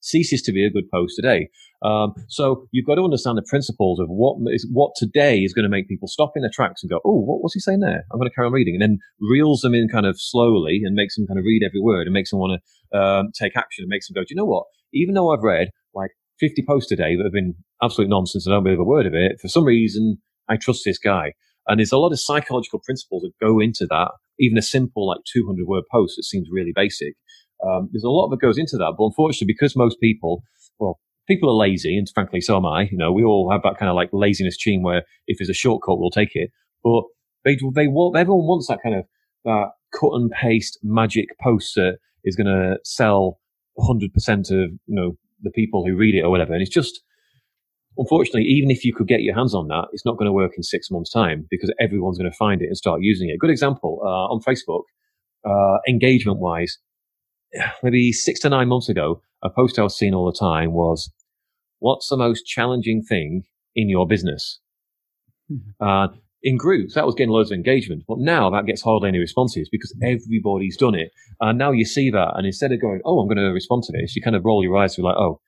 ceases 0.00 0.42
to 0.42 0.52
be 0.52 0.64
a 0.64 0.70
good 0.70 0.90
post 0.90 1.14
today. 1.16 1.48
Um, 1.82 2.14
so 2.28 2.66
you've 2.72 2.86
got 2.86 2.96
to 2.96 3.04
understand 3.04 3.38
the 3.38 3.46
principles 3.48 4.00
of 4.00 4.08
what 4.08 4.36
is 4.52 4.68
what 4.72 4.92
today 4.96 5.38
is 5.38 5.52
going 5.52 5.62
to 5.62 5.70
make 5.70 5.88
people 5.88 6.08
stop 6.08 6.32
in 6.36 6.42
their 6.42 6.50
tracks 6.52 6.82
and 6.82 6.90
go, 6.90 7.00
"Oh, 7.04 7.20
what 7.20 7.42
was 7.42 7.54
he 7.54 7.60
saying 7.60 7.80
there?" 7.80 8.04
I'm 8.10 8.18
going 8.18 8.28
to 8.28 8.34
carry 8.34 8.46
on 8.46 8.52
reading, 8.52 8.74
and 8.74 8.82
then 8.82 8.98
reels 9.20 9.60
them 9.60 9.74
in 9.74 9.88
kind 9.88 10.06
of 10.06 10.20
slowly 10.20 10.82
and 10.84 10.94
makes 10.94 11.16
them 11.16 11.26
kind 11.26 11.38
of 11.38 11.44
read 11.44 11.62
every 11.64 11.80
word 11.80 12.06
and 12.06 12.12
makes 12.12 12.30
them 12.30 12.40
want 12.40 12.60
to 12.92 12.98
um, 12.98 13.30
take 13.38 13.56
action 13.56 13.82
and 13.82 13.88
makes 13.88 14.08
them 14.08 14.14
go, 14.14 14.22
"Do 14.22 14.28
you 14.30 14.36
know 14.36 14.44
what? 14.44 14.64
Even 14.92 15.14
though 15.14 15.32
I've 15.32 15.42
read 15.42 15.70
like 15.94 16.10
50 16.38 16.64
posts 16.66 16.88
today 16.88 17.16
that 17.16 17.24
have 17.24 17.32
been 17.32 17.54
absolute 17.82 18.08
nonsense 18.08 18.46
and 18.46 18.54
I 18.54 18.56
don't 18.56 18.64
believe 18.64 18.80
a 18.80 18.84
word 18.84 19.06
of 19.06 19.14
it, 19.14 19.40
for 19.40 19.48
some 19.48 19.64
reason 19.64 20.18
I 20.48 20.56
trust 20.56 20.82
this 20.84 20.98
guy." 20.98 21.32
And 21.66 21.78
there's 21.78 21.92
a 21.92 21.98
lot 21.98 22.12
of 22.12 22.20
psychological 22.20 22.80
principles 22.80 23.22
that 23.22 23.32
go 23.40 23.60
into 23.60 23.86
that. 23.90 24.10
Even 24.40 24.58
a 24.58 24.62
simple 24.62 25.06
like 25.06 25.20
200 25.32 25.66
word 25.66 25.84
post 25.92 26.14
that 26.16 26.24
seems 26.24 26.48
really 26.50 26.72
basic. 26.74 27.14
Um, 27.64 27.88
there's 27.92 28.04
a 28.04 28.08
lot 28.08 28.30
that 28.30 28.40
goes 28.40 28.58
into 28.58 28.76
that. 28.78 28.94
But 28.96 29.04
unfortunately, 29.04 29.52
because 29.52 29.76
most 29.76 30.00
people, 30.00 30.42
well, 30.78 30.98
people 31.28 31.50
are 31.50 31.66
lazy, 31.68 31.96
and 31.96 32.08
frankly, 32.12 32.40
so 32.40 32.56
am 32.56 32.66
I. 32.66 32.88
You 32.90 32.98
know, 32.98 33.12
we 33.12 33.22
all 33.22 33.50
have 33.50 33.62
that 33.62 33.78
kind 33.78 33.90
of 33.90 33.96
like 33.96 34.10
laziness 34.12 34.56
gene 34.56 34.82
where 34.82 35.02
if 35.26 35.38
there's 35.38 35.50
a 35.50 35.54
shortcut, 35.54 35.98
we'll 35.98 36.10
take 36.10 36.34
it. 36.34 36.50
But 36.82 37.02
they, 37.44 37.58
they 37.74 37.86
want, 37.86 38.16
everyone 38.16 38.46
wants 38.46 38.68
that 38.68 38.80
kind 38.82 38.96
of 38.96 39.04
that 39.44 39.68
cut 39.98 40.12
and 40.12 40.30
paste 40.30 40.78
magic 40.82 41.26
post 41.42 41.74
that 41.76 41.98
is 42.24 42.36
going 42.36 42.46
to 42.46 42.78
sell 42.84 43.38
100% 43.78 44.04
of, 44.38 44.48
you 44.50 44.78
know, 44.88 45.16
the 45.42 45.50
people 45.50 45.84
who 45.86 45.96
read 45.96 46.14
it 46.14 46.22
or 46.22 46.30
whatever. 46.30 46.52
And 46.52 46.62
it's 46.62 46.70
just, 46.74 47.00
unfortunately, 48.00 48.44
even 48.44 48.70
if 48.70 48.84
you 48.84 48.94
could 48.94 49.06
get 49.06 49.20
your 49.20 49.36
hands 49.36 49.54
on 49.54 49.68
that, 49.68 49.88
it's 49.92 50.06
not 50.06 50.16
going 50.16 50.26
to 50.26 50.32
work 50.32 50.52
in 50.56 50.62
six 50.62 50.90
months' 50.90 51.12
time 51.12 51.46
because 51.50 51.72
everyone's 51.78 52.18
going 52.18 52.30
to 52.30 52.36
find 52.36 52.62
it 52.62 52.66
and 52.66 52.76
start 52.76 53.00
using 53.02 53.28
it. 53.28 53.38
Good 53.38 53.50
example 53.50 54.00
uh, 54.02 54.32
on 54.32 54.40
Facebook, 54.40 54.84
uh, 55.44 55.78
engagement 55.86 56.38
wise, 56.38 56.78
maybe 57.82 58.10
six 58.10 58.40
to 58.40 58.48
nine 58.48 58.68
months 58.68 58.88
ago, 58.88 59.20
a 59.42 59.50
post 59.50 59.78
I 59.78 59.82
was 59.82 59.96
seeing 59.96 60.14
all 60.14 60.26
the 60.30 60.38
time 60.38 60.72
was, 60.72 61.12
"What's 61.78 62.08
the 62.08 62.16
most 62.16 62.46
challenging 62.46 63.02
thing 63.02 63.44
in 63.76 63.88
your 63.90 64.06
business?" 64.06 64.60
Mm-hmm. 65.52 65.86
Uh, 65.86 66.08
in 66.42 66.56
groups, 66.56 66.94
that 66.94 67.04
was 67.04 67.14
getting 67.14 67.32
loads 67.32 67.50
of 67.50 67.56
engagement. 67.56 68.04
But 68.08 68.18
now 68.18 68.48
that 68.48 68.64
gets 68.64 68.80
hardly 68.80 69.08
any 69.08 69.18
responses 69.18 69.68
because 69.70 69.94
everybody's 70.02 70.76
done 70.76 70.94
it. 70.94 71.10
And 71.40 71.58
now 71.58 71.70
you 71.70 71.84
see 71.84 72.08
that, 72.10 72.32
and 72.34 72.46
instead 72.46 72.72
of 72.72 72.80
going, 72.80 73.02
"Oh, 73.04 73.20
I'm 73.20 73.28
going 73.28 73.36
to 73.36 73.52
respond 73.52 73.82
to 73.84 73.92
this," 73.92 74.16
you 74.16 74.22
kind 74.22 74.36
of 74.36 74.44
roll 74.44 74.64
your 74.64 74.78
eyes. 74.78 74.96
You're 74.96 75.06
like, 75.06 75.18
"Oh." 75.18 75.40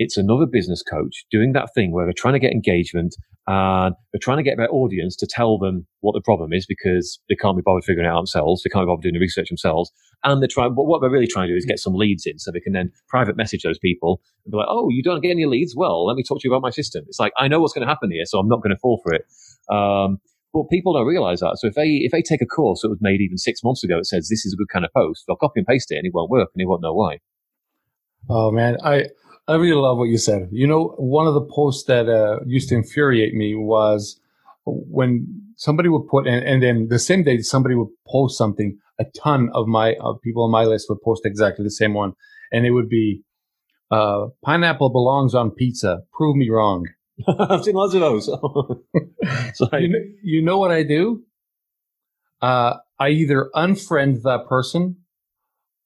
It's 0.00 0.16
another 0.16 0.46
business 0.46 0.82
coach 0.82 1.26
doing 1.30 1.52
that 1.52 1.68
thing 1.74 1.92
where 1.92 2.06
they're 2.06 2.14
trying 2.16 2.32
to 2.32 2.40
get 2.40 2.52
engagement 2.52 3.14
and 3.46 3.94
they're 4.12 4.18
trying 4.20 4.38
to 4.38 4.42
get 4.42 4.56
their 4.56 4.72
audience 4.72 5.14
to 5.14 5.26
tell 5.26 5.58
them 5.58 5.86
what 6.00 6.14
the 6.14 6.22
problem 6.22 6.54
is 6.54 6.64
because 6.64 7.20
they 7.28 7.34
can't 7.34 7.54
be 7.54 7.62
bothered 7.62 7.84
figuring 7.84 8.08
it 8.08 8.10
out 8.10 8.16
themselves. 8.16 8.62
They 8.62 8.70
can't 8.70 8.84
be 8.84 8.86
bothered 8.86 9.02
doing 9.02 9.12
the 9.12 9.20
research 9.20 9.50
themselves. 9.50 9.92
And 10.24 10.40
they're 10.40 10.48
trying, 10.48 10.70
what 10.72 11.02
they're 11.02 11.10
really 11.10 11.26
trying 11.26 11.48
to 11.48 11.52
do 11.52 11.56
is 11.58 11.66
get 11.66 11.78
some 11.78 11.92
leads 11.92 12.24
in 12.24 12.38
so 12.38 12.50
they 12.50 12.60
can 12.60 12.72
then 12.72 12.90
private 13.10 13.36
message 13.36 13.62
those 13.62 13.78
people 13.78 14.22
and 14.46 14.52
be 14.52 14.56
like, 14.56 14.68
oh, 14.70 14.88
you 14.88 15.02
don't 15.02 15.20
get 15.20 15.32
any 15.32 15.44
leads? 15.44 15.76
Well, 15.76 16.06
let 16.06 16.16
me 16.16 16.22
talk 16.22 16.40
to 16.40 16.48
you 16.48 16.54
about 16.54 16.62
my 16.62 16.70
system. 16.70 17.04
It's 17.06 17.20
like, 17.20 17.34
I 17.36 17.48
know 17.48 17.60
what's 17.60 17.74
going 17.74 17.86
to 17.86 17.92
happen 17.92 18.10
here, 18.10 18.24
so 18.24 18.38
I'm 18.38 18.48
not 18.48 18.62
going 18.62 18.74
to 18.74 18.80
fall 18.80 19.02
for 19.04 19.12
it. 19.12 19.26
Um, 19.70 20.18
but 20.54 20.70
people 20.70 20.94
don't 20.94 21.06
realize 21.06 21.40
that. 21.40 21.58
So 21.60 21.66
if 21.66 21.74
they 21.74 21.88
if 21.88 22.10
they 22.10 22.22
take 22.22 22.40
a 22.40 22.46
course 22.46 22.80
that 22.80 22.88
was 22.88 22.98
made 23.02 23.20
even 23.20 23.36
six 23.36 23.62
months 23.62 23.84
ago 23.84 23.98
that 23.98 24.06
says 24.06 24.28
this 24.28 24.46
is 24.46 24.54
a 24.54 24.56
good 24.56 24.68
kind 24.72 24.84
of 24.84 24.92
post, 24.94 25.24
they'll 25.26 25.36
copy 25.36 25.60
and 25.60 25.66
paste 25.66 25.92
it 25.92 25.96
and 25.96 26.06
it 26.06 26.12
won't 26.14 26.30
work 26.30 26.48
and 26.54 26.60
they 26.60 26.64
won't 26.64 26.82
know 26.82 26.94
why. 26.94 27.18
Oh 28.28 28.50
man, 28.50 28.78
I 28.82 29.04
I 29.50 29.56
really 29.56 29.74
love 29.74 29.98
what 29.98 30.04
you 30.04 30.16
said. 30.16 30.48
You 30.52 30.68
know, 30.68 30.94
one 30.96 31.26
of 31.26 31.34
the 31.34 31.40
posts 31.40 31.84
that 31.88 32.08
uh, 32.08 32.38
used 32.46 32.68
to 32.68 32.76
infuriate 32.76 33.34
me 33.34 33.56
was 33.56 34.20
when 34.64 35.26
somebody 35.56 35.88
would 35.88 36.06
put, 36.06 36.28
and, 36.28 36.46
and 36.46 36.62
then 36.62 36.86
the 36.88 37.00
same 37.00 37.24
day 37.24 37.40
somebody 37.40 37.74
would 37.74 37.88
post 38.06 38.38
something, 38.38 38.78
a 39.00 39.06
ton 39.06 39.50
of 39.52 39.66
my 39.66 39.94
people 40.22 40.44
on 40.44 40.52
my 40.52 40.62
list 40.62 40.86
would 40.88 41.02
post 41.02 41.22
exactly 41.24 41.64
the 41.64 41.70
same 41.70 41.94
one, 41.94 42.12
and 42.52 42.64
it 42.64 42.70
would 42.70 42.88
be, 42.88 43.24
uh, 43.90 44.26
"Pineapple 44.44 44.90
belongs 44.90 45.34
on 45.34 45.50
pizza. 45.50 46.02
Prove 46.12 46.36
me 46.36 46.48
wrong." 46.48 46.86
I've 47.28 47.64
seen 47.64 47.74
lots 47.74 47.94
of 47.94 48.00
those. 48.00 48.28
you, 49.72 49.88
know, 49.88 49.98
you 50.22 50.42
know 50.42 50.58
what 50.58 50.70
I 50.70 50.84
do? 50.84 51.24
Uh, 52.40 52.76
I 53.00 53.08
either 53.08 53.50
unfriend 53.56 54.22
that 54.22 54.46
person 54.48 54.98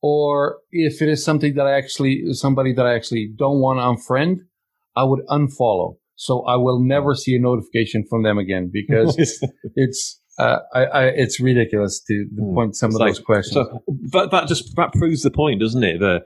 or 0.07 0.59
if 0.71 1.01
it 1.01 1.09
is 1.09 1.25
something 1.25 1.55
that 1.55 1.67
I 1.67 1.79
actually, 1.79 2.25
somebody 2.33 2.75
that 2.75 2.85
I 2.85 2.95
actually 2.95 3.31
don't 3.35 3.61
want 3.61 3.79
to 3.79 3.85
unfriend, 3.85 4.41
I 4.95 5.03
would 5.03 5.21
unfollow. 5.31 5.95
So 6.15 6.45
I 6.45 6.57
will 6.57 6.79
never 6.79 7.15
see 7.15 7.35
a 7.37 7.39
notification 7.39 8.05
from 8.11 8.23
them 8.23 8.37
again 8.37 8.71
because 8.71 9.17
it's, 9.77 10.21
uh, 10.39 10.59
I, 10.75 10.85
I, 10.85 11.05
it's 11.05 11.41
ridiculous 11.41 12.03
to 12.09 12.27
mm. 12.39 12.55
point 12.55 12.77
some 12.77 12.91
it's 12.91 12.97
of 12.97 13.01
like, 13.01 13.15
those 13.15 13.21
questions. 13.21 13.55
So 13.55 13.83
that, 14.13 14.31
that 14.31 14.47
just, 14.47 14.77
that 14.77 14.93
proves 14.93 15.23
the 15.23 15.31
point, 15.31 15.59
doesn't 15.61 15.83
it? 15.83 16.01
That, 16.01 16.25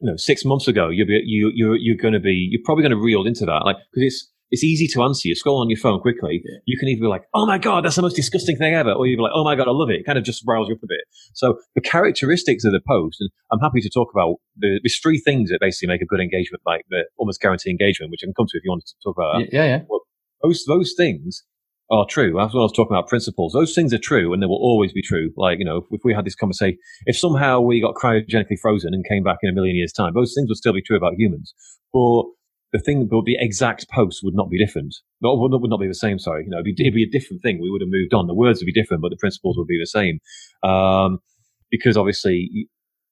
you 0.00 0.10
know, 0.10 0.16
six 0.16 0.44
months 0.44 0.66
ago, 0.66 0.88
you're, 0.88 1.06
you, 1.08 1.52
you're, 1.54 1.76
you're 1.76 1.96
going 1.96 2.14
to 2.14 2.18
be, 2.18 2.48
you're 2.50 2.62
probably 2.64 2.82
going 2.82 2.90
to 2.90 3.00
reel 3.00 3.24
into 3.24 3.46
that. 3.46 3.62
Like, 3.64 3.76
cause 3.76 4.02
it's, 4.02 4.32
it's 4.50 4.62
easy 4.62 4.86
to 4.88 5.02
answer. 5.02 5.28
You 5.28 5.34
scroll 5.34 5.60
on 5.60 5.68
your 5.68 5.78
phone 5.78 6.00
quickly. 6.00 6.42
Yeah. 6.44 6.58
You 6.66 6.78
can 6.78 6.88
either 6.88 7.00
be 7.00 7.08
like, 7.08 7.22
"Oh 7.34 7.46
my 7.46 7.58
god, 7.58 7.84
that's 7.84 7.96
the 7.96 8.02
most 8.02 8.16
disgusting 8.16 8.56
thing 8.56 8.74
ever," 8.74 8.92
or 8.92 9.06
you 9.06 9.16
be 9.16 9.22
like, 9.22 9.32
"Oh 9.34 9.44
my 9.44 9.56
god, 9.56 9.68
I 9.68 9.72
love 9.72 9.90
it." 9.90 9.96
it 9.96 10.06
kind 10.06 10.18
of 10.18 10.24
just 10.24 10.44
riles 10.46 10.68
you 10.68 10.74
up 10.74 10.82
a 10.82 10.86
bit. 10.86 11.00
So 11.34 11.58
the 11.74 11.80
characteristics 11.80 12.64
of 12.64 12.72
the 12.72 12.80
post, 12.86 13.20
and 13.20 13.30
I'm 13.50 13.60
happy 13.60 13.80
to 13.80 13.90
talk 13.90 14.08
about 14.14 14.36
the, 14.56 14.80
there's 14.82 14.98
three 14.98 15.18
things 15.18 15.50
that 15.50 15.58
basically 15.60 15.88
make 15.88 16.02
a 16.02 16.06
good 16.06 16.20
engagement, 16.20 16.62
like 16.66 16.82
the 16.90 17.04
almost 17.16 17.40
guarantee 17.40 17.70
engagement, 17.70 18.10
which 18.10 18.20
I 18.22 18.26
can 18.26 18.34
come 18.34 18.46
to 18.48 18.56
if 18.56 18.64
you 18.64 18.70
want 18.70 18.84
to 18.86 18.94
talk 19.02 19.16
about 19.16 19.38
that. 19.38 19.52
Yeah, 19.52 19.64
yeah. 19.64 19.82
Well, 19.88 20.02
those 20.42 20.64
those 20.66 20.94
things 20.96 21.44
are 21.90 22.06
true. 22.08 22.34
That's 22.36 22.52
what 22.52 22.60
I 22.60 22.64
was 22.64 22.72
talking 22.72 22.96
about 22.96 23.08
principles. 23.08 23.52
Those 23.52 23.74
things 23.74 23.94
are 23.94 23.98
true 23.98 24.32
and 24.32 24.42
they 24.42 24.46
will 24.46 24.56
always 24.56 24.92
be 24.92 25.02
true. 25.02 25.30
Like, 25.36 25.60
you 25.60 25.64
know, 25.64 25.78
if, 25.78 25.84
if, 25.92 26.00
we 26.04 26.12
had 26.12 26.24
this 26.24 26.34
conversation, 26.34 26.78
if 27.04 27.16
somehow 27.16 27.60
we 27.60 27.80
got 27.80 27.94
cryogenically 27.94 28.58
frozen 28.60 28.92
and 28.92 29.04
came 29.08 29.22
back 29.22 29.38
in 29.42 29.50
a 29.50 29.52
million 29.52 29.76
years' 29.76 29.92
time, 29.92 30.12
those 30.12 30.34
things 30.34 30.48
would 30.48 30.56
still 30.56 30.72
be 30.72 30.82
true 30.82 30.96
about 30.96 31.14
humans. 31.16 31.54
But 31.92 32.24
the 32.76 32.82
thing, 32.82 33.08
but 33.10 33.24
the 33.24 33.36
exact 33.38 33.88
post 33.90 34.20
would 34.22 34.34
not 34.34 34.50
be 34.50 34.58
different. 34.58 34.94
Not, 35.20 35.38
would, 35.38 35.50
not, 35.50 35.60
would 35.62 35.70
not 35.70 35.80
be 35.80 35.88
the 35.88 35.94
same. 35.94 36.18
Sorry, 36.18 36.44
you 36.44 36.50
know, 36.50 36.58
it'd 36.58 36.76
be, 36.76 36.76
it'd 36.78 36.94
be, 36.94 37.04
a 37.04 37.10
different 37.10 37.42
thing. 37.42 37.60
We 37.60 37.70
would 37.70 37.80
have 37.80 37.90
moved 37.90 38.12
on. 38.12 38.26
The 38.26 38.34
words 38.34 38.60
would 38.60 38.66
be 38.66 38.72
different, 38.72 39.02
but 39.02 39.10
the 39.10 39.16
principles 39.16 39.56
would 39.56 39.66
be 39.66 39.80
the 39.80 39.86
same. 39.86 40.20
Um, 40.62 41.18
because 41.70 41.96
obviously 41.96 42.48
you, 42.52 42.66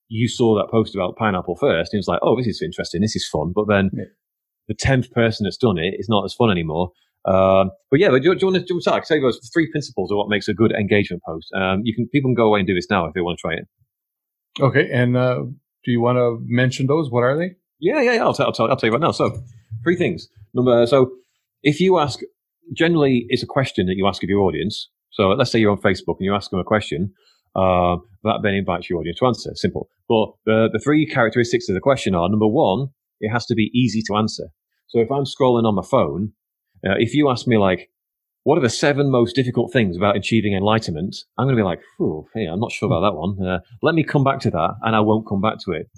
you, 0.08 0.28
saw 0.28 0.54
that 0.56 0.70
post 0.70 0.94
about 0.94 1.16
pineapple 1.16 1.56
first, 1.56 1.92
and 1.92 1.98
it 1.98 2.00
was 2.00 2.08
like, 2.08 2.20
oh, 2.22 2.36
this 2.36 2.46
is 2.46 2.62
interesting. 2.62 3.00
This 3.00 3.16
is 3.16 3.26
fun. 3.26 3.52
But 3.54 3.68
then 3.68 3.90
yeah. 3.92 4.04
the 4.68 4.74
tenth 4.74 5.10
person 5.12 5.44
that's 5.44 5.56
done 5.56 5.78
it 5.78 5.94
is 5.98 6.08
not 6.08 6.24
as 6.24 6.34
fun 6.34 6.50
anymore. 6.50 6.90
Um, 7.24 7.70
but 7.90 8.00
yeah, 8.00 8.10
but 8.10 8.22
do, 8.22 8.34
do, 8.34 8.38
you 8.40 8.52
want 8.52 8.56
to, 8.56 8.60
do 8.60 8.74
you 8.74 8.80
want 8.84 9.02
to 9.02 9.06
say 9.06 9.18
those 9.18 9.40
three 9.52 9.70
principles 9.70 10.10
of 10.10 10.18
what 10.18 10.28
makes 10.28 10.46
a 10.46 10.54
good 10.54 10.72
engagement 10.72 11.22
post? 11.26 11.48
Um, 11.54 11.80
you 11.84 11.94
can 11.94 12.06
people 12.08 12.28
can 12.28 12.34
go 12.34 12.46
away 12.46 12.60
and 12.60 12.66
do 12.66 12.74
this 12.74 12.86
now 12.90 13.06
if 13.06 13.14
they 13.14 13.22
want 13.22 13.38
to 13.38 13.40
try 13.40 13.54
it. 13.54 13.66
Okay, 14.60 14.90
and 14.92 15.16
uh, 15.16 15.42
do 15.84 15.90
you 15.90 16.00
want 16.00 16.16
to 16.16 16.38
mention 16.44 16.86
those? 16.86 17.10
What 17.10 17.20
are 17.20 17.36
they? 17.36 17.56
Yeah, 17.80 18.00
yeah, 18.00 18.14
yeah. 18.14 18.22
I'll, 18.24 18.34
tell, 18.34 18.46
I'll, 18.46 18.70
I'll 18.70 18.76
tell 18.76 18.88
you 18.88 18.92
right 18.92 19.00
now. 19.00 19.10
So, 19.10 19.42
three 19.82 19.96
things. 19.96 20.28
Number, 20.54 20.86
so 20.86 21.10
if 21.62 21.80
you 21.80 21.98
ask, 21.98 22.20
generally, 22.72 23.26
it's 23.28 23.42
a 23.42 23.46
question 23.46 23.86
that 23.86 23.96
you 23.96 24.06
ask 24.06 24.22
of 24.22 24.28
your 24.28 24.40
audience. 24.40 24.90
So, 25.10 25.28
let's 25.30 25.50
say 25.50 25.58
you're 25.58 25.72
on 25.72 25.78
Facebook 25.78 26.16
and 26.18 26.26
you 26.26 26.34
ask 26.34 26.50
them 26.50 26.60
a 26.60 26.64
question, 26.64 27.12
uh, 27.56 27.96
that 28.24 28.40
then 28.42 28.54
invites 28.54 28.88
your 28.88 29.00
audience 29.00 29.18
to 29.18 29.26
answer. 29.26 29.50
Simple. 29.54 29.88
But 30.08 30.32
the, 30.46 30.68
the 30.72 30.78
three 30.78 31.06
characteristics 31.06 31.68
of 31.68 31.74
the 31.74 31.80
question 31.80 32.14
are 32.14 32.28
number 32.28 32.48
one, 32.48 32.88
it 33.20 33.30
has 33.30 33.46
to 33.46 33.54
be 33.54 33.70
easy 33.74 34.02
to 34.08 34.16
answer. 34.16 34.44
So, 34.88 35.00
if 35.00 35.10
I'm 35.10 35.24
scrolling 35.24 35.64
on 35.64 35.74
my 35.74 35.84
phone, 35.88 36.32
uh, 36.86 36.94
if 36.98 37.14
you 37.14 37.30
ask 37.30 37.46
me 37.46 37.58
like, 37.58 37.90
what 38.44 38.58
are 38.58 38.62
the 38.62 38.68
seven 38.68 39.10
most 39.10 39.34
difficult 39.34 39.72
things 39.72 39.96
about 39.96 40.16
achieving 40.16 40.54
enlightenment? 40.54 41.16
I'm 41.38 41.46
going 41.46 41.56
to 41.56 41.60
be 41.60 41.64
like, 41.64 41.80
oh, 41.98 42.28
hey, 42.34 42.44
I'm 42.44 42.60
not 42.60 42.72
sure 42.72 42.86
about 42.86 43.00
that 43.00 43.16
one. 43.16 43.42
Uh, 43.42 43.60
let 43.82 43.94
me 43.94 44.04
come 44.04 44.22
back 44.22 44.40
to 44.40 44.50
that, 44.50 44.74
and 44.82 44.94
I 44.94 45.00
won't 45.00 45.26
come 45.26 45.40
back 45.40 45.58
to 45.64 45.72
it. 45.72 45.88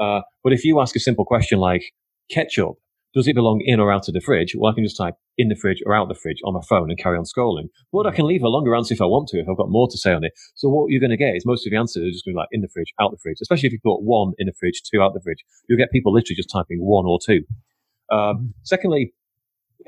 Uh, 0.00 0.20
but 0.42 0.52
if 0.52 0.64
you 0.64 0.80
ask 0.80 0.96
a 0.96 1.00
simple 1.00 1.24
question 1.24 1.58
like 1.58 1.82
ketchup, 2.30 2.74
does 3.12 3.26
it 3.26 3.34
belong 3.34 3.60
in 3.64 3.80
or 3.80 3.92
out 3.92 4.06
of 4.08 4.14
the 4.14 4.20
fridge? 4.20 4.54
Well, 4.56 4.70
I 4.70 4.74
can 4.74 4.84
just 4.84 4.96
type 4.96 5.14
in 5.36 5.48
the 5.48 5.56
fridge 5.56 5.82
or 5.84 5.94
out 5.94 6.08
the 6.08 6.14
fridge 6.14 6.38
on 6.44 6.54
my 6.54 6.60
phone 6.68 6.90
and 6.90 6.98
carry 6.98 7.18
on 7.18 7.24
scrolling. 7.24 7.68
But 7.92 8.06
I 8.06 8.12
can 8.12 8.26
leave 8.26 8.42
a 8.42 8.48
longer 8.48 8.74
answer 8.74 8.94
if 8.94 9.00
I 9.00 9.06
want 9.06 9.28
to, 9.28 9.38
if 9.38 9.48
I've 9.48 9.56
got 9.56 9.68
more 9.68 9.88
to 9.88 9.98
say 9.98 10.12
on 10.12 10.22
it. 10.22 10.32
So 10.54 10.68
what 10.68 10.90
you're 10.90 11.00
going 11.00 11.10
to 11.10 11.16
get 11.16 11.34
is 11.34 11.44
most 11.44 11.66
of 11.66 11.72
the 11.72 11.76
answers 11.76 12.04
are 12.04 12.10
just 12.10 12.24
going 12.24 12.34
to 12.34 12.36
be 12.36 12.40
like 12.40 12.48
in 12.52 12.60
the 12.60 12.68
fridge, 12.72 12.92
out 13.00 13.10
the 13.10 13.18
fridge. 13.20 13.38
Especially 13.42 13.66
if 13.66 13.72
you 13.72 13.80
put 13.84 14.02
one 14.02 14.32
in 14.38 14.46
the 14.46 14.54
fridge, 14.58 14.80
two 14.88 15.02
out 15.02 15.12
the 15.12 15.20
fridge, 15.20 15.44
you'll 15.68 15.78
get 15.78 15.90
people 15.90 16.12
literally 16.12 16.36
just 16.36 16.50
typing 16.50 16.78
one 16.78 17.04
or 17.04 17.18
two. 17.24 17.42
Um, 18.12 18.54
secondly, 18.62 19.12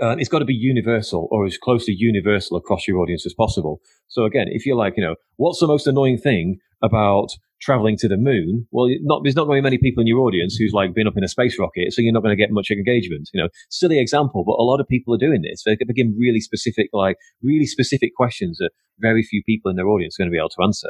uh, 0.01 0.17
it's 0.19 0.29
got 0.29 0.39
to 0.39 0.45
be 0.45 0.55
universal 0.55 1.29
or 1.31 1.45
as 1.45 1.59
close 1.59 1.85
to 1.87 1.93
universal 1.93 2.57
across 2.57 2.87
your 2.89 2.99
audience 2.99 3.27
as 3.27 3.35
possible. 3.35 3.81
So 4.09 4.25
again, 4.25 4.47
if 4.51 4.65
you're 4.65 4.77
like, 4.77 4.95
you 4.97 5.03
know, 5.03 5.17
what's 5.37 5.61
the 5.61 5.67
most 5.67 5.87
annoying 5.87 6.19
thing 6.19 6.59
about 6.83 7.29
traveling 7.61 7.97
to 7.99 8.09
the 8.09 8.17
moon? 8.17 8.67
Well, 8.73 8.89
not, 9.03 9.21
there's 9.23 9.37
not 9.37 9.45
going 9.45 9.59
to 9.59 9.63
be 9.63 9.65
many 9.65 9.79
people 9.79 10.01
in 10.01 10.07
your 10.07 10.21
audience 10.21 10.57
who's 10.57 10.73
like 10.73 10.95
been 10.95 11.07
up 11.07 11.17
in 11.17 11.25
a 11.25 11.29
space 11.29 11.59
rocket, 11.59 11.93
so 11.93 12.03
you're 12.03 12.13
not 12.13 12.23
going 12.23 12.37
to 12.37 12.43
get 12.43 12.51
much 12.51 12.71
engagement. 12.71 13.29
You 13.33 13.43
know, 13.43 13.49
silly 13.71 13.99
example, 13.99 14.45
but 14.45 14.55
a 14.55 14.65
lot 14.65 14.81
of 14.81 14.89
people 14.89 15.15
are 15.15 15.19
doing 15.19 15.43
this. 15.43 15.63
They're 15.65 15.77
begin 15.87 16.17
really 16.19 16.41
specific, 16.41 16.89
like 16.93 17.17
really 17.43 17.67
specific 17.67 18.15
questions 18.17 18.59
that 18.59 18.71
very 18.99 19.23
few 19.23 19.43
people 19.45 19.71
in 19.71 19.77
their 19.77 19.89
audience 19.89 20.17
are 20.17 20.23
going 20.23 20.31
to 20.31 20.35
be 20.35 20.39
able 20.39 20.51
to 20.51 20.63
answer. 20.63 20.89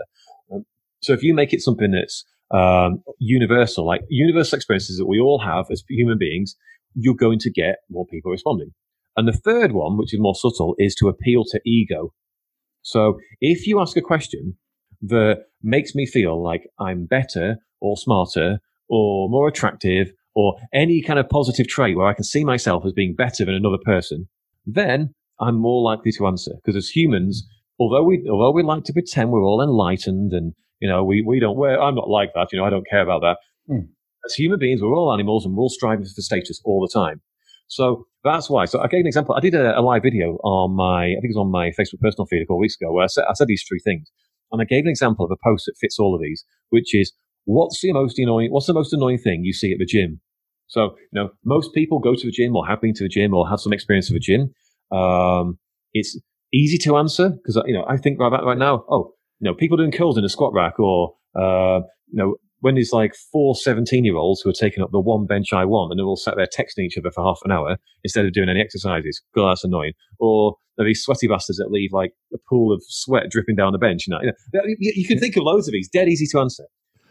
Um, 0.52 0.64
so 1.02 1.12
if 1.12 1.22
you 1.22 1.34
make 1.34 1.52
it 1.52 1.60
something 1.60 1.90
that's 1.90 2.24
um, 2.52 3.02
universal, 3.18 3.86
like 3.86 4.02
universal 4.08 4.56
experiences 4.56 4.98
that 4.98 5.06
we 5.06 5.18
all 5.18 5.40
have 5.40 5.66
as 5.70 5.82
human 5.88 6.18
beings, 6.18 6.54
you're 6.94 7.14
going 7.14 7.38
to 7.40 7.50
get 7.50 7.76
more 7.90 8.06
people 8.06 8.30
responding. 8.30 8.72
And 9.16 9.29
the 9.29 9.33
third 9.33 9.72
one, 9.72 9.96
which 9.96 10.14
is 10.14 10.20
more 10.20 10.35
subtle, 10.35 10.75
is 10.79 10.94
to 10.96 11.09
appeal 11.09 11.44
to 11.44 11.61
ego. 11.66 12.12
So 12.83 13.18
if 13.40 13.66
you 13.66 13.81
ask 13.81 13.96
a 13.96 14.01
question 14.01 14.57
that 15.03 15.44
makes 15.62 15.94
me 15.94 16.07
feel 16.07 16.42
like 16.42 16.68
I'm 16.79 17.07
better 17.07 17.57
or 17.81 17.96
smarter 17.96 18.59
or 18.88 19.29
more 19.29 19.48
attractive 19.48 20.12
or 20.35 20.57
any 20.72 21.03
kind 21.03 21.18
of 21.18 21.29
positive 21.29 21.68
trait 21.68 21.96
where 21.96 22.07
I 22.07 22.14
can 22.14 22.25
see 22.25 22.44
myself 22.44 22.85
as 22.87 22.92
being 22.92 23.14
better 23.14 23.44
than 23.44 23.55
another 23.55 23.79
person, 23.85 24.29
then 24.64 25.14
I'm 25.40 25.57
more 25.59 25.83
likely 25.83 26.12
to 26.12 26.27
answer. 26.27 26.53
Because 26.57 26.77
as 26.77 26.88
humans, 26.88 27.46
although 27.79 28.03
we 28.03 28.27
although 28.31 28.53
we 28.53 28.62
like 28.62 28.85
to 28.85 28.92
pretend 28.92 29.31
we're 29.31 29.42
all 29.42 29.62
enlightened 29.62 30.33
and 30.33 30.55
you 30.81 30.88
know 30.88 31.05
we 31.05 31.22
we 31.22 31.40
don't 31.40 31.57
wear 31.57 31.81
I'm 31.81 31.94
not 31.94 32.09
like 32.09 32.31
that, 32.35 32.48
you 32.53 32.59
know, 32.59 32.64
I 32.64 32.70
don't 32.70 32.88
care 32.88 33.03
about 33.03 33.20
that. 33.22 33.37
Hmm. 33.66 33.87
As 34.25 34.35
human 34.35 34.59
beings, 34.59 34.81
we're 34.81 34.94
all 34.94 35.12
animals 35.12 35.44
and 35.44 35.55
we're 35.55 35.62
all 35.62 35.68
striving 35.68 36.05
for 36.05 36.22
status 36.22 36.61
all 36.64 36.81
the 36.81 36.92
time. 36.92 37.20
So 37.68 38.07
that's 38.25 38.51
why. 38.51 38.66
So 38.66 38.81
I 38.81 38.87
gave 38.87 39.01
an 39.01 39.07
example. 39.07 39.35
I 39.35 39.40
did 39.40 39.55
a, 39.55 39.79
a, 39.79 39.81
live 39.81 40.03
video 40.03 40.37
on 40.44 40.77
my, 40.77 41.05
I 41.05 41.20
think 41.20 41.33
it 41.33 41.37
was 41.37 41.44
on 41.44 41.51
my 41.51 41.70
Facebook 41.70 42.01
personal 42.01 42.27
feed 42.27 42.42
a 42.42 42.44
couple 42.44 42.57
of 42.57 42.61
weeks 42.61 42.77
ago 42.81 42.92
where 42.92 43.05
I 43.05 43.09
said, 43.09 43.25
I 43.29 43.35
said 43.35 43.48
these 43.48 43.64
three 43.66 43.81
things. 43.85 44.11
And 44.51 44.61
I 44.61 44.64
gave 44.64 44.85
an 44.85 44.90
example 44.90 45.25
of 45.25 45.31
a 45.31 45.40
post 45.42 45.64
that 45.66 45.75
fits 45.81 45.98
all 45.98 46.14
of 46.14 46.20
these, 46.20 46.44
which 46.68 46.94
is 46.94 47.12
what's 47.44 47.81
the 47.81 47.92
most 47.92 48.18
annoying, 48.18 48.53
what's 48.53 48.66
the 48.66 48.75
most 48.75 48.92
annoying 48.92 49.18
thing 49.18 49.44
you 49.44 49.53
see 49.53 49.72
at 49.72 49.79
the 49.79 49.87
gym? 49.87 50.20
So, 50.66 50.96
you 51.12 51.20
know, 51.20 51.31
most 51.44 51.75
people 51.75 51.98
go 51.98 52.14
to 52.14 52.27
the 52.27 52.31
gym 52.31 52.55
or 52.55 52.66
have 52.66 52.81
been 52.81 52.94
to 52.94 53.05
the 53.05 53.09
gym 53.09 53.35
or 53.35 53.48
have 53.48 53.61
some 53.61 53.72
experience 53.72 54.11
of 54.11 54.16
a 54.16 54.20
gym. 54.20 54.53
Um, 54.90 55.59
it's 55.92 56.18
easy 56.53 56.79
to 56.79 56.96
answer 56.96 57.31
because, 57.31 57.61
you 57.66 57.75
know, 57.75 57.85
I 57.88 57.96
think 57.96 58.20
right, 58.20 58.42
right 58.42 58.59
now, 58.59 58.85
oh, 58.90 59.12
you 59.40 59.51
know, 59.51 59.55
people 59.55 59.77
doing 59.77 59.90
curls 59.90 60.16
in 60.16 60.25
a 60.25 60.29
squat 60.29 60.53
rack 60.55 60.79
or, 60.79 61.14
uh, 61.35 61.81
you 62.09 62.16
know, 62.16 62.37
when 62.62 62.77
there's 62.77 62.92
like 62.92 63.14
four 63.14 63.55
17 63.57 64.05
year 64.05 64.16
olds 64.16 64.40
who 64.40 64.48
are 64.48 64.55
taking 64.55 64.83
up 64.83 64.92
the 64.92 65.01
one 65.01 65.27
bench 65.27 65.53
I 65.53 65.64
want 65.64 65.90
and 65.90 65.98
they're 65.98 66.07
all 66.07 66.16
sat 66.16 66.37
there 66.37 66.46
texting 66.46 66.85
each 66.85 66.96
other 66.96 67.11
for 67.11 67.22
half 67.22 67.40
an 67.44 67.51
hour 67.51 67.77
instead 68.05 68.25
of 68.25 68.33
doing 68.33 68.48
any 68.48 68.61
exercises. 68.61 69.20
God, 69.35 69.51
that's 69.51 69.64
annoying. 69.64 69.92
Or 70.20 70.57
there 70.77 70.87
are 70.87 70.88
these 70.88 71.03
sweaty 71.03 71.27
bastards 71.27 71.59
that 71.59 71.72
leave 71.72 71.92
like 71.92 72.12
a 72.33 72.38
pool 72.48 72.72
of 72.72 72.81
sweat 72.87 73.31
dripping 73.31 73.57
down 73.57 73.72
the 73.72 73.79
bench. 73.79 74.07
You, 74.07 74.12
know, 74.12 74.20
you, 74.64 74.92
you 74.94 75.07
can 75.07 75.18
think 75.18 75.37
of 75.37 75.42
loads 75.42 75.66
of 75.66 75.72
these, 75.72 75.88
dead 75.88 76.09
easy 76.09 76.27
to 76.29 76.38
answer. 76.38 76.64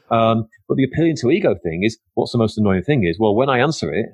Um, 0.10 0.48
but 0.70 0.78
the 0.78 0.86
appealing 0.86 1.18
to 1.18 1.30
ego 1.30 1.56
thing 1.62 1.84
is 1.84 2.00
what's 2.14 2.32
the 2.32 2.38
most 2.38 2.58
annoying 2.58 2.84
thing 2.84 3.04
is, 3.04 3.18
well, 3.20 3.36
when 3.36 3.50
I 3.50 3.60
answer 3.60 3.94
it, 3.94 4.08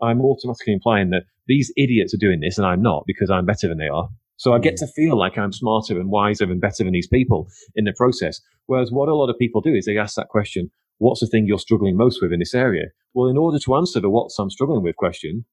I'm 0.00 0.22
automatically 0.22 0.72
implying 0.72 1.10
that 1.10 1.24
these 1.46 1.70
idiots 1.76 2.14
are 2.14 2.18
doing 2.18 2.40
this 2.40 2.56
and 2.56 2.66
I'm 2.66 2.80
not 2.80 3.04
because 3.06 3.30
I'm 3.30 3.44
better 3.44 3.68
than 3.68 3.78
they 3.78 3.88
are. 3.88 4.08
So 4.38 4.54
I 4.54 4.58
get 4.58 4.74
mm. 4.74 4.78
to 4.78 4.86
feel 4.96 5.18
like 5.18 5.36
I'm 5.36 5.52
smarter 5.52 6.00
and 6.00 6.10
wiser 6.10 6.44
and 6.44 6.60
better 6.60 6.84
than 6.84 6.92
these 6.92 7.08
people 7.08 7.48
in 7.74 7.84
the 7.84 7.92
process. 7.92 8.40
Whereas 8.66 8.90
what 8.90 9.08
a 9.08 9.14
lot 9.14 9.30
of 9.30 9.38
people 9.38 9.60
do 9.60 9.74
is 9.74 9.84
they 9.84 9.98
ask 9.98 10.14
that 10.16 10.28
question, 10.28 10.70
what's 10.98 11.20
the 11.20 11.26
thing 11.26 11.46
you're 11.46 11.58
struggling 11.58 11.96
most 11.96 12.22
with 12.22 12.32
in 12.32 12.38
this 12.38 12.54
area? 12.54 12.86
Well, 13.14 13.28
in 13.28 13.36
order 13.36 13.58
to 13.58 13.74
answer 13.74 14.00
the 14.00 14.10
what's 14.10 14.38
I'm 14.38 14.50
struggling 14.50 14.82
with 14.82 14.96
question, 14.96 15.44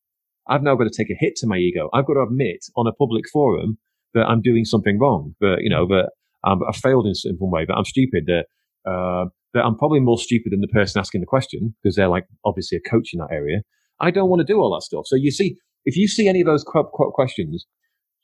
I've 0.48 0.64
now 0.64 0.76
got 0.76 0.86
to 0.86 0.96
take 0.96 1.10
a 1.10 1.18
hit 1.20 1.36
to 1.38 1.48
my 1.48 1.58
ego. 1.58 1.90
I've 1.94 2.06
got 2.06 2.14
to 2.14 2.22
admit 2.22 2.66
on 2.78 2.88
a 2.88 2.94
public 2.94 3.26
forum 3.34 3.78
that 4.14 4.26
I'm 4.28 4.42
doing 4.42 4.64
something 4.64 5.00
wrong, 5.00 5.36
that, 5.42 5.58
you 5.60 5.70
know, 5.70 5.88
that 5.88 6.12
I'm, 6.44 6.62
I 6.64 6.72
failed 6.72 7.08
in 7.08 7.16
some 7.16 7.38
way, 7.40 7.66
that 7.66 7.74
I'm 7.74 7.86
stupid, 7.86 8.26
that, 8.28 8.46
uh, 8.90 9.26
that 9.54 9.66
I'm 9.66 9.78
probably 9.78 10.00
more 10.00 10.20
stupid 10.20 10.52
than 10.52 10.62
the 10.62 10.68
person 10.68 11.00
asking 11.00 11.22
the 11.22 11.28
question 11.28 11.76
because 11.82 11.96
they're 11.96 12.08
like 12.08 12.26
obviously 12.44 12.78
a 12.78 12.90
coach 12.90 13.10
in 13.14 13.20
that 13.20 13.32
area. 13.32 13.62
I 14.00 14.12
don't 14.12 14.30
want 14.30 14.42
to 14.42 14.46
do 14.46 14.60
all 14.60 14.74
that 14.76 14.84
stuff. 14.84 15.06
So 15.08 15.16
you 15.16 15.32
see, 15.32 15.56
if 15.86 15.96
you 15.98 16.08
see 16.08 16.28
any 16.28 16.42
of 16.42 16.48
those 16.48 16.64
questions, 16.64 17.66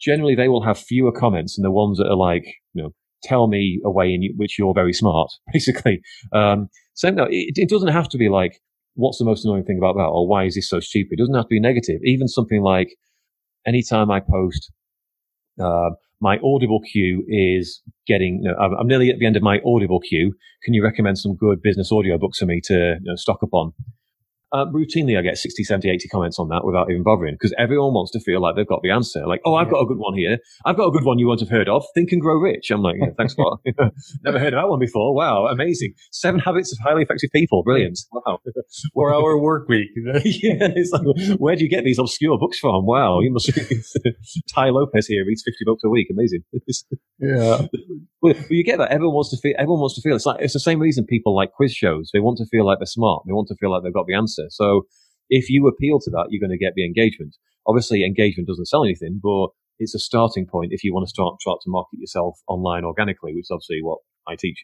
generally 0.02 0.36
they 0.36 0.48
will 0.48 0.64
have 0.64 0.80
fewer 0.80 1.12
comments 1.12 1.56
than 1.56 1.64
the 1.64 1.72
ones 1.72 1.98
that 1.98 2.08
are 2.08 2.16
like, 2.16 2.46
you 2.74 2.84
know, 2.84 2.90
tell 3.24 3.48
me 3.48 3.80
a 3.86 3.92
way 3.92 4.08
in 4.14 4.34
which 4.38 4.58
you're 4.58 4.74
very 4.74 4.94
smart, 4.94 5.30
basically. 5.54 6.02
Um, 6.34 6.70
so 6.94 7.10
no, 7.10 7.26
it, 7.30 7.54
it, 7.56 7.70
doesn't 7.70 7.90
have 7.90 8.10
to 8.10 8.18
be 8.18 8.30
like, 8.30 8.60
what's 8.96 9.20
the 9.20 9.26
most 9.26 9.46
annoying 9.46 9.64
thing 9.64 9.78
about 9.78 9.96
that? 9.96 10.08
Or 10.08 10.28
why 10.28 10.46
is 10.46 10.56
this 10.56 10.70
so 10.70 10.80
stupid? 10.80 11.14
It 11.14 11.20
doesn't 11.20 11.36
have 11.36 11.46
to 11.46 11.50
be 11.50 11.60
negative. 11.60 12.02
Even 12.04 12.28
something 12.28 12.62
like, 12.62 12.96
anytime 13.66 14.12
I 14.12 14.20
post, 14.20 14.72
uh, 15.62 15.92
my 16.20 16.38
Audible 16.44 16.82
queue 16.82 17.24
is 17.28 17.82
getting, 18.08 18.42
you 18.44 18.52
know, 18.52 18.56
I'm, 18.58 18.88
nearly 18.88 19.10
at 19.10 19.20
the 19.20 19.26
end 19.26 19.36
of 19.36 19.44
my 19.44 19.60
Audible 19.66 20.00
queue. 20.00 20.34
Can 20.64 20.74
you 20.74 20.84
recommend 20.84 21.18
some 21.18 21.36
good 21.36 21.62
business 21.62 21.92
audio 21.92 22.18
books 22.18 22.40
for 22.40 22.46
me 22.46 22.62
to 22.66 22.74
you 22.74 23.00
know, 23.04 23.16
stock 23.16 23.40
up 23.42 23.54
on? 23.54 23.74
Uh, 24.54 24.66
routinely, 24.66 25.18
I 25.18 25.22
get 25.22 25.38
60, 25.38 25.64
70, 25.64 25.90
80 25.90 26.08
comments 26.10 26.38
on 26.38 26.50
that 26.50 26.66
without 26.66 26.90
even 26.90 27.04
bothering 27.04 27.36
because 27.36 27.54
everyone 27.58 27.94
wants 27.94 28.12
to 28.12 28.20
feel 28.20 28.42
like 28.42 28.56
they've 28.58 28.68
got 28.68 28.82
the 28.84 28.92
answer. 28.92 29.26
Like, 29.26 29.40
oh, 29.46 29.56
I've 29.56 29.70
got 29.70 29.80
a 29.80 29.86
good 29.86 29.98
one 29.98 30.14
here. 30.14 30.40
I've 30.66 30.76
got 30.76 30.88
a 30.88 30.92
good 30.92 31.06
one 31.06 31.20
you 31.20 31.28
won't 31.28 31.40
have 31.40 31.50
heard 31.50 31.70
of. 31.70 31.86
Think 31.94 32.12
and 32.12 32.20
Grow 32.20 32.36
Rich. 32.36 32.70
I'm 32.70 32.82
like, 32.82 32.98
yeah, 33.00 33.12
thanks, 33.18 33.38
lot. 33.38 33.62
Never 34.26 34.40
heard 34.40 34.54
of 34.54 34.62
that 34.62 34.68
one 34.68 34.80
before. 34.80 35.16
Wow, 35.16 35.48
amazing. 35.48 35.94
Seven 36.12 36.42
Habits 36.42 36.74
of 36.74 36.80
Highly 36.84 37.04
Effective 37.04 37.30
People. 37.34 37.64
Brilliant. 37.64 38.00
Wow. 38.12 38.40
Four 38.94 39.14
hour 39.14 39.38
work 39.38 39.70
week. 39.70 39.90
yeah, 39.96 40.68
it's 40.76 40.92
like, 40.92 41.40
where 41.40 41.56
do 41.56 41.64
you 41.64 41.70
get 41.70 41.86
these 41.86 41.98
obscure 42.00 42.38
books 42.38 42.60
from? 42.60 42.86
Wow, 42.86 43.22
you 43.22 43.32
must. 43.32 43.50
Tai 44.54 44.70
Lopez 44.70 45.08
here 45.08 45.26
reads 45.26 45.44
50 45.46 45.64
books 45.66 45.84
a 45.86 45.90
week. 45.90 46.08
Amazing. 46.12 46.44
yeah. 47.20 47.62
Well, 48.22 48.36
you 48.50 48.64
get 48.64 48.78
that. 48.80 48.92
Everyone 48.92 49.16
wants 49.16 49.30
to 49.32 49.38
feel. 49.38 49.54
Everyone 49.58 49.80
wants 49.80 49.96
to 49.96 50.02
feel. 50.02 50.16
It's 50.16 50.26
like 50.26 50.42
it's 50.42 50.54
the 50.54 50.60
same 50.60 50.80
reason 50.80 51.06
people 51.06 51.36
like 51.36 51.54
quiz 51.54 51.74
shows. 51.74 52.10
They 52.14 52.20
want 52.20 52.38
to 52.38 52.46
feel 52.46 52.66
like 52.66 52.80
they're 52.80 52.86
smart. 52.86 53.24
They 53.26 53.34
want 53.34 53.48
to 53.48 53.56
feel 53.56 53.72
like 53.72 53.84
they've 53.84 53.94
got 53.94 54.08
the 54.08 54.14
answer. 54.14 54.41
So 54.50 54.84
if 55.30 55.50
you 55.50 55.68
appeal 55.68 56.00
to 56.00 56.12
that, 56.12 56.28
you're 56.30 56.46
going 56.46 56.58
to 56.58 56.64
get 56.64 56.74
the 56.76 56.86
engagement. 56.86 57.36
Obviously, 57.66 58.04
engagement 58.04 58.48
doesn't 58.48 58.66
sell 58.66 58.84
anything, 58.84 59.20
but 59.22 59.50
it's 59.80 59.96
a 59.96 60.00
starting 60.00 60.46
point 60.46 60.72
if 60.72 60.84
you 60.84 60.94
want 60.94 61.08
to 61.08 61.10
start 61.10 61.36
try 61.42 61.54
to 61.54 61.70
market 61.70 62.00
yourself 62.00 62.40
online 62.48 62.84
organically, 62.84 63.34
which 63.34 63.46
is 63.46 63.52
obviously 63.52 63.80
what 63.82 64.00
I 64.28 64.36
teach. 64.36 64.64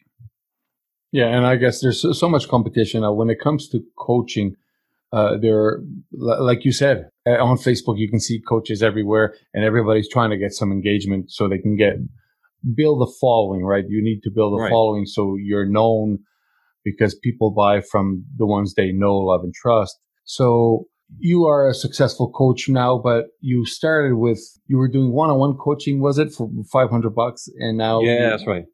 Yeah, 1.10 1.26
and 1.28 1.46
I 1.46 1.56
guess 1.56 1.80
there's 1.80 2.02
so 2.18 2.28
much 2.28 2.48
competition 2.48 3.00
now 3.00 3.12
when 3.12 3.30
it 3.30 3.40
comes 3.40 3.68
to 3.70 3.80
coaching. 3.98 4.54
Uh, 5.10 5.38
there, 5.38 5.80
like 6.12 6.66
you 6.66 6.70
said, 6.70 7.08
uh, 7.26 7.42
on 7.42 7.56
Facebook, 7.56 7.96
you 7.96 8.10
can 8.10 8.20
see 8.20 8.42
coaches 8.46 8.82
everywhere, 8.82 9.34
and 9.54 9.64
everybody's 9.64 10.08
trying 10.08 10.28
to 10.28 10.36
get 10.36 10.52
some 10.52 10.70
engagement 10.70 11.30
so 11.30 11.48
they 11.48 11.56
can 11.56 11.76
get 11.76 11.94
build 12.74 13.00
a 13.00 13.10
following. 13.18 13.64
Right? 13.64 13.84
You 13.88 14.04
need 14.04 14.20
to 14.24 14.30
build 14.30 14.52
a 14.52 14.62
right. 14.62 14.70
following 14.70 15.06
so 15.06 15.36
you're 15.40 15.64
known 15.64 16.18
because 16.90 17.14
people 17.14 17.50
buy 17.50 17.80
from 17.80 18.24
the 18.36 18.46
ones 18.46 18.74
they 18.74 18.92
know, 18.92 19.16
love, 19.16 19.42
and 19.42 19.54
trust. 19.54 19.98
So 20.24 20.86
you 21.18 21.46
are 21.46 21.68
a 21.68 21.74
successful 21.74 22.30
coach 22.30 22.68
now, 22.68 22.98
but 22.98 23.26
you 23.40 23.64
started 23.64 24.16
with 24.16 24.40
you 24.66 24.76
were 24.76 24.88
doing 24.88 25.12
one-on-one 25.12 25.56
coaching, 25.56 26.00
was 26.00 26.18
it 26.18 26.32
for 26.32 26.50
five 26.70 26.90
hundred 26.90 27.14
bucks, 27.14 27.48
and 27.58 27.78
now 27.78 28.00
yeah, 28.00 28.30
that's 28.30 28.46
right. 28.46 28.64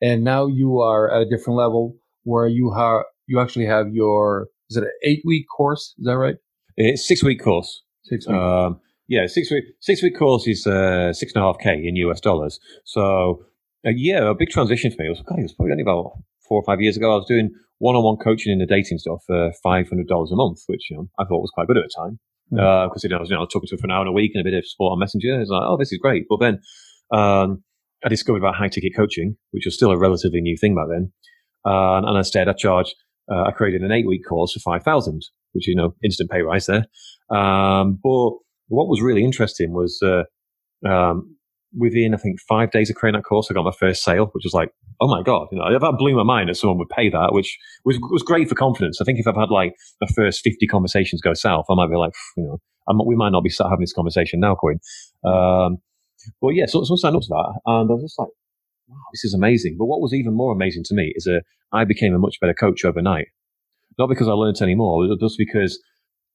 And 0.00 0.24
now 0.24 0.46
you 0.46 0.80
are 0.80 1.10
at 1.10 1.22
a 1.22 1.28
different 1.28 1.58
level 1.58 1.96
where 2.24 2.46
you 2.46 2.72
have 2.72 3.02
you 3.26 3.40
actually 3.40 3.66
have 3.66 3.86
your 3.92 4.48
is 4.70 4.76
it 4.76 4.84
an 4.84 4.90
eight-week 5.04 5.46
course? 5.54 5.94
Is 5.98 6.06
that 6.06 6.16
right? 6.16 6.36
It's 6.76 7.06
six-week 7.06 7.42
course. 7.42 7.82
Six 8.04 8.26
week. 8.26 8.36
Um, 8.36 8.80
yeah, 9.08 9.26
six 9.26 9.50
week 9.50 9.64
six 9.80 10.02
week 10.02 10.18
course 10.18 10.46
is 10.46 10.66
uh, 10.66 11.12
six 11.12 11.32
and 11.34 11.42
a 11.42 11.46
half 11.46 11.58
k 11.58 11.74
in 11.84 11.96
US 11.96 12.20
dollars. 12.20 12.58
So 12.84 13.44
uh, 13.86 13.90
yeah, 13.94 14.30
a 14.30 14.34
big 14.34 14.48
transition 14.48 14.90
for 14.90 15.02
me. 15.02 15.06
It 15.06 15.10
was, 15.10 15.22
God, 15.22 15.38
it 15.38 15.42
was 15.42 15.52
probably 15.52 15.72
only 15.72 15.82
about 15.82 16.12
four 16.52 16.60
or 16.60 16.64
five 16.66 16.82
years 16.82 16.98
ago. 16.98 17.12
I 17.12 17.16
was 17.16 17.26
doing 17.26 17.50
one-on-one 17.78 18.18
coaching 18.18 18.52
in 18.52 18.58
the 18.58 18.66
dating 18.66 18.98
stuff 18.98 19.20
for 19.26 19.52
five 19.62 19.88
hundred 19.88 20.06
dollars 20.06 20.30
a 20.30 20.36
month, 20.36 20.58
which 20.66 20.90
you 20.90 20.96
know 20.96 21.08
I 21.18 21.24
thought 21.24 21.40
was 21.40 21.50
quite 21.54 21.66
good 21.66 21.78
at 21.78 21.84
the 21.84 21.96
time 21.96 22.18
because 22.50 23.02
mm. 23.02 23.04
uh, 23.04 23.04
you 23.04 23.08
know, 23.08 23.16
I 23.16 23.20
was 23.20 23.30
you 23.30 23.36
know 23.36 23.46
talking 23.46 23.68
to 23.68 23.76
her 23.76 23.80
for 23.80 23.86
an 23.86 23.92
hour 23.92 24.00
and 24.00 24.08
a 24.10 24.12
week 24.12 24.32
and 24.34 24.46
a 24.46 24.48
bit 24.48 24.58
of 24.58 24.66
support 24.66 24.92
on 24.92 24.98
Messenger. 24.98 25.40
It's 25.40 25.50
like, 25.50 25.62
oh, 25.64 25.78
this 25.78 25.92
is 25.92 25.98
great. 25.98 26.26
But 26.28 26.40
then 26.40 26.60
um, 27.10 27.64
I 28.04 28.08
discovered 28.10 28.38
about 28.38 28.56
high-ticket 28.56 28.92
coaching, 28.94 29.36
which 29.52 29.64
was 29.64 29.74
still 29.74 29.90
a 29.90 29.98
relatively 29.98 30.42
new 30.42 30.56
thing 30.58 30.74
back 30.74 30.88
then. 30.90 31.12
Uh, 31.64 32.02
and 32.04 32.16
instead, 32.18 32.48
I 32.48 32.52
charged. 32.52 32.94
Uh, 33.32 33.44
I 33.44 33.52
created 33.52 33.82
an 33.82 33.92
eight-week 33.92 34.22
course 34.28 34.52
for 34.52 34.60
five 34.60 34.82
thousand, 34.82 35.22
which 35.52 35.66
you 35.66 35.74
know, 35.74 35.94
instant 36.04 36.30
pay 36.30 36.42
rise 36.42 36.66
there. 36.66 36.86
Um, 37.30 37.98
but 38.02 38.32
what 38.68 38.88
was 38.88 39.00
really 39.00 39.24
interesting 39.24 39.72
was 39.72 40.02
uh, 40.02 40.24
um, 40.86 41.36
within 41.76 42.14
I 42.14 42.18
think 42.18 42.40
five 42.40 42.70
days 42.70 42.90
of 42.90 42.96
creating 42.96 43.18
that 43.18 43.24
course, 43.24 43.48
I 43.50 43.54
got 43.54 43.64
my 43.64 43.72
first 43.78 44.04
sale, 44.04 44.26
which 44.32 44.44
was 44.44 44.52
like, 44.52 44.70
oh 45.00 45.08
my 45.08 45.22
god, 45.22 45.48
you 45.50 45.58
know, 45.58 45.78
that 45.78 45.98
blew 45.98 46.14
my 46.16 46.22
mind 46.22 46.48
that 46.48 46.56
someone 46.56 46.78
would 46.78 46.88
pay 46.88 47.08
that, 47.10 47.32
which 47.32 47.58
was 47.84 47.98
was 48.10 48.22
great 48.22 48.48
for 48.48 48.54
confidence. 48.54 49.00
I 49.00 49.04
think 49.04 49.18
if 49.18 49.26
I've 49.26 49.36
had 49.36 49.50
like 49.50 49.74
the 50.00 50.12
first 50.14 50.42
fifty 50.42 50.66
conversations 50.66 51.20
go 51.20 51.34
south, 51.34 51.66
I 51.70 51.74
might 51.74 51.90
be 51.90 51.96
like, 51.96 52.12
you 52.36 52.44
know, 52.44 52.60
I'm, 52.88 52.98
we 53.06 53.16
might 53.16 53.32
not 53.32 53.42
be 53.42 53.50
sat 53.50 53.68
having 53.68 53.80
this 53.80 53.92
conversation 53.92 54.40
now, 54.40 54.54
Quinn. 54.54 54.80
Um, 55.24 55.78
but 56.40 56.50
yeah, 56.50 56.66
so, 56.66 56.84
so 56.84 56.94
I 56.94 56.96
signed 56.96 57.16
up 57.16 57.22
to 57.22 57.28
that, 57.28 57.60
and 57.66 57.90
I 57.90 57.94
was 57.94 58.02
just 58.02 58.18
like, 58.18 58.28
wow, 58.88 58.96
this 59.12 59.24
is 59.24 59.34
amazing. 59.34 59.76
But 59.78 59.86
what 59.86 60.00
was 60.00 60.14
even 60.14 60.34
more 60.34 60.52
amazing 60.52 60.84
to 60.86 60.94
me 60.94 61.12
is 61.16 61.24
that 61.24 61.42
I 61.72 61.84
became 61.84 62.14
a 62.14 62.18
much 62.18 62.38
better 62.40 62.54
coach 62.54 62.84
overnight. 62.84 63.28
Not 63.98 64.08
because 64.08 64.28
I 64.28 64.32
learned 64.32 64.60
any 64.62 64.74
more, 64.74 65.06
just 65.20 65.36
because 65.36 65.80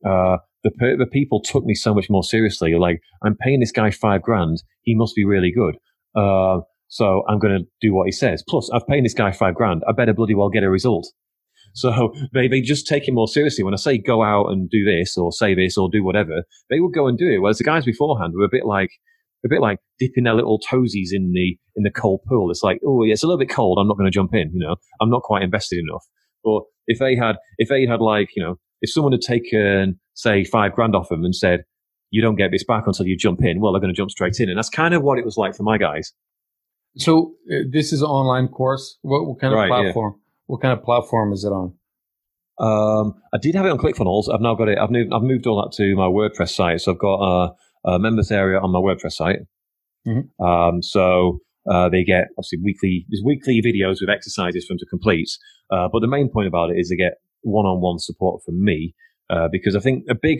uh, 0.06 0.38
the 0.69 0.95
the 0.97 1.06
people 1.06 1.41
took 1.41 1.63
me 1.63 1.73
so 1.73 1.93
much 1.93 2.08
more 2.10 2.23
seriously. 2.23 2.75
Like 2.75 3.01
I'm 3.23 3.36
paying 3.36 3.60
this 3.60 3.71
guy 3.71 3.91
five 3.91 4.21
grand, 4.21 4.63
he 4.84 4.95
must 4.95 5.15
be 5.15 5.25
really 5.25 5.51
good. 5.51 5.77
Uh, 6.15 6.62
so 6.88 7.23
I'm 7.27 7.39
going 7.39 7.60
to 7.60 7.65
do 7.82 7.93
what 7.93 8.06
he 8.06 8.12
says. 8.12 8.43
Plus, 8.47 8.69
I've 8.71 8.88
paid 8.88 9.03
this 9.03 9.13
guy 9.13 9.32
five 9.32 9.56
grand. 9.56 9.84
I 9.88 9.91
better 9.91 10.13
bloody 10.13 10.36
well 10.36 10.49
get 10.49 10.63
a 10.63 10.69
result. 10.69 11.08
So 11.73 12.13
they, 12.34 12.47
they 12.47 12.62
just 12.62 12.88
take 12.88 13.08
it 13.08 13.13
more 13.13 13.27
seriously. 13.27 13.63
When 13.63 13.73
I 13.73 13.77
say 13.77 13.97
go 13.97 14.23
out 14.23 14.47
and 14.47 14.69
do 14.69 14.86
this 14.86 15.17
or 15.17 15.32
say 15.32 15.53
this 15.53 15.77
or 15.77 15.89
do 15.91 16.03
whatever, 16.03 16.43
they 16.69 16.80
would 16.80 16.93
go 16.93 17.08
and 17.08 17.17
do 17.17 17.30
it. 17.30 17.39
Whereas 17.39 17.58
the 17.58 17.63
guys 17.63 17.86
beforehand 17.86 18.34
were 18.36 18.45
a 18.45 18.49
bit 18.49 18.65
like, 18.65 18.89
a 19.45 19.49
bit 19.49 19.62
like 19.62 19.80
dipping 19.99 20.23
their 20.23 20.34
little 20.34 20.60
toesies 20.60 21.10
in 21.12 21.32
the, 21.34 21.58
in 21.75 21.84
the 21.84 21.91
cold 21.91 22.21
pool. 22.27 22.49
It's 22.49 22.63
like, 22.63 22.80
oh, 22.86 23.03
yeah, 23.03 23.13
it's 23.13 23.23
a 23.23 23.27
little 23.27 23.39
bit 23.39 23.49
cold. 23.49 23.77
I'm 23.80 23.88
not 23.88 23.97
going 23.97 24.10
to 24.10 24.15
jump 24.15 24.34
in. 24.34 24.51
You 24.53 24.65
know, 24.65 24.75
I'm 25.01 25.10
not 25.10 25.23
quite 25.23 25.43
invested 25.43 25.80
enough. 25.80 26.06
But 26.43 26.62
if 26.88 26.99
they 26.99 27.15
had, 27.15 27.36
if 27.58 27.69
they 27.69 27.86
had 27.86 27.99
like, 27.99 28.30
you 28.36 28.43
know, 28.43 28.56
if 28.82 28.91
someone 28.91 29.12
had 29.12 29.21
taken, 29.21 29.99
say, 30.17 30.43
five 30.43 30.73
grand 30.73 30.95
off 30.95 31.10
them 31.10 31.23
and 31.23 31.36
said, 31.36 31.63
you 32.10 32.21
don't 32.21 32.36
get 32.36 32.51
this 32.51 32.63
back 32.63 32.88
until 32.88 33.06
you 33.06 33.17
jump 33.17 33.43
in, 33.43 33.60
well, 33.60 33.71
they're 33.71 33.82
going 33.82 33.93
to 33.93 33.97
jump 33.97 34.12
straight 34.12 34.39
in. 34.39 34.49
And 34.49 34.58
that's 34.58 34.69
kind 34.69 34.93
of 34.93 35.03
what 35.03 35.17
it 35.19 35.25
was 35.25 35.38
like 35.38 35.56
for 35.56 35.63
my 35.63 35.77
guys. 35.77 36.13
So 36.97 37.36
uh, 37.51 37.67
this 37.71 37.93
is 37.93 38.01
an 38.01 38.08
online 38.08 38.47
course. 38.47 38.97
What, 39.01 39.27
what 39.27 39.39
kind 39.39 39.53
of 39.53 39.60
right, 39.60 39.69
platform? 39.69 40.15
Yeah. 40.15 40.21
What 40.47 40.62
kind 40.62 40.77
of 40.77 40.84
platform 40.84 41.34
is 41.34 41.43
it 41.43 41.49
on? 41.49 41.73
Um, 42.60 43.13
I 43.34 43.38
did 43.38 43.53
have 43.56 43.65
it 43.65 43.71
on 43.71 43.77
ClickFunnels. 43.77 44.34
I've 44.34 44.41
now 44.41 44.56
got 44.56 44.69
it. 44.69 44.80
I've 44.80 44.89
moved. 44.89 45.13
I've 45.13 45.21
moved 45.21 45.45
all 45.45 45.62
that 45.62 45.75
to 45.77 45.95
my 45.95 46.08
WordPress 46.08 46.49
site. 46.49 46.82
So 46.82 46.93
I've 46.93 46.99
got 46.99 47.19
a, 47.21 47.53
a 47.86 47.99
members 47.99 48.32
area 48.32 48.60
on 48.60 48.71
my 48.71 48.80
WordPress 48.80 49.12
site. 49.12 49.39
Mm-hmm. 50.08 50.43
Um, 50.43 50.82
so 50.82 51.39
uh, 51.69 51.89
they 51.89 52.03
get 52.03 52.30
obviously 52.38 52.60
weekly. 52.63 53.06
There's 53.10 53.21
weekly 53.23 53.62
videos 53.62 53.97
with 54.01 54.10
exercises 54.10 54.65
for 54.65 54.73
them 54.73 54.80
to 54.80 54.86
complete. 54.88 55.30
Uh, 55.69 55.88
but 55.91 55.99
the 55.99 56.08
main 56.08 56.30
point 56.30 56.47
about 56.47 56.71
it 56.71 56.77
is 56.80 56.89
they 56.89 56.95
get 56.95 57.15
one-on-one 57.41 57.99
support 57.99 58.41
from 58.43 58.63
me 58.63 58.95
uh, 59.30 59.48
because 59.52 59.76
I 59.76 59.80
think 59.80 60.06
a 60.10 60.16
big 60.16 60.40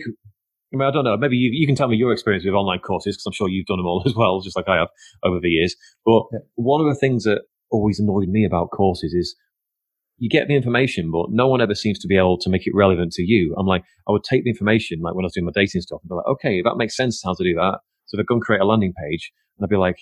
I 0.72 0.76
mean, 0.76 0.86
I 0.86 0.90
don't 0.90 1.04
know. 1.04 1.16
Maybe 1.16 1.36
you, 1.36 1.50
you 1.52 1.66
can 1.66 1.76
tell 1.76 1.88
me 1.88 1.96
your 1.96 2.12
experience 2.12 2.44
with 2.44 2.52
online 2.52 2.80
courses 2.80 3.16
because 3.16 3.26
I'm 3.26 3.32
sure 3.32 3.48
you've 3.48 3.66
done 3.66 3.78
them 3.78 3.86
all 3.86 4.02
as 4.06 4.14
well, 4.14 4.40
just 4.40 4.56
like 4.56 4.68
I 4.68 4.76
have 4.76 4.88
over 5.22 5.40
the 5.40 5.48
years. 5.48 5.74
But 6.04 6.24
yeah. 6.32 6.40
one 6.56 6.80
of 6.80 6.86
the 6.86 6.98
things 6.98 7.24
that 7.24 7.42
always 7.70 7.98
annoyed 7.98 8.28
me 8.28 8.44
about 8.44 8.70
courses 8.70 9.14
is 9.14 9.34
you 10.18 10.28
get 10.28 10.48
the 10.48 10.54
information, 10.54 11.10
but 11.10 11.26
no 11.30 11.46
one 11.46 11.60
ever 11.60 11.74
seems 11.74 11.98
to 12.00 12.08
be 12.08 12.16
able 12.16 12.38
to 12.38 12.50
make 12.50 12.66
it 12.66 12.74
relevant 12.74 13.12
to 13.12 13.22
you. 13.22 13.54
I'm 13.56 13.66
like, 13.66 13.84
I 14.08 14.12
would 14.12 14.24
take 14.24 14.44
the 14.44 14.50
information, 14.50 15.00
like 15.00 15.14
when 15.14 15.24
I 15.24 15.26
was 15.26 15.32
doing 15.32 15.46
my 15.46 15.52
dating 15.54 15.80
stuff, 15.80 16.00
and 16.02 16.08
be 16.08 16.16
like, 16.16 16.26
okay, 16.26 16.62
that 16.62 16.76
makes 16.76 16.96
sense 16.96 17.22
how 17.24 17.34
to 17.34 17.44
do 17.44 17.54
that. 17.54 17.78
So 18.06 18.18
I'd 18.18 18.26
go 18.26 18.34
and 18.34 18.42
create 18.42 18.60
a 18.60 18.64
landing 18.64 18.92
page, 18.92 19.32
and 19.56 19.64
I'd 19.64 19.70
be 19.70 19.76
like, 19.76 19.98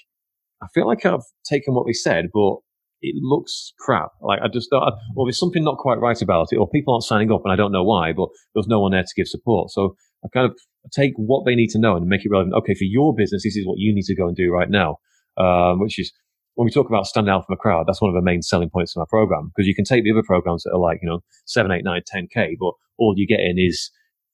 I 0.63 0.69
feel 0.75 0.87
like 0.87 1.05
I've 1.05 1.25
taken 1.45 1.75
what 1.75 1.87
they 1.87 1.93
said, 1.93 2.27
but 2.33 2.57
it 3.03 3.15
looks 3.21 3.73
crap. 3.79 4.11
Like 4.21 4.41
I 4.43 4.49
just 4.49 4.71
thought, 4.71 4.95
well, 5.15 5.27
there's 5.27 5.39
something 5.39 5.65
not 5.65 5.79
quite 5.79 6.01
right 6.01 6.21
about 6.21 6.49
it, 6.53 6.57
or 6.57 6.69
people 6.69 6.95
aren't 6.95 7.05
signing 7.05 7.33
up, 7.33 7.43
and 7.45 7.53
I 7.53 7.57
don't 7.57 7.73
know 7.73 7.85
why, 7.85 8.13
but 8.13 8.29
there's 8.55 8.69
no 8.69 8.81
one 8.81 8.93
there 8.93 9.03
to 9.03 9.15
give 9.17 9.29
support. 9.29 9.71
So 9.71 9.97
I 10.25 10.29
kind 10.33 10.51
of 10.51 10.57
take 10.93 11.13
what 11.17 11.45
they 11.45 11.55
need 11.55 11.71
to 11.71 11.79
know 11.79 11.97
and 11.97 12.07
make 12.07 12.25
it 12.25 12.31
relevant. 12.31 12.55
Okay, 12.55 12.75
for 12.75 12.85
your 12.85 13.15
business, 13.15 13.43
this 13.43 13.57
is 13.57 13.67
what 13.67 13.79
you 13.79 13.95
need 13.95 14.05
to 14.05 14.15
go 14.15 14.27
and 14.27 14.37
do 14.37 14.51
right 14.51 14.71
now, 14.71 14.99
um, 15.37 15.81
which 15.81 15.99
is 15.99 16.13
when 16.57 16.65
we 16.65 16.71
talk 16.71 16.89
about 16.89 17.07
standing 17.07 17.33
out 17.33 17.47
from 17.47 17.53
a 17.53 17.57
crowd, 17.57 17.85
that's 17.87 18.01
one 18.01 18.09
of 18.09 18.15
the 18.15 18.23
main 18.23 18.41
selling 18.41 18.71
points 18.71 18.97
of 18.97 19.01
my 19.01 19.07
program 19.09 19.53
because 19.55 19.69
you 19.69 19.75
can 19.75 19.85
take 19.85 20.05
the 20.05 20.11
other 20.11 20.23
programs 20.23 20.63
that 20.63 20.73
are 20.73 20.81
like, 20.81 20.99
you 21.03 21.09
know, 21.09 21.21
seven, 21.45 21.71
eight, 21.71 21.85
nine, 21.85 22.01
10K, 22.13 22.55
but 22.59 22.73
all 22.99 23.13
you 23.15 23.27
get 23.27 23.41
in 23.41 23.59
is 23.59 23.91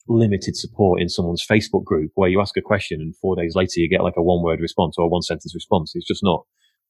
limited 0.07 0.57
support 0.57 1.01
in 1.01 1.09
someone's 1.09 1.45
Facebook 1.45 1.85
group 1.85 2.13
where 2.15 2.29
you 2.29 2.41
ask 2.41 2.57
a 2.57 2.63
question 2.63 3.01
and 3.01 3.17
four 3.17 3.35
days 3.35 3.55
later 3.57 3.73
you 3.77 3.89
get 3.89 4.05
like 4.05 4.17
a 4.17 4.23
one 4.23 4.43
word 4.43 4.61
response 4.61 4.95
or 4.99 5.05
a 5.05 5.09
one 5.09 5.23
sentence 5.23 5.53
response. 5.53 5.93
It's 5.97 6.07
just 6.07 6.23
not, 6.23 6.45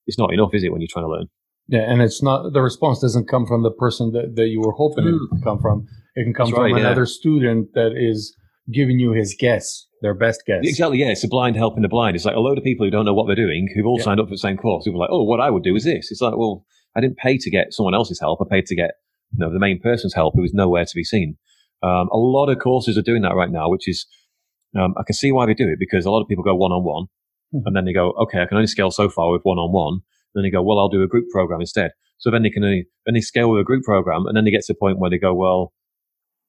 it's 0.06 0.18
not 0.18 0.35
enough, 0.35 0.50
is 0.52 0.64
it, 0.64 0.70
when 0.70 0.82
you're 0.82 0.88
trying 0.92 1.06
to 1.06 1.11
learn? 1.11 1.28
Yeah, 1.68 1.90
and 1.90 2.03
it's 2.03 2.22
not 2.22 2.53
the 2.53 2.61
response 2.61 3.01
doesn't 3.01 3.29
come 3.29 3.46
from 3.46 3.62
the 3.62 3.70
person 3.70 4.12
that, 4.12 4.35
that 4.37 4.48
you 4.48 4.61
were 4.61 4.72
hoping 4.72 5.05
mm. 5.05 5.14
it 5.14 5.20
would 5.31 5.44
come 5.44 5.59
from. 5.61 5.87
It 6.14 6.25
can 6.25 6.35
come 6.35 6.46
That's 6.46 6.57
from 6.57 6.72
right, 6.72 6.81
another 6.81 7.03
yeah. 7.03 7.07
student 7.07 7.72
that 7.75 7.92
is 7.96 8.37
giving 8.72 8.98
you 8.98 9.12
his 9.12 9.35
guess, 9.38 9.87
their 10.03 10.14
best 10.14 10.42
guess. 10.46 10.61
Exactly, 10.62 10.98
yeah. 10.98 11.07
It's 11.07 11.25
a 11.25 11.29
blind 11.29 11.57
helping 11.57 11.83
the 11.83 11.88
blind. 11.88 12.16
It's 12.16 12.25
like 12.25 12.37
a 12.37 12.40
load 12.40 12.59
of 12.59 12.64
people 12.64 12.85
who 12.85 12.90
don't 12.90 13.05
know 13.05 13.14
what 13.14 13.27
they're 13.27 13.37
doing, 13.37 13.68
who've 13.75 13.87
all 13.87 13.98
yeah. 13.98 14.05
signed 14.05 14.20
up 14.20 14.27
for 14.27 14.35
the 14.35 14.38
same 14.38 14.57
course. 14.57 14.85
People 14.85 15.01
are 15.01 15.05
like, 15.07 15.12
oh, 15.12 15.22
what 15.22 15.40
I 15.40 15.51
would 15.51 15.62
do 15.62 15.75
is 15.75 15.85
this. 15.85 16.11
It's 16.11 16.20
like, 16.20 16.37
well, 16.37 16.64
I 16.94 17.01
didn't 17.01 17.16
pay 17.16 17.38
to 17.38 17.51
get 17.51 17.72
someone 17.72 17.94
else's 17.94 18.20
help. 18.20 18.40
I 18.42 18.44
paid 18.51 18.66
to 18.66 18.77
get 18.77 18.92
you 19.33 19.38
know, 19.38 19.53
the 19.53 19.59
main 19.59 19.81
person's 19.81 20.14
help 20.14 20.35
who 20.37 20.44
is 20.44 20.53
nowhere 20.53 20.85
to 20.85 20.94
be 20.94 21.05
seen. 21.05 21.37
Um, 21.83 22.09
a 22.12 22.16
lot 22.16 22.48
of 22.48 22.59
courses 22.59 22.96
are 22.96 23.03
doing 23.03 23.22
that 23.22 23.35
right 23.35 23.51
now, 23.51 23.68
which 23.68 23.88
is, 23.88 24.07
um, 24.79 24.94
I 24.98 25.03
can 25.05 25.14
see 25.14 25.33
why 25.33 25.46
they 25.46 25.55
do 25.55 25.68
it 25.68 25.79
because 25.79 26.05
a 26.05 26.11
lot 26.11 26.22
of 26.22 26.29
people 26.29 26.44
go 26.44 26.55
one 26.55 26.70
on 26.70 26.85
one 26.85 27.07
and 27.53 27.75
then 27.75 27.85
they 27.85 27.92
go, 27.92 28.12
okay, 28.12 28.40
I 28.40 28.46
can 28.46 28.57
only 28.57 28.66
scale 28.66 28.90
so 28.90 29.09
far 29.09 29.33
with 29.33 29.42
one 29.42 29.59
on 29.59 29.72
one. 29.72 30.01
Then 30.34 30.44
they 30.44 30.50
go, 30.50 30.62
well, 30.62 30.78
I'll 30.78 30.88
do 30.88 31.02
a 31.02 31.08
group 31.08 31.26
program 31.30 31.60
instead. 31.60 31.92
So 32.18 32.30
then 32.30 32.42
they 32.42 32.50
can 32.50 32.64
only, 32.64 32.86
then 33.04 33.14
they 33.14 33.20
scale 33.20 33.50
with 33.50 33.60
a 33.60 33.64
group 33.64 33.84
program 33.84 34.26
and 34.26 34.36
then 34.36 34.44
they 34.44 34.50
get 34.50 34.62
to 34.62 34.72
the 34.72 34.78
point 34.78 34.98
where 34.98 35.10
they 35.10 35.18
go, 35.18 35.34
well, 35.34 35.72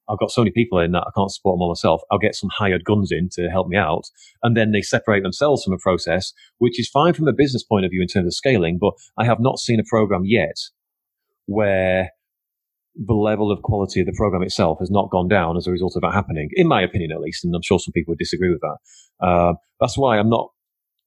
I've 0.09 0.19
got 0.19 0.31
so 0.31 0.41
many 0.41 0.51
people 0.51 0.79
in 0.79 0.91
that 0.91 1.05
I 1.07 1.11
can't 1.15 1.31
support 1.31 1.55
them 1.55 1.61
all 1.61 1.69
myself. 1.69 2.01
I'll 2.11 2.19
get 2.19 2.35
some 2.35 2.49
hired 2.53 2.83
guns 2.83 3.09
in 3.11 3.29
to 3.33 3.49
help 3.49 3.67
me 3.67 3.77
out. 3.77 4.03
And 4.43 4.55
then 4.55 4.71
they 4.71 4.81
separate 4.81 5.23
themselves 5.23 5.63
from 5.63 5.71
the 5.71 5.79
process, 5.81 6.33
which 6.57 6.79
is 6.79 6.89
fine 6.89 7.13
from 7.13 7.27
a 7.27 7.33
business 7.33 7.63
point 7.63 7.85
of 7.85 7.91
view 7.91 8.01
in 8.01 8.07
terms 8.07 8.27
of 8.27 8.33
scaling. 8.33 8.77
But 8.79 8.93
I 9.17 9.25
have 9.25 9.39
not 9.39 9.59
seen 9.59 9.79
a 9.79 9.89
program 9.89 10.23
yet 10.25 10.57
where 11.45 12.09
the 12.95 13.13
level 13.13 13.51
of 13.51 13.61
quality 13.63 14.01
of 14.01 14.05
the 14.05 14.13
program 14.15 14.43
itself 14.43 14.77
has 14.79 14.91
not 14.91 15.09
gone 15.09 15.27
down 15.27 15.57
as 15.57 15.67
a 15.67 15.71
result 15.71 15.95
of 15.95 16.01
that 16.01 16.13
happening, 16.13 16.49
in 16.53 16.67
my 16.67 16.81
opinion, 16.81 17.11
at 17.11 17.21
least. 17.21 17.43
And 17.43 17.55
I'm 17.55 17.61
sure 17.63 17.79
some 17.79 17.93
people 17.93 18.11
would 18.11 18.19
disagree 18.19 18.49
with 18.49 18.61
that. 18.61 19.25
Uh, 19.25 19.53
that's 19.79 19.97
why 19.97 20.19
I'm 20.19 20.29
not, 20.29 20.49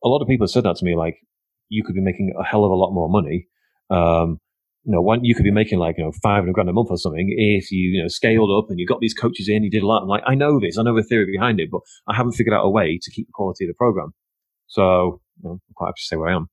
a 0.03 0.09
lot 0.09 0.23
of 0.23 0.29
people 0.29 0.45
have 0.47 0.51
said 0.51 0.65
that 0.65 0.77
to 0.77 0.85
me, 0.85 0.97
like, 0.97 1.19
you 1.69 1.85
could 1.85 1.95
be 1.95 2.01
making 2.01 2.33
a 2.39 2.45
hell 2.45 2.65
of 2.65 2.71
a 2.71 2.75
lot 2.75 2.93
more 2.93 3.09
money. 3.09 3.47
Um, 3.91 4.39
you 4.85 4.93
know, 4.93 5.01
one, 5.03 5.25
you 5.25 5.35
could 5.35 5.45
be 5.45 5.51
making 5.51 5.79
like, 5.79 5.97
you 5.99 6.05
know, 6.05 6.13
500 6.23 6.53
grand 6.53 6.69
a 6.69 6.73
month 6.73 6.89
or 6.91 6.97
something 6.97 7.35
if 7.37 7.73
you, 7.73 7.91
you 7.91 8.03
know, 8.03 8.09
scaled 8.09 8.51
up 8.57 8.71
and 8.71 8.79
you 8.79 8.87
got 8.87 9.01
these 9.01 9.15
coaches 9.15 9.49
in, 9.49 9.65
you 9.65 9.71
did 9.71 9.83
a 9.83 9.87
lot. 9.87 10.03
I'm 10.03 10.09
like, 10.09 10.23
I 10.27 10.37
know 10.37 10.61
this, 10.61 10.79
I 10.79 10.83
know 10.83 10.95
the 10.95 11.03
theory 11.03 11.27
behind 11.31 11.59
it, 11.59 11.71
but 11.71 11.81
I 12.07 12.15
haven't 12.15 12.33
figured 12.33 12.55
out 12.55 12.65
a 12.65 12.71
way 12.71 12.99
to 13.03 13.11
keep 13.11 13.27
the 13.27 13.33
quality 13.33 13.65
of 13.65 13.69
the 13.69 13.75
program. 13.75 14.15
So, 14.69 15.21
you 15.39 15.45
know, 15.45 15.51
I'm 15.53 15.61
quite 15.75 15.89
happy 15.89 16.01
to 16.03 16.07
say 16.07 16.17
where 16.17 16.29
I 16.29 16.37
am. 16.37 16.49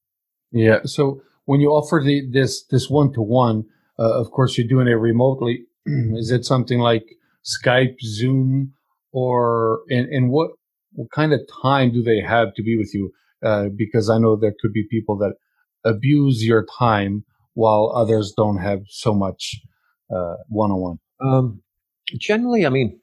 Yeah. 0.52 0.80
So 0.86 1.22
when 1.46 1.62
you 1.62 1.70
offer 1.70 2.02
the, 2.04 2.28
this, 2.32 2.66
this 2.66 2.90
one 2.90 3.14
to 3.14 3.22
one, 3.22 3.66
of 3.98 4.32
course, 4.32 4.58
you're 4.58 4.68
doing 4.68 4.88
it 4.88 4.92
remotely. 4.92 5.66
Is 5.86 6.32
it 6.32 6.46
something 6.46 6.80
like 6.80 7.04
Skype, 7.44 7.96
Zoom, 8.02 8.74
or 9.12 9.82
and, 9.90 10.08
and 10.10 10.30
what 10.30 10.52
what 10.94 11.10
kind 11.12 11.34
of 11.34 11.42
time 11.62 11.92
do 11.92 12.04
they 12.04 12.22
have 12.22 12.54
to 12.56 12.64
be 12.64 12.78
with 12.78 12.94
you? 12.94 13.12
Uh, 13.44 13.66
because 13.76 14.10
I 14.10 14.18
know 14.18 14.36
there 14.36 14.54
could 14.62 14.74
be 14.74 14.86
people 14.90 15.18
that 15.18 15.34
abuse 15.84 16.44
your 16.46 16.66
time 16.80 17.26
while 17.54 17.92
others 17.96 18.34
don't 18.36 18.58
have 18.58 18.82
so 18.88 19.14
much 19.14 19.60
one 20.48 20.72
on 20.72 21.00
one. 21.22 21.60
Generally, 22.20 22.66
I 22.66 22.70
mean, 22.70 23.00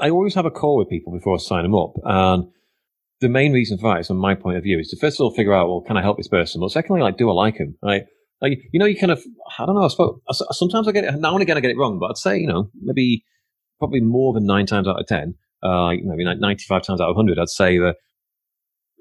I 0.00 0.10
always 0.10 0.34
have 0.34 0.46
a 0.46 0.50
call 0.50 0.78
with 0.78 0.88
people 0.88 1.12
before 1.12 1.34
I 1.34 1.38
sign 1.38 1.62
them 1.64 1.74
up, 1.74 1.92
and 2.04 2.44
the 3.20 3.28
main 3.28 3.52
reason 3.52 3.78
for 3.78 3.92
that 3.92 4.00
is, 4.00 4.08
from 4.08 4.18
my 4.18 4.34
point 4.34 4.56
of 4.56 4.62
view, 4.62 4.78
is 4.78 4.88
to 4.88 4.96
first 4.96 5.20
of 5.20 5.24
all 5.24 5.34
figure 5.34 5.54
out, 5.54 5.68
well, 5.68 5.80
can 5.80 5.96
I 5.96 6.02
help 6.02 6.16
this 6.16 6.28
person? 6.28 6.60
But 6.60 6.70
secondly, 6.70 7.02
like, 7.02 7.16
do 7.16 7.30
I 7.30 7.32
like 7.32 7.56
him? 7.56 7.76
Right? 7.82 8.04
Like, 8.40 8.58
you 8.72 8.78
know, 8.78 8.86
you 8.86 8.98
kind 8.98 9.12
of, 9.12 9.22
I 9.58 9.64
don't 9.64 9.76
know, 9.76 9.84
I 9.84 9.88
suppose, 9.88 10.20
sometimes 10.50 10.86
I 10.88 10.92
get 10.92 11.04
it, 11.04 11.14
now 11.14 11.32
and 11.32 11.42
again 11.42 11.56
I 11.56 11.60
get 11.60 11.70
it 11.70 11.78
wrong, 11.78 11.98
but 11.98 12.10
I'd 12.10 12.18
say, 12.18 12.38
you 12.38 12.46
know, 12.46 12.70
maybe 12.82 13.24
probably 13.78 14.00
more 14.00 14.34
than 14.34 14.44
nine 14.44 14.66
times 14.66 14.88
out 14.88 15.00
of 15.00 15.06
10, 15.06 15.34
uh, 15.62 15.90
maybe 16.02 16.24
95 16.24 16.82
times 16.82 17.00
out 17.00 17.08
of 17.08 17.16
100, 17.16 17.38
I'd 17.38 17.48
say 17.48 17.78
that 17.78 17.96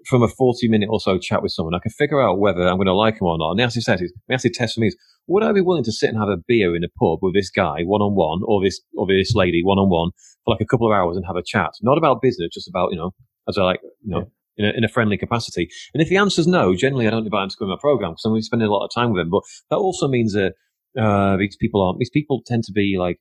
from 0.08 0.24
a 0.24 0.28
40 0.28 0.68
minute 0.68 0.90
or 0.90 1.00
so 1.00 1.18
chat 1.18 1.42
with 1.42 1.52
someone, 1.52 1.74
I 1.74 1.80
can 1.80 1.92
figure 1.92 2.22
out 2.22 2.40
whether 2.40 2.62
I'm 2.62 2.78
going 2.78 2.88
to 2.88 2.94
like 2.94 3.16
him 3.16 3.28
or 3.28 3.38
not. 3.38 3.52
And 3.52 3.60
the 3.60 3.64
acid 3.64 3.84
test 3.84 4.04
is, 4.04 4.14
the 4.28 4.34
acid 4.34 4.54
test 4.54 4.76
for 4.76 4.82
me 4.82 4.88
is, 4.88 4.98
would 5.28 5.44
I 5.44 5.52
be 5.52 5.62
willing 5.62 5.84
to 5.86 5.92
sit 5.92 6.10
and 6.10 6.18
have 6.18 6.28
a 6.28 6.38
beer 6.48 6.76
in 6.76 6.84
a 6.84 6.90
pub 7.00 7.20
with 7.22 7.34
this 7.34 7.50
guy 7.50 7.82
one 7.84 8.02
on 8.02 8.16
one 8.16 8.42
or 8.46 8.62
this, 8.64 8.82
or 8.96 9.08
this 9.08 9.34
lady 9.36 9.62
one 9.64 9.78
on 9.78 9.90
one 9.90 10.12
for 10.44 10.54
like 10.54 10.62
a 10.62 10.66
couple 10.66 10.88
of 10.88 10.94
hours 10.94 11.16
and 11.16 11.26
have 11.26 11.38
a 11.38 11.44
chat? 11.46 11.72
Not 11.82 11.98
about 11.98 12.22
business, 12.22 12.50
just 12.54 12.68
about, 12.68 12.92
you 12.92 12.98
know, 12.98 13.12
as 13.48 13.58
I 13.58 13.64
like, 13.64 13.80
you 14.02 14.12
know, 14.12 14.32
in 14.58 14.66
a, 14.66 14.70
in 14.70 14.84
a 14.84 14.90
friendly 14.90 15.18
capacity? 15.18 15.70
And 15.94 16.02
if 16.02 16.10
the 16.10 16.18
answer 16.18 16.42
is 16.42 16.48
no, 16.48 16.76
generally 16.76 17.08
I 17.08 17.12
don't 17.12 17.26
invite 17.26 17.42
them 17.42 17.50
to 17.50 17.56
come 17.58 17.68
to 17.68 17.76
my 17.76 17.80
program 17.80 18.12
because 18.12 18.26
I'm 18.26 18.32
going 18.32 18.42
to 18.42 18.44
be 18.44 18.48
spending 18.48 18.68
a 18.68 18.72
lot 18.72 18.86
of 18.86 18.92
time 18.94 19.12
with 19.12 19.22
them. 19.22 19.30
But 19.30 19.44
that 19.70 19.78
also 19.78 20.08
means 20.08 20.34
that 20.34 20.54
uh, 21.00 21.38
these 21.38 21.56
people 21.56 21.82
aren't, 21.82 22.00
these 22.00 22.10
people 22.10 22.42
tend 22.46 22.64
to 22.66 22.72
be 22.72 22.98
like, 23.00 23.18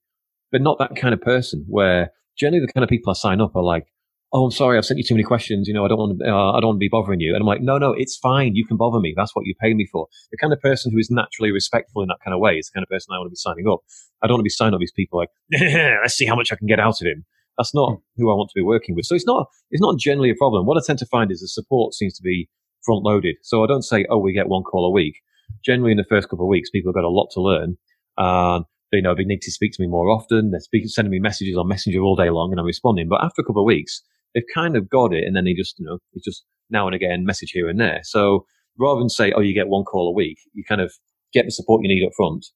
they're 0.50 0.60
not 0.60 0.78
that 0.78 0.96
kind 0.96 1.14
of 1.14 1.20
person 1.20 1.64
where 1.68 2.10
generally 2.36 2.64
the 2.66 2.72
kind 2.72 2.84
of 2.84 2.90
people 2.90 3.10
I 3.10 3.14
sign 3.14 3.40
up 3.40 3.56
are 3.56 3.62
like, 3.62 3.84
oh, 4.32 4.44
I'm 4.44 4.50
sorry, 4.50 4.78
I've 4.78 4.84
sent 4.84 4.98
you 4.98 5.04
too 5.04 5.14
many 5.14 5.24
questions. 5.24 5.68
You 5.68 5.74
know, 5.74 5.84
I 5.84 5.88
don't 5.88 5.98
want 5.98 6.18
to, 6.18 6.24
uh, 6.24 6.52
I 6.52 6.60
don't 6.60 6.68
want 6.68 6.76
to 6.76 6.84
be 6.84 6.88
bothering 6.88 7.20
you. 7.20 7.34
And 7.34 7.42
I'm 7.42 7.46
like, 7.46 7.60
no, 7.60 7.76
no, 7.76 7.92
it's 7.92 8.16
fine. 8.16 8.54
You 8.54 8.66
can 8.66 8.76
bother 8.76 8.98
me. 8.98 9.12
That's 9.16 9.34
what 9.36 9.44
you 9.44 9.54
pay 9.60 9.74
me 9.74 9.86
for. 9.90 10.06
The 10.30 10.38
kind 10.38 10.52
of 10.52 10.60
person 10.60 10.90
who 10.90 10.98
is 10.98 11.10
naturally 11.10 11.52
respectful 11.52 12.02
in 12.02 12.08
that 12.08 12.18
kind 12.24 12.34
of 12.34 12.40
way 12.40 12.54
is 12.54 12.68
the 12.68 12.78
kind 12.78 12.84
of 12.84 12.88
person 12.88 13.12
I 13.12 13.18
want 13.18 13.26
to 13.26 13.30
be 13.30 13.36
signing 13.36 13.68
up. 13.68 13.80
I 14.22 14.26
don't 14.26 14.34
want 14.34 14.40
to 14.40 14.44
be 14.44 14.50
signing 14.50 14.74
up 14.74 14.80
these 14.80 14.92
people 14.92 15.18
like, 15.18 15.28
let's 15.52 16.14
see 16.14 16.26
how 16.26 16.36
much 16.36 16.50
I 16.50 16.56
can 16.56 16.66
get 16.66 16.80
out 16.80 17.00
of 17.00 17.06
him. 17.06 17.24
That's 17.58 17.74
not 17.74 17.90
hmm. 17.90 17.96
who 18.16 18.30
I 18.30 18.34
want 18.34 18.48
to 18.48 18.58
be 18.58 18.64
working 18.64 18.94
with. 18.94 19.04
So 19.04 19.14
it's 19.14 19.26
not 19.26 19.46
it's 19.70 19.82
not 19.82 19.98
generally 19.98 20.30
a 20.30 20.34
problem. 20.34 20.66
What 20.66 20.78
I 20.78 20.82
tend 20.86 20.98
to 21.00 21.06
find 21.06 21.30
is 21.30 21.40
the 21.40 21.48
support 21.48 21.94
seems 21.94 22.14
to 22.16 22.22
be 22.22 22.48
front 22.84 23.04
loaded. 23.04 23.36
So 23.42 23.62
I 23.62 23.66
don't 23.66 23.82
say, 23.82 24.06
oh, 24.08 24.18
we 24.18 24.32
get 24.32 24.48
one 24.48 24.62
call 24.62 24.86
a 24.86 24.90
week. 24.90 25.16
Generally, 25.64 25.92
in 25.92 25.98
the 25.98 26.04
first 26.08 26.28
couple 26.28 26.46
of 26.46 26.48
weeks, 26.48 26.70
people 26.70 26.90
have 26.90 26.94
got 26.94 27.04
a 27.04 27.08
lot 27.08 27.28
to 27.32 27.40
learn. 27.40 27.76
And 28.16 28.64
they 28.90 29.00
know 29.00 29.14
they 29.14 29.24
need 29.24 29.42
to 29.42 29.50
speak 29.50 29.72
to 29.72 29.82
me 29.82 29.88
more 29.88 30.10
often. 30.10 30.50
They're 30.50 30.60
speaking, 30.60 30.88
sending 30.88 31.10
me 31.10 31.18
messages 31.18 31.56
on 31.56 31.68
Messenger 31.68 32.00
all 32.00 32.16
day 32.16 32.30
long, 32.30 32.50
and 32.50 32.60
I'm 32.60 32.66
responding. 32.66 33.08
But 33.08 33.22
after 33.22 33.42
a 33.42 33.44
couple 33.44 33.62
of 33.62 33.66
weeks, 33.66 34.02
they've 34.34 34.54
kind 34.54 34.76
of 34.76 34.88
got 34.88 35.12
it, 35.12 35.24
and 35.24 35.36
then 35.36 35.44
they 35.44 35.54
just, 35.54 35.78
you 35.78 35.86
know, 35.86 35.98
it's 36.12 36.24
just 36.24 36.44
now 36.70 36.86
and 36.86 36.94
again 36.94 37.24
message 37.24 37.50
here 37.52 37.68
and 37.68 37.80
there. 37.80 38.00
So 38.02 38.46
rather 38.78 39.00
than 39.00 39.08
say, 39.08 39.32
oh, 39.32 39.40
you 39.40 39.54
get 39.54 39.68
one 39.68 39.84
call 39.84 40.08
a 40.08 40.14
week, 40.14 40.38
you 40.54 40.64
kind 40.66 40.80
of 40.80 40.92
get 41.32 41.44
the 41.44 41.50
support 41.50 41.82
you 41.82 41.94
need 41.94 42.06
up 42.06 42.12
front, 42.16 42.46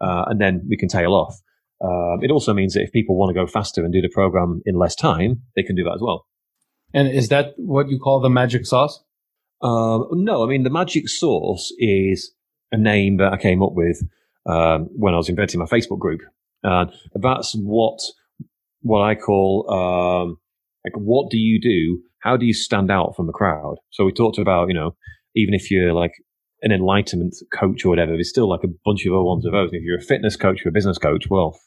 uh, 0.00 0.24
and 0.28 0.40
then 0.40 0.66
we 0.68 0.76
can 0.76 0.88
tail 0.88 1.14
off. 1.14 1.36
Um, 1.82 2.22
it 2.22 2.30
also 2.30 2.52
means 2.52 2.74
that 2.74 2.82
if 2.82 2.92
people 2.92 3.16
want 3.16 3.30
to 3.30 3.34
go 3.34 3.46
faster 3.46 3.82
and 3.82 3.92
do 3.92 4.02
the 4.02 4.10
program 4.12 4.60
in 4.66 4.74
less 4.74 4.94
time, 4.94 5.42
they 5.56 5.62
can 5.62 5.76
do 5.76 5.84
that 5.84 5.94
as 5.94 6.02
well. 6.02 6.26
And 6.92 7.08
is 7.08 7.28
that 7.28 7.54
what 7.56 7.88
you 7.88 7.98
call 7.98 8.20
the 8.20 8.28
magic 8.28 8.66
sauce? 8.66 9.02
Um, 9.62 10.06
no, 10.12 10.42
I 10.42 10.46
mean, 10.46 10.64
the 10.64 10.70
magic 10.70 11.08
sauce 11.08 11.72
is 11.78 12.32
a 12.72 12.76
name 12.76 13.16
that 13.18 13.32
I 13.32 13.36
came 13.36 13.62
up 13.62 13.72
with 13.72 14.02
um, 14.46 14.88
when 14.92 15.14
I 15.14 15.16
was 15.16 15.28
inventing 15.28 15.60
my 15.60 15.66
Facebook 15.66 15.98
group. 15.98 16.20
And 16.62 16.90
that's 17.14 17.54
what, 17.54 17.98
what 18.82 19.00
I 19.00 19.14
call, 19.14 19.70
um, 19.70 20.38
like, 20.84 20.94
what 20.96 21.30
do 21.30 21.38
you 21.38 21.60
do? 21.60 22.02
How 22.20 22.36
do 22.36 22.46
you 22.46 22.54
stand 22.54 22.90
out 22.90 23.14
from 23.16 23.26
the 23.26 23.32
crowd? 23.32 23.76
So 23.90 24.04
we 24.04 24.12
talked 24.12 24.38
about, 24.38 24.68
you 24.68 24.74
know, 24.74 24.96
even 25.34 25.54
if 25.54 25.70
you're 25.70 25.92
like 25.92 26.12
an 26.62 26.72
enlightenment 26.72 27.34
coach 27.52 27.84
or 27.84 27.88
whatever, 27.88 28.12
there's 28.12 28.28
still 28.28 28.48
like 28.48 28.64
a 28.64 28.74
bunch 28.84 29.06
of 29.06 29.12
other 29.12 29.22
ones 29.22 29.46
of 29.46 29.52
those. 29.52 29.70
If 29.72 29.82
you're 29.82 29.98
a 29.98 30.02
fitness 30.02 30.36
coach 30.36 30.64
or 30.64 30.68
a 30.68 30.72
business 30.72 30.98
coach, 30.98 31.26
well, 31.30 31.58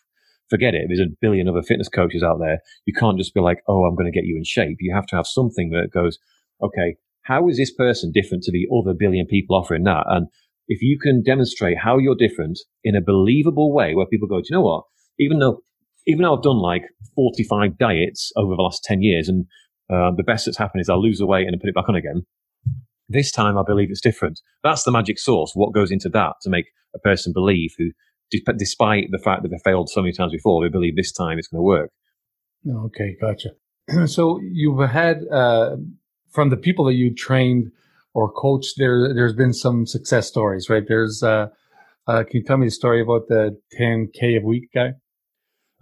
forget 0.49 0.75
it. 0.75 0.85
There's 0.87 0.99
a 0.99 1.15
billion 1.21 1.47
other 1.47 1.63
fitness 1.63 1.89
coaches 1.89 2.23
out 2.23 2.39
there. 2.39 2.59
You 2.85 2.93
can't 2.93 3.17
just 3.17 3.33
be 3.33 3.39
like, 3.39 3.63
oh, 3.67 3.85
I'm 3.85 3.95
going 3.95 4.11
to 4.11 4.17
get 4.17 4.25
you 4.25 4.35
in 4.37 4.43
shape. 4.43 4.77
You 4.79 4.93
have 4.93 5.07
to 5.07 5.15
have 5.15 5.27
something 5.27 5.69
that 5.71 5.89
goes, 5.91 6.19
okay, 6.61 6.95
how 7.23 7.47
is 7.47 7.57
this 7.57 7.73
person 7.73 8.11
different 8.13 8.43
to 8.43 8.51
the 8.51 8.67
other 8.77 8.93
billion 8.93 9.25
people 9.25 9.55
offering 9.55 9.83
that? 9.85 10.05
And 10.07 10.27
if 10.67 10.81
you 10.81 10.99
can 10.99 11.23
demonstrate 11.23 11.77
how 11.83 11.97
you're 11.97 12.15
different 12.15 12.59
in 12.83 12.95
a 12.95 13.01
believable 13.01 13.73
way 13.73 13.95
where 13.95 14.05
people 14.05 14.27
go, 14.27 14.37
do 14.37 14.47
you 14.49 14.55
know 14.55 14.61
what? 14.61 14.83
Even 15.19 15.39
though, 15.39 15.61
even 16.05 16.23
though 16.23 16.35
I've 16.35 16.43
done 16.43 16.57
like 16.57 16.83
45 17.15 17.77
diets 17.77 18.31
over 18.35 18.55
the 18.55 18.61
last 18.61 18.83
10 18.83 19.01
years 19.01 19.29
and 19.29 19.45
uh, 19.89 20.11
the 20.15 20.23
best 20.23 20.45
that's 20.45 20.57
happened 20.57 20.81
is 20.81 20.89
I 20.89 20.95
lose 20.95 21.19
the 21.19 21.27
weight 21.27 21.47
and 21.47 21.55
I 21.55 21.59
put 21.59 21.69
it 21.69 21.75
back 21.75 21.89
on 21.89 21.95
again. 21.95 22.25
This 23.09 23.31
time 23.31 23.57
I 23.57 23.63
believe 23.63 23.89
it's 23.91 24.01
different. 24.01 24.39
That's 24.63 24.83
the 24.83 24.91
magic 24.91 25.19
sauce. 25.19 25.51
What 25.53 25.73
goes 25.73 25.91
into 25.91 26.09
that 26.09 26.33
to 26.41 26.49
make 26.49 26.65
a 26.95 26.99
person 26.99 27.33
believe 27.33 27.75
who 27.77 27.91
despite 28.57 29.11
the 29.11 29.19
fact 29.19 29.43
that 29.43 29.49
they 29.49 29.59
failed 29.63 29.89
so 29.89 30.01
many 30.01 30.13
times 30.13 30.31
before, 30.31 30.63
they 30.63 30.69
believe 30.69 30.95
this 30.95 31.11
time 31.11 31.37
it's 31.37 31.47
going 31.47 31.59
to 31.59 31.63
work. 31.63 31.91
Okay, 32.67 33.15
gotcha. 33.19 33.49
so 34.07 34.39
you've 34.41 34.89
had 34.89 35.21
uh, 35.31 35.75
from 36.31 36.49
the 36.49 36.57
people 36.57 36.85
that 36.85 36.93
you 36.93 37.13
trained 37.13 37.71
or 38.13 38.31
coached, 38.31 38.75
there 38.77 39.13
there's 39.13 39.33
been 39.33 39.53
some 39.53 39.85
success 39.85 40.27
stories, 40.27 40.69
right? 40.69 40.83
There's 40.87 41.21
uh, 41.23 41.47
uh, 42.07 42.23
can 42.23 42.39
you 42.39 42.43
tell 42.43 42.57
me 42.57 42.67
the 42.67 42.71
story 42.71 43.01
about 43.01 43.27
the 43.27 43.59
10k 43.79 44.41
a 44.41 44.45
week 44.45 44.69
guy? 44.73 44.93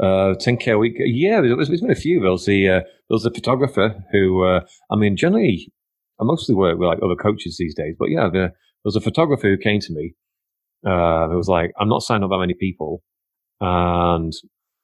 Uh, 0.01 0.33
10k 0.33 0.73
a 0.73 0.77
week. 0.79 0.93
Yeah, 0.97 1.41
there's, 1.41 1.67
there's 1.67 1.81
been 1.81 1.91
a 1.91 1.95
few. 1.95 2.19
There 2.21 2.31
was 2.31 2.45
the 2.45 2.67
uh, 2.67 2.79
there 2.79 3.15
was 3.15 3.25
a 3.25 3.31
photographer 3.31 4.03
who, 4.11 4.43
uh, 4.43 4.61
I 4.89 4.95
mean, 4.95 5.15
generally, 5.15 5.71
I 6.19 6.23
mostly 6.23 6.55
work 6.55 6.79
with 6.79 6.87
like 6.87 6.99
other 7.03 7.15
coaches 7.15 7.57
these 7.59 7.75
days, 7.75 7.95
but 7.99 8.09
yeah, 8.09 8.29
there, 8.31 8.47
there 8.49 8.53
was 8.83 8.95
a 8.95 9.01
photographer 9.01 9.47
who 9.47 9.57
came 9.57 9.79
to 9.81 9.93
me 9.93 10.15
uh, 10.85 11.29
it 11.31 11.35
was 11.35 11.47
like, 11.47 11.71
I'm 11.79 11.89
not 11.89 12.01
signing 12.01 12.23
up 12.23 12.31
that 12.31 12.39
many 12.39 12.53
people 12.53 13.03
and 13.59 14.33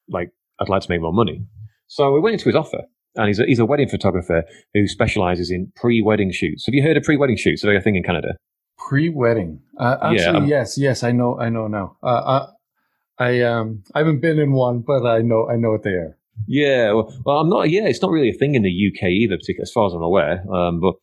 like, 0.10 0.30
I'd 0.60 0.70
like 0.70 0.84
to 0.84 0.90
make 0.90 1.02
more 1.02 1.14
money. 1.14 1.46
So 1.88 2.12
we 2.14 2.20
went 2.20 2.34
into 2.34 2.46
his 2.46 2.56
offer 2.56 2.84
and 3.16 3.28
he's 3.28 3.40
a, 3.40 3.46
he's 3.46 3.60
a 3.60 3.66
wedding 3.66 3.90
photographer 3.90 4.44
who 4.74 4.88
specializes 4.88 5.50
in 5.50 5.72
pre-wedding 5.76 6.32
shoots. 6.32 6.66
Have 6.66 6.76
you 6.76 6.84
heard 6.84 6.98
of 6.98 7.04
pre-wedding 7.04 7.38
shoots? 7.38 7.64
Are 7.64 7.68
they 7.68 7.78
a 7.78 7.82
thing 7.82 7.96
in 7.96 8.04
Canada? 8.04 8.36
Pre-wedding. 8.78 9.62
Uh, 9.80 9.98
actually, 10.02 10.18
yeah, 10.18 10.30
um, 10.32 10.48
yes, 10.48 10.78
yes, 10.78 11.04
I 11.04 11.12
know, 11.12 11.40
I 11.40 11.50
know 11.50 11.68
now. 11.68 11.98
Uh, 12.04 12.48
I, 13.20 13.42
um, 13.42 13.84
I 13.96 14.00
haven't 14.00 14.22
been 14.22 14.40
in 14.40 14.52
one, 14.52 14.80
but 14.80 15.06
I 15.06 15.20
know, 15.20 15.50
I 15.50 15.56
know 15.56 15.72
what 15.72 15.84
they 15.84 15.92
are. 15.92 16.18
Yeah, 16.46 16.92
well, 16.92 17.14
well, 17.26 17.40
I'm 17.40 17.50
not. 17.50 17.70
Yeah, 17.70 17.88
it's 17.88 18.02
not 18.02 18.12
really 18.12 18.30
a 18.30 18.34
thing 18.34 18.54
in 18.54 18.62
the 18.62 18.92
UK 18.94 19.10
either, 19.10 19.38
particularly 19.38 19.64
as 19.64 19.72
far 19.72 19.88
as 19.88 19.94
I'm 19.94 20.04
aware. 20.04 20.44
Um, 20.54 20.80
but 20.80 20.94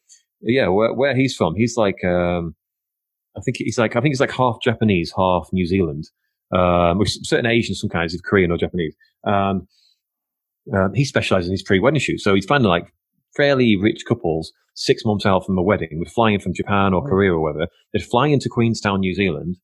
yeah, 0.40 0.68
where, 0.68 0.92
where 0.92 1.16
he's 1.16 1.34
from, 1.34 1.56
he's 1.56 1.76
like 1.76 2.04
um, 2.04 2.54
I 3.36 3.40
think 3.40 3.56
he's 3.58 3.78
like 3.78 3.96
I 3.96 4.00
think 4.00 4.12
he's 4.12 4.20
like 4.20 4.32
half 4.32 4.58
Japanese, 4.62 5.12
half 5.16 5.48
New 5.52 5.66
Zealand. 5.66 6.10
Um, 6.52 6.98
with 6.98 7.08
certain 7.08 7.46
Asian, 7.46 7.74
some 7.74 7.90
kinds 7.90 8.14
of 8.14 8.22
Korean 8.22 8.52
or 8.52 8.58
Japanese. 8.58 8.94
Um, 9.26 9.66
um, 10.72 10.94
he 10.94 11.04
specializes 11.04 11.48
in 11.48 11.52
these 11.52 11.64
pre-wedding 11.64 11.98
shoots, 11.98 12.22
so 12.22 12.34
he's 12.34 12.44
finding 12.44 12.68
like 12.68 12.92
fairly 13.36 13.76
rich 13.76 14.04
couples 14.06 14.52
six 14.74 15.04
months 15.04 15.26
out 15.26 15.44
from 15.44 15.58
a 15.58 15.62
wedding, 15.62 15.98
with 15.98 16.12
flying 16.12 16.38
from 16.38 16.54
Japan 16.54 16.94
or 16.94 17.02
mm. 17.02 17.08
Korea 17.08 17.32
or 17.32 17.40
whatever. 17.40 17.66
They'd 17.92 18.04
fly 18.04 18.28
into 18.28 18.48
Queenstown, 18.48 19.00
New 19.00 19.14
Zealand, 19.14 19.56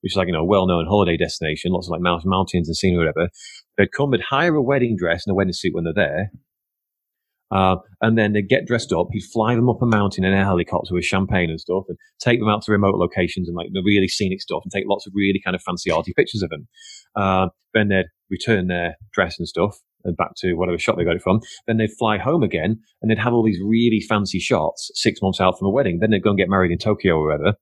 which 0.00 0.12
is 0.12 0.16
like 0.16 0.26
you 0.26 0.32
know 0.32 0.40
a 0.40 0.44
well-known 0.44 0.86
holiday 0.86 1.16
destination, 1.16 1.72
lots 1.72 1.88
of 1.88 1.92
like 1.92 2.00
mountains 2.24 2.68
and 2.68 2.76
scenery, 2.76 3.06
whatever. 3.06 3.28
They'd 3.76 3.92
come, 3.92 4.10
they'd 4.10 4.20
hire 4.20 4.54
a 4.54 4.62
wedding 4.62 4.96
dress 4.98 5.26
and 5.26 5.32
a 5.32 5.34
wedding 5.34 5.52
suit 5.52 5.74
when 5.74 5.84
they're 5.84 5.92
there, 5.94 6.30
uh, 7.50 7.76
and 8.00 8.16
then 8.16 8.32
they'd 8.32 8.48
get 8.48 8.66
dressed 8.66 8.92
up. 8.92 9.08
He'd 9.10 9.24
fly 9.32 9.54
them 9.54 9.68
up 9.68 9.82
a 9.82 9.86
mountain 9.86 10.24
in 10.24 10.32
a 10.32 10.44
helicopter 10.44 10.94
with 10.94 11.04
champagne 11.04 11.50
and 11.50 11.60
stuff 11.60 11.84
and 11.88 11.98
take 12.20 12.38
them 12.38 12.48
out 12.48 12.62
to 12.62 12.72
remote 12.72 12.94
locations 12.94 13.48
and 13.48 13.56
like 13.56 13.68
the 13.72 13.82
really 13.84 14.08
scenic 14.08 14.40
stuff 14.40 14.62
and 14.64 14.72
take 14.72 14.84
lots 14.88 15.06
of 15.06 15.12
really 15.14 15.40
kind 15.44 15.56
of 15.56 15.62
fancy 15.62 15.90
arty 15.90 16.12
pictures 16.16 16.42
of 16.42 16.50
them. 16.50 16.68
Uh, 17.16 17.48
then 17.74 17.88
they'd 17.88 18.06
return 18.30 18.68
their 18.68 18.96
dress 19.12 19.38
and 19.38 19.48
stuff 19.48 19.78
and 20.04 20.16
back 20.16 20.30
to 20.36 20.54
whatever 20.54 20.78
shop 20.78 20.96
they 20.96 21.04
got 21.04 21.16
it 21.16 21.22
from. 21.22 21.40
Then 21.66 21.76
they'd 21.76 21.90
fly 21.98 22.18
home 22.18 22.42
again 22.42 22.78
and 23.02 23.10
they'd 23.10 23.18
have 23.18 23.32
all 23.32 23.44
these 23.44 23.60
really 23.64 24.00
fancy 24.00 24.38
shots 24.38 24.90
six 24.94 25.20
months 25.20 25.40
out 25.40 25.58
from 25.58 25.66
a 25.66 25.70
wedding. 25.70 25.98
Then 26.00 26.10
they'd 26.10 26.22
go 26.22 26.30
and 26.30 26.38
get 26.38 26.48
married 26.48 26.70
in 26.70 26.78
Tokyo 26.78 27.16
or 27.16 27.26
whatever. 27.26 27.56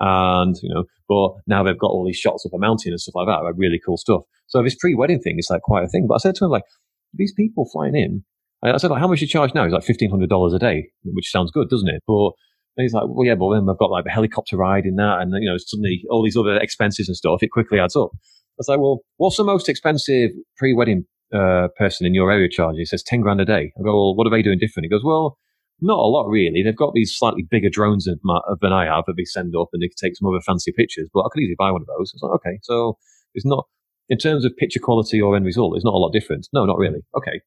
And, 0.00 0.56
you 0.62 0.74
know, 0.74 0.84
but 1.08 1.32
now 1.46 1.62
they've 1.62 1.78
got 1.78 1.90
all 1.90 2.06
these 2.06 2.16
shots 2.16 2.46
up 2.46 2.52
a 2.54 2.58
mountain 2.58 2.92
and 2.92 3.00
stuff 3.00 3.14
like 3.14 3.28
that, 3.28 3.44
like 3.44 3.54
really 3.56 3.80
cool 3.84 3.96
stuff. 3.96 4.22
So 4.46 4.62
this 4.62 4.74
pre-wedding 4.74 5.20
thing 5.20 5.36
is 5.38 5.48
like 5.50 5.62
quite 5.62 5.84
a 5.84 5.88
thing. 5.88 6.06
But 6.08 6.14
I 6.14 6.18
said 6.18 6.34
to 6.36 6.46
him, 6.46 6.50
like, 6.50 6.64
these 7.12 7.32
people 7.32 7.68
flying 7.70 7.94
in, 7.94 8.24
I 8.62 8.76
said, 8.76 8.90
like, 8.90 9.00
how 9.00 9.08
much 9.08 9.20
you 9.20 9.26
charge 9.26 9.54
now? 9.54 9.64
He's 9.64 9.72
like 9.72 9.84
$1,500 9.84 10.54
a 10.54 10.58
day, 10.58 10.88
which 11.04 11.30
sounds 11.30 11.50
good, 11.50 11.68
doesn't 11.68 11.88
it? 11.88 12.02
But 12.06 12.32
he's 12.76 12.92
like, 12.92 13.04
well, 13.08 13.26
yeah, 13.26 13.34
but 13.34 13.52
then 13.54 13.68
I've 13.68 13.78
got 13.78 13.90
like 13.90 14.04
the 14.04 14.10
helicopter 14.10 14.56
ride 14.56 14.84
in 14.84 14.96
that 14.96 15.20
and, 15.20 15.32
you 15.40 15.48
know, 15.48 15.56
suddenly 15.58 16.02
all 16.10 16.22
these 16.22 16.36
other 16.36 16.56
expenses 16.56 17.08
and 17.08 17.16
stuff, 17.16 17.42
it 17.42 17.50
quickly 17.50 17.80
adds 17.80 17.96
up. 17.96 18.10
I 18.14 18.58
was 18.58 18.68
like, 18.68 18.78
well, 18.78 19.00
what's 19.16 19.36
the 19.36 19.44
most 19.44 19.68
expensive 19.68 20.30
pre-wedding 20.58 21.04
uh, 21.34 21.68
person 21.78 22.06
in 22.06 22.14
your 22.14 22.30
area 22.30 22.48
charging? 22.50 22.80
He 22.80 22.84
says 22.84 23.02
10 23.02 23.20
grand 23.20 23.40
a 23.40 23.44
day. 23.44 23.72
I 23.78 23.82
go, 23.82 23.92
well, 23.92 24.14
what 24.14 24.26
are 24.26 24.30
they 24.30 24.42
doing 24.42 24.58
different? 24.58 24.84
He 24.84 24.90
goes, 24.90 25.04
well, 25.04 25.38
not 25.80 25.98
a 25.98 26.06
lot 26.06 26.28
really. 26.28 26.62
They've 26.62 26.76
got 26.76 26.94
these 26.94 27.14
slightly 27.16 27.46
bigger 27.48 27.70
drones 27.70 28.04
than, 28.04 28.18
than 28.60 28.72
I 28.72 28.84
have 28.86 29.04
that 29.06 29.14
they 29.16 29.24
send 29.24 29.54
up 29.56 29.68
and 29.72 29.82
they 29.82 29.88
can 29.88 29.96
take 30.00 30.16
some 30.16 30.28
other 30.28 30.40
fancy 30.40 30.72
pictures, 30.72 31.08
but 31.12 31.20
I 31.20 31.28
could 31.32 31.40
easily 31.42 31.56
buy 31.58 31.70
one 31.70 31.82
of 31.82 31.86
those. 31.86 32.12
I 32.12 32.16
was 32.16 32.22
like, 32.22 32.40
okay, 32.40 32.58
so 32.62 32.98
it's 33.34 33.46
not, 33.46 33.66
in 34.08 34.18
terms 34.18 34.44
of 34.44 34.56
picture 34.56 34.80
quality 34.80 35.20
or 35.20 35.36
end 35.36 35.44
result, 35.44 35.76
it's 35.76 35.84
not 35.84 35.94
a 35.94 35.98
lot 35.98 36.12
different. 36.12 36.48
No, 36.52 36.64
not 36.64 36.78
really. 36.78 37.00
Okay. 37.16 37.40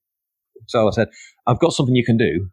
So 0.67 0.87
I 0.87 0.91
said, 0.91 1.09
I've 1.45 1.59
got 1.59 1.73
something 1.73 1.95
you 1.95 2.05
can 2.05 2.17
do, 2.17 2.49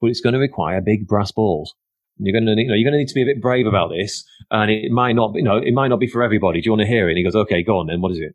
but 0.00 0.08
it's 0.08 0.20
going 0.20 0.32
to 0.32 0.38
require 0.38 0.80
big 0.80 1.06
brass 1.06 1.30
balls. 1.30 1.74
You're 2.22 2.38
going 2.38 2.54
to, 2.54 2.60
you 2.60 2.68
know, 2.68 2.74
you're 2.74 2.90
going 2.90 2.92
to 2.92 2.98
need 2.98 3.08
to 3.08 3.14
be 3.14 3.22
a 3.22 3.26
bit 3.26 3.40
brave 3.40 3.66
about 3.66 3.88
this, 3.90 4.24
and 4.50 4.70
it 4.70 4.90
might 4.90 5.14
not, 5.14 5.32
you 5.34 5.42
know, 5.42 5.56
it 5.56 5.72
might 5.72 5.88
not 5.88 6.00
be 6.00 6.06
for 6.06 6.22
everybody. 6.22 6.60
Do 6.60 6.66
you 6.66 6.72
want 6.72 6.82
to 6.82 6.86
hear 6.86 7.08
it? 7.08 7.12
And 7.12 7.18
he 7.18 7.24
goes, 7.24 7.34
okay, 7.34 7.62
go 7.62 7.78
on 7.78 7.86
then. 7.86 8.02
What 8.02 8.12
is 8.12 8.18
it? 8.18 8.34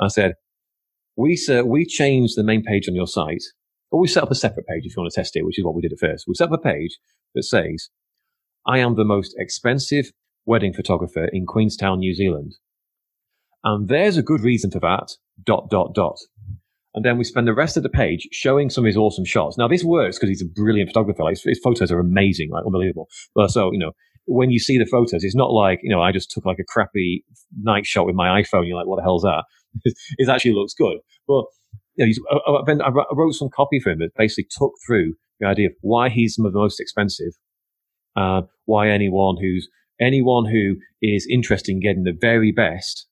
I 0.00 0.08
said, 0.08 0.34
we 1.16 1.36
sir, 1.36 1.64
we 1.64 1.84
changed 1.84 2.36
the 2.36 2.42
main 2.42 2.62
page 2.62 2.88
on 2.88 2.94
your 2.94 3.06
site, 3.06 3.42
or 3.90 4.00
we 4.00 4.08
set 4.08 4.22
up 4.22 4.30
a 4.30 4.36
separate 4.36 4.66
page 4.66 4.84
if 4.84 4.96
you 4.96 5.00
want 5.00 5.10
to 5.12 5.20
test 5.20 5.36
it, 5.36 5.44
which 5.44 5.58
is 5.58 5.64
what 5.64 5.74
we 5.74 5.82
did 5.82 5.92
at 5.92 5.98
first. 5.98 6.24
We 6.26 6.34
set 6.34 6.48
up 6.48 6.58
a 6.58 6.62
page 6.62 6.98
that 7.34 7.42
says, 7.42 7.88
"I 8.66 8.78
am 8.78 8.94
the 8.94 9.04
most 9.04 9.34
expensive 9.38 10.12
wedding 10.44 10.72
photographer 10.72 11.26
in 11.26 11.46
Queenstown, 11.46 12.00
New 12.00 12.14
Zealand," 12.14 12.56
and 13.64 13.88
there's 13.88 14.16
a 14.16 14.22
good 14.22 14.40
reason 14.40 14.70
for 14.70 14.80
that. 14.80 15.16
Dot 15.42 15.70
dot 15.70 15.94
dot. 15.94 16.18
And 16.94 17.04
then 17.04 17.18
we 17.18 17.24
spend 17.24 17.46
the 17.46 17.54
rest 17.54 17.76
of 17.76 17.82
the 17.82 17.88
page 17.88 18.28
showing 18.32 18.70
some 18.70 18.84
of 18.84 18.86
his 18.86 18.96
awesome 18.96 19.24
shots. 19.24 19.56
Now, 19.56 19.68
this 19.68 19.84
works 19.84 20.16
because 20.16 20.30
he's 20.30 20.42
a 20.42 20.46
brilliant 20.46 20.90
photographer. 20.90 21.22
Like, 21.22 21.38
his 21.40 21.60
photos 21.62 21.92
are 21.92 22.00
amazing, 22.00 22.50
like 22.50 22.64
unbelievable. 22.66 23.08
But 23.34 23.50
so, 23.50 23.70
you 23.72 23.78
know, 23.78 23.92
when 24.26 24.50
you 24.50 24.58
see 24.58 24.78
the 24.78 24.86
photos, 24.86 25.22
it's 25.22 25.36
not 25.36 25.52
like, 25.52 25.80
you 25.82 25.90
know, 25.90 26.02
I 26.02 26.12
just 26.12 26.30
took 26.30 26.44
like 26.44 26.58
a 26.58 26.64
crappy 26.64 27.24
night 27.60 27.86
shot 27.86 28.06
with 28.06 28.14
my 28.14 28.42
iPhone. 28.42 28.66
You're 28.66 28.76
like, 28.76 28.86
what 28.86 28.96
the 28.96 29.02
hell's 29.02 29.22
that? 29.22 29.44
it 30.18 30.28
actually 30.28 30.54
looks 30.54 30.74
good. 30.74 30.98
But, 31.26 31.44
you 31.98 32.14
know, 32.30 32.80
I, 32.80 32.88
I 32.88 33.14
wrote 33.14 33.34
some 33.34 33.50
copy 33.54 33.80
for 33.80 33.90
him 33.90 33.98
that 33.98 34.10
basically 34.16 34.48
took 34.50 34.72
through 34.86 35.14
the 35.40 35.46
idea 35.46 35.66
of 35.66 35.72
why 35.80 36.08
he's 36.08 36.36
the 36.36 36.50
most 36.50 36.80
expensive, 36.80 37.32
uh, 38.16 38.42
why 38.64 38.88
anyone 38.88 39.36
who's, 39.40 39.68
anyone 40.00 40.46
who 40.46 40.76
is 41.02 41.26
interested 41.30 41.72
in 41.72 41.80
getting 41.80 42.04
the 42.04 42.16
very 42.18 42.52
best, 42.52 43.06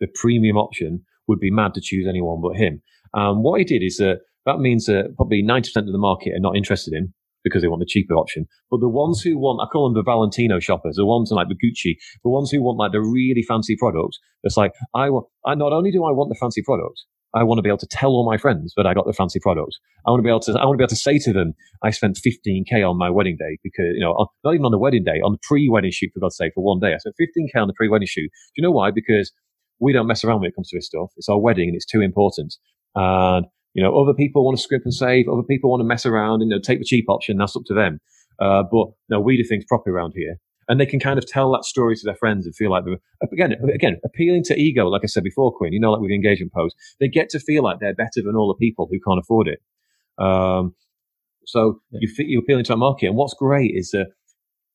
the 0.00 0.08
premium 0.14 0.56
option, 0.56 1.04
would 1.26 1.40
be 1.40 1.50
mad 1.50 1.74
to 1.74 1.80
choose 1.80 2.06
anyone 2.08 2.40
but 2.42 2.56
him. 2.56 2.82
Um, 3.14 3.42
what 3.42 3.58
he 3.58 3.64
did 3.64 3.84
is 3.84 3.96
that 3.98 4.20
that 4.46 4.58
means 4.58 4.86
that 4.86 5.14
probably 5.16 5.42
90% 5.42 5.76
of 5.76 5.92
the 5.92 5.98
market 5.98 6.30
are 6.30 6.40
not 6.40 6.56
interested 6.56 6.94
in 6.94 7.12
because 7.44 7.62
they 7.62 7.68
want 7.68 7.80
the 7.80 7.86
cheaper 7.86 8.14
option. 8.14 8.46
But 8.70 8.80
the 8.80 8.88
ones 8.88 9.20
who 9.20 9.38
want, 9.38 9.60
I 9.62 9.70
call 9.70 9.88
them 9.88 9.94
the 9.94 10.02
Valentino 10.02 10.58
shoppers, 10.58 10.96
the 10.96 11.06
ones 11.06 11.30
like 11.30 11.48
the 11.48 11.54
Gucci, 11.54 11.96
the 12.24 12.30
ones 12.30 12.50
who 12.50 12.62
want 12.62 12.78
like 12.78 12.92
the 12.92 13.00
really 13.00 13.42
fancy 13.42 13.76
product. 13.76 14.18
It's 14.42 14.56
like, 14.56 14.72
I 14.94 15.10
want, 15.10 15.26
I 15.44 15.54
not 15.54 15.72
only 15.72 15.90
do 15.90 16.04
I 16.04 16.12
want 16.12 16.30
the 16.30 16.38
fancy 16.40 16.62
product, 16.62 17.04
I 17.34 17.42
want 17.42 17.58
to 17.58 17.62
be 17.62 17.68
able 17.68 17.78
to 17.78 17.86
tell 17.86 18.10
all 18.10 18.24
my 18.24 18.38
friends 18.38 18.72
that 18.76 18.86
I 18.86 18.94
got 18.94 19.06
the 19.06 19.12
fancy 19.12 19.38
product. 19.38 19.78
I 20.06 20.10
want 20.10 20.20
to 20.20 20.22
be 20.22 20.30
able 20.30 20.40
to, 20.40 20.52
I 20.52 20.64
want 20.64 20.76
to 20.76 20.78
be 20.78 20.84
able 20.84 20.88
to 20.88 20.96
say 20.96 21.18
to 21.18 21.32
them, 21.32 21.54
I 21.82 21.90
spent 21.90 22.18
15k 22.18 22.88
on 22.88 22.96
my 22.96 23.10
wedding 23.10 23.36
day 23.38 23.58
because, 23.62 23.92
you 23.94 24.00
know, 24.00 24.28
not 24.44 24.54
even 24.54 24.64
on 24.64 24.72
the 24.72 24.78
wedding 24.78 25.04
day, 25.04 25.20
on 25.22 25.32
the 25.32 25.38
pre-wedding 25.42 25.90
shoot, 25.92 26.10
for 26.14 26.20
God's 26.20 26.36
sake, 26.36 26.52
for 26.54 26.64
one 26.64 26.80
day. 26.80 26.94
I 26.94 26.98
spent 26.98 27.16
15k 27.20 27.60
on 27.60 27.68
the 27.68 27.74
pre-wedding 27.74 28.08
shoot. 28.08 28.30
Do 28.30 28.52
you 28.56 28.62
know 28.62 28.70
why? 28.70 28.90
Because 28.90 29.32
we 29.78 29.92
don't 29.92 30.06
mess 30.06 30.24
around 30.24 30.40
when 30.40 30.48
it 30.48 30.54
comes 30.54 30.70
to 30.70 30.78
this 30.78 30.86
stuff. 30.86 31.10
It's 31.16 31.28
our 31.28 31.38
wedding 31.38 31.68
and 31.68 31.76
it's 31.76 31.86
too 31.86 32.00
important. 32.00 32.54
And, 32.94 33.46
you 33.74 33.82
know, 33.82 33.94
other 34.00 34.14
people 34.14 34.44
want 34.44 34.56
to 34.56 34.62
script 34.62 34.86
and 34.86 34.94
save. 34.94 35.28
Other 35.28 35.42
people 35.42 35.70
want 35.70 35.80
to 35.80 35.84
mess 35.84 36.06
around 36.06 36.40
and 36.40 36.50
you 36.50 36.56
know, 36.56 36.60
take 36.60 36.78
the 36.78 36.84
cheap 36.84 37.04
option. 37.08 37.36
That's 37.36 37.54
up 37.54 37.62
to 37.66 37.74
them. 37.74 38.00
Uh, 38.40 38.62
but 38.70 38.88
no, 39.08 39.20
we 39.20 39.36
do 39.36 39.44
things 39.44 39.64
properly 39.68 39.94
around 39.94 40.14
here. 40.16 40.38
And 40.68 40.78
they 40.78 40.86
can 40.86 41.00
kind 41.00 41.18
of 41.18 41.26
tell 41.26 41.50
that 41.52 41.64
story 41.64 41.96
to 41.96 42.02
their 42.04 42.14
friends 42.14 42.44
and 42.44 42.54
feel 42.54 42.70
like 42.70 42.84
they're, 42.84 42.98
again, 43.32 43.56
again, 43.74 43.96
appealing 44.04 44.44
to 44.44 44.54
ego, 44.54 44.86
like 44.86 45.02
I 45.02 45.06
said 45.06 45.24
before, 45.24 45.50
Quinn, 45.52 45.72
you 45.72 45.80
know, 45.80 45.92
like 45.92 46.00
with 46.00 46.10
the 46.10 46.14
engagement 46.14 46.52
post, 46.52 46.76
they 47.00 47.08
get 47.08 47.30
to 47.30 47.40
feel 47.40 47.62
like 47.62 47.80
they're 47.80 47.94
better 47.94 48.22
than 48.22 48.36
all 48.36 48.48
the 48.48 48.64
people 48.64 48.86
who 48.90 48.98
can't 49.00 49.18
afford 49.18 49.48
it. 49.48 49.60
Um, 50.22 50.74
so 51.46 51.80
yeah. 51.90 52.00
you, 52.02 52.14
you're 52.18 52.42
appealing 52.42 52.64
to 52.64 52.74
a 52.74 52.76
market. 52.76 53.06
And 53.06 53.16
what's 53.16 53.34
great 53.34 53.72
is 53.74 53.90
that 53.92 54.08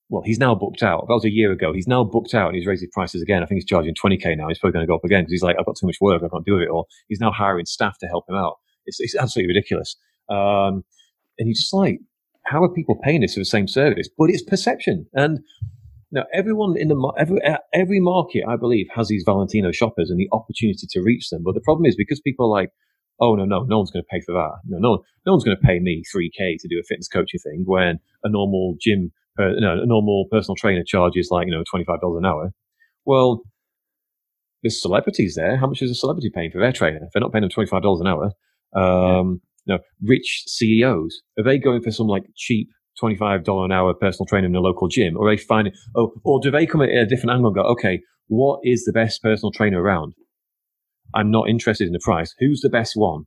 well, 0.09 0.21
he's 0.23 0.37
now 0.37 0.53
booked 0.53 0.83
out. 0.83 1.05
That 1.07 1.13
was 1.13 1.25
a 1.25 1.31
year 1.31 1.51
ago. 1.51 1.73
He's 1.73 1.87
now 1.87 2.03
booked 2.03 2.35
out 2.35 2.47
and 2.49 2.55
he's 2.55 2.67
raised 2.67 2.81
his 2.81 2.91
prices 2.93 3.21
again. 3.21 3.41
I 3.41 3.47
think 3.47 3.57
he's 3.57 3.65
charging 3.65 3.95
20k 3.95 4.37
now. 4.37 4.47
He's 4.47 4.59
probably 4.59 4.73
going 4.73 4.85
to 4.85 4.87
go 4.87 4.95
up 4.95 5.03
again 5.03 5.23
because 5.23 5.31
he's 5.31 5.41
like, 5.41 5.55
I've 5.59 5.65
got 5.65 5.75
too 5.75 5.87
much 5.87 5.97
work. 6.01 6.21
I 6.23 6.29
can't 6.29 6.45
do 6.45 6.59
it. 6.59 6.67
Or 6.67 6.85
he's 7.07 7.19
now 7.19 7.31
hiring 7.31 7.65
staff 7.65 7.97
to 7.99 8.07
help 8.07 8.29
him 8.29 8.35
out. 8.35 8.57
It's, 8.85 8.99
it's 8.99 9.15
absolutely 9.15 9.55
ridiculous. 9.55 9.95
Um, 10.29 10.83
and 11.39 11.47
he's 11.47 11.61
just 11.61 11.73
like, 11.73 11.99
how 12.45 12.63
are 12.63 12.69
people 12.69 12.99
paying 13.01 13.21
this 13.21 13.33
for 13.33 13.39
the 13.39 13.45
same 13.45 13.67
service? 13.67 14.07
But 14.15 14.29
it's 14.29 14.43
perception. 14.43 15.07
And 15.13 15.39
now 16.13 16.23
everyone 16.33 16.75
in 16.77 16.87
the 16.87 17.13
every 17.17 17.39
every 17.73 17.99
market, 17.99 18.43
I 18.47 18.55
believe, 18.55 18.87
has 18.95 19.09
these 19.09 19.23
Valentino 19.25 19.71
shoppers 19.71 20.09
and 20.09 20.19
the 20.19 20.29
opportunity 20.31 20.87
to 20.89 21.01
reach 21.01 21.29
them. 21.29 21.41
But 21.43 21.55
the 21.55 21.61
problem 21.61 21.85
is 21.85 21.95
because 21.97 22.21
people 22.21 22.45
are 22.45 22.61
like, 22.61 22.69
oh 23.19 23.35
no, 23.35 23.45
no, 23.45 23.63
no 23.63 23.77
one's 23.77 23.91
going 23.91 24.03
to 24.03 24.09
pay 24.09 24.21
for 24.25 24.33
that. 24.33 24.51
No, 24.65 24.77
no, 24.77 25.03
no 25.25 25.33
one's 25.33 25.43
going 25.43 25.57
to 25.57 25.67
pay 25.67 25.79
me 25.79 26.03
3k 26.15 26.57
to 26.59 26.67
do 26.69 26.79
a 26.79 26.83
fitness 26.87 27.09
coaching 27.09 27.39
thing 27.43 27.63
when 27.65 27.99
a 28.23 28.29
normal 28.29 28.75
gym 28.79 29.11
uh, 29.39 29.49
you 29.49 29.61
know, 29.61 29.81
a 29.81 29.85
normal 29.85 30.25
personal 30.31 30.55
trainer 30.55 30.83
charges 30.85 31.29
like, 31.31 31.47
you 31.47 31.51
know, 31.51 31.63
$25 31.73 32.17
an 32.17 32.25
hour. 32.25 32.51
Well, 33.05 33.41
there's 34.61 34.81
celebrities 34.81 35.35
there. 35.35 35.57
How 35.57 35.67
much 35.67 35.81
is 35.81 35.91
a 35.91 35.95
celebrity 35.95 36.29
paying 36.33 36.51
for 36.51 36.59
their 36.59 36.71
trainer? 36.71 36.99
If 37.03 37.11
they're 37.13 37.21
not 37.21 37.31
paying 37.31 37.41
them 37.41 37.49
$25 37.49 38.01
an 38.01 38.07
hour, 38.07 38.25
um, 38.75 39.41
yeah. 39.65 39.75
you 39.75 39.77
know, 39.77 39.79
rich 40.03 40.43
CEOs, 40.47 41.21
are 41.37 41.43
they 41.43 41.57
going 41.57 41.81
for 41.81 41.91
some 41.91 42.07
like 42.07 42.23
cheap 42.35 42.69
$25 43.01 43.65
an 43.65 43.71
hour 43.71 43.93
personal 43.93 44.25
trainer 44.25 44.47
in 44.47 44.55
a 44.55 44.59
local 44.59 44.87
gym? 44.87 45.17
Or 45.17 45.29
they 45.29 45.37
find, 45.37 45.71
oh, 45.95 46.13
or 46.23 46.39
do 46.41 46.51
they 46.51 46.65
come 46.65 46.81
at 46.81 46.89
a 46.89 47.05
different 47.05 47.31
angle 47.31 47.47
and 47.47 47.55
go, 47.55 47.63
okay, 47.63 48.01
what 48.27 48.59
is 48.63 48.85
the 48.85 48.93
best 48.93 49.21
personal 49.21 49.51
trainer 49.51 49.81
around? 49.81 50.13
I'm 51.13 51.31
not 51.31 51.49
interested 51.49 51.85
in 51.85 51.93
the 51.93 51.99
price. 52.03 52.33
Who's 52.39 52.61
the 52.61 52.69
best 52.69 52.93
one? 52.95 53.23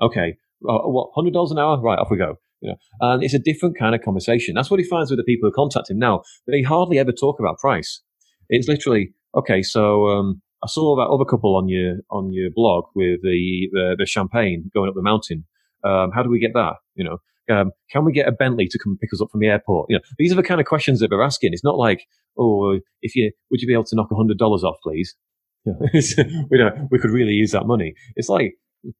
Okay. 0.00 0.36
Uh, 0.68 0.88
what, 0.88 1.10
$100 1.16 1.50
an 1.50 1.58
hour? 1.58 1.80
Right, 1.80 1.98
off 1.98 2.10
we 2.10 2.16
go. 2.16 2.36
You 2.60 2.70
know, 2.70 2.76
and 3.00 3.22
it's 3.22 3.34
a 3.34 3.38
different 3.38 3.78
kind 3.78 3.94
of 3.94 4.00
conversation. 4.00 4.54
That's 4.54 4.70
what 4.70 4.80
he 4.80 4.86
finds 4.86 5.10
with 5.10 5.18
the 5.18 5.24
people 5.24 5.48
who 5.48 5.54
contact 5.54 5.90
him 5.90 5.98
now. 5.98 6.22
They 6.46 6.62
hardly 6.62 6.98
ever 6.98 7.12
talk 7.12 7.38
about 7.38 7.58
price. 7.58 8.00
It's 8.48 8.68
literally 8.68 9.12
okay. 9.36 9.62
So 9.62 10.06
um, 10.06 10.40
I 10.62 10.66
saw 10.66 10.96
that 10.96 11.12
other 11.12 11.26
couple 11.26 11.56
on 11.56 11.68
your 11.68 11.96
on 12.10 12.32
your 12.32 12.48
blog 12.54 12.84
with 12.94 13.20
the 13.22 13.68
the, 13.72 13.96
the 13.98 14.06
champagne 14.06 14.70
going 14.72 14.88
up 14.88 14.94
the 14.94 15.02
mountain. 15.02 15.44
Um, 15.84 16.10
how 16.14 16.22
do 16.22 16.30
we 16.30 16.38
get 16.38 16.54
that? 16.54 16.76
You 16.94 17.04
know, 17.04 17.18
um, 17.50 17.72
can 17.90 18.04
we 18.04 18.12
get 18.12 18.28
a 18.28 18.32
Bentley 18.32 18.68
to 18.68 18.78
come 18.78 18.96
pick 19.00 19.12
us 19.12 19.20
up 19.20 19.28
from 19.30 19.40
the 19.40 19.48
airport? 19.48 19.86
You 19.90 19.96
know, 19.96 20.02
these 20.18 20.32
are 20.32 20.36
the 20.36 20.42
kind 20.42 20.60
of 20.60 20.66
questions 20.66 21.00
that 21.00 21.08
they're 21.08 21.22
asking. 21.22 21.52
It's 21.52 21.64
not 21.64 21.76
like, 21.76 22.06
oh, 22.38 22.78
if 23.02 23.14
you 23.14 23.32
would 23.50 23.60
you 23.60 23.66
be 23.66 23.74
able 23.74 23.84
to 23.84 23.96
knock 23.96 24.08
hundred 24.14 24.38
dollars 24.38 24.64
off, 24.64 24.76
please? 24.82 25.14
You 25.66 26.58
know, 26.58 26.70
we 26.76 26.86
we 26.92 26.98
could 26.98 27.10
really 27.10 27.32
use 27.32 27.52
that 27.52 27.66
money. 27.66 27.94
It's 28.16 28.28
like 28.28 28.54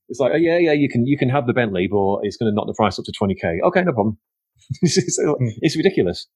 it's 0.09 0.19
like, 0.19 0.33
oh, 0.33 0.37
yeah, 0.37 0.59
yeah, 0.59 0.73
you 0.73 0.89
can 0.89 1.07
you 1.07 1.19
can 1.19 1.29
have 1.29 1.47
the 1.47 1.53
Bentley, 1.53 1.89
but 1.91 2.21
it's 2.23 2.37
going 2.37 2.51
to 2.51 2.55
knock 2.55 2.67
the 2.67 2.75
price 2.75 2.99
up 2.99 3.05
to 3.05 3.13
20k. 3.13 3.61
Okay, 3.65 3.83
no 3.83 3.93
problem. 3.93 4.19
it's, 4.83 5.19
hmm. 5.19 5.35
it's 5.61 5.77
ridiculous. 5.77 6.27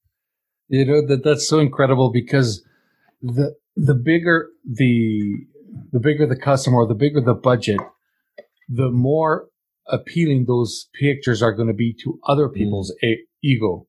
You 0.68 0.84
know 0.84 1.06
that 1.06 1.24
that's 1.24 1.48
so 1.48 1.58
incredible 1.60 2.12
because 2.12 2.62
the 3.22 3.54
the 3.74 3.94
bigger 3.94 4.48
the 4.64 5.46
the 5.92 6.00
bigger 6.00 6.26
the 6.26 6.36
customer, 6.36 6.86
the 6.86 6.94
bigger 6.94 7.20
the 7.20 7.34
budget, 7.34 7.80
the 8.68 8.90
more 8.90 9.48
appealing 9.88 10.44
those 10.46 10.88
pictures 10.98 11.42
are 11.42 11.52
going 11.52 11.68
to 11.68 11.74
be 11.74 11.94
to 12.04 12.18
other 12.26 12.48
people's 12.48 12.94
mm. 13.02 13.08
a- 13.08 13.24
ego. 13.42 13.86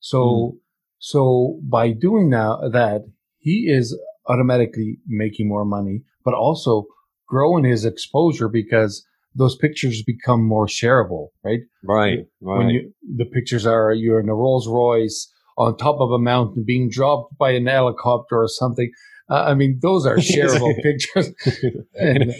So 0.00 0.18
mm. 0.18 0.58
so 0.98 1.60
by 1.62 1.92
doing 1.92 2.30
that, 2.30 2.70
that 2.72 3.02
he 3.38 3.68
is 3.68 3.98
automatically 4.28 4.98
making 5.06 5.48
more 5.48 5.64
money, 5.64 6.02
but 6.24 6.34
also 6.34 6.86
growing 7.28 7.64
his 7.64 7.84
exposure 7.84 8.48
because 8.48 9.06
those 9.34 9.56
pictures 9.56 10.02
become 10.02 10.42
more 10.42 10.66
shareable, 10.66 11.28
right? 11.44 11.60
Right, 11.84 12.20
right. 12.40 12.58
When 12.58 12.70
you, 12.70 12.92
the 13.16 13.26
pictures 13.26 13.66
are 13.66 13.92
you're 13.92 14.20
in 14.20 14.28
a 14.28 14.34
Rolls 14.34 14.66
Royce 14.66 15.30
on 15.58 15.76
top 15.76 16.00
of 16.00 16.10
a 16.10 16.18
mountain 16.18 16.64
being 16.66 16.88
dropped 16.90 17.36
by 17.38 17.50
an 17.50 17.66
helicopter 17.66 18.42
or 18.42 18.48
something. 18.48 18.90
Uh, 19.28 19.42
I 19.42 19.54
mean, 19.54 19.78
those 19.82 20.06
are 20.06 20.16
shareable 20.16 20.74
pictures. 20.82 21.30
and, 21.94 22.32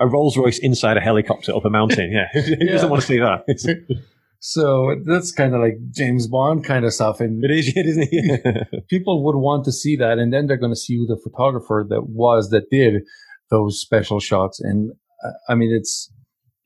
a 0.00 0.06
Rolls 0.06 0.36
Royce 0.36 0.58
inside 0.58 0.96
a 0.96 1.00
helicopter 1.00 1.54
up 1.54 1.64
a 1.64 1.70
mountain. 1.70 2.12
Yeah, 2.12 2.28
who 2.32 2.54
yeah. 2.60 2.72
doesn't 2.72 2.90
want 2.90 3.02
to 3.02 3.06
see 3.06 3.18
that? 3.18 4.02
so 4.40 4.96
that's 5.04 5.32
kind 5.32 5.54
of 5.54 5.60
like 5.60 5.74
James 5.90 6.28
Bond 6.28 6.64
kind 6.64 6.84
of 6.84 6.92
stuff, 6.92 7.20
and 7.20 7.42
it 7.44 7.50
is, 7.50 7.76
isn't 7.76 8.08
it? 8.10 8.88
people 8.88 9.24
would 9.24 9.36
want 9.36 9.64
to 9.64 9.72
see 9.72 9.96
that, 9.96 10.18
and 10.18 10.32
then 10.32 10.46
they're 10.46 10.56
going 10.56 10.72
to 10.72 10.76
see 10.76 10.96
who 10.96 11.06
the 11.06 11.20
photographer 11.22 11.84
that 11.88 12.08
was 12.08 12.50
that 12.50 12.70
did 12.70 13.02
those 13.50 13.80
special 13.80 14.20
shots. 14.20 14.60
And 14.60 14.92
uh, 15.24 15.30
I 15.48 15.54
mean, 15.54 15.74
it's 15.74 16.12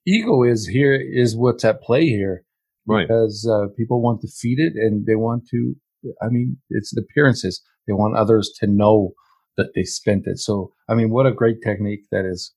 ego 0.06 0.42
is 0.42 0.66
here 0.66 0.94
is 0.94 1.36
what's 1.36 1.64
at 1.64 1.80
play 1.82 2.06
here, 2.06 2.44
right? 2.86 3.06
Because 3.06 3.48
uh, 3.50 3.72
people 3.76 4.02
want 4.02 4.20
to 4.20 4.28
feed 4.28 4.58
it, 4.58 4.74
and 4.74 5.06
they 5.06 5.14
want 5.14 5.46
to. 5.50 5.74
I 6.20 6.28
mean, 6.28 6.58
it's 6.68 6.94
the 6.94 7.00
appearances. 7.02 7.62
They 7.86 7.92
want 7.92 8.16
others 8.16 8.52
to 8.60 8.66
know 8.66 9.12
that 9.56 9.72
they 9.74 9.84
spent 9.84 10.26
it. 10.26 10.38
So, 10.38 10.72
I 10.88 10.94
mean, 10.94 11.10
what 11.10 11.26
a 11.26 11.32
great 11.32 11.62
technique 11.62 12.06
that 12.10 12.24
is. 12.24 12.52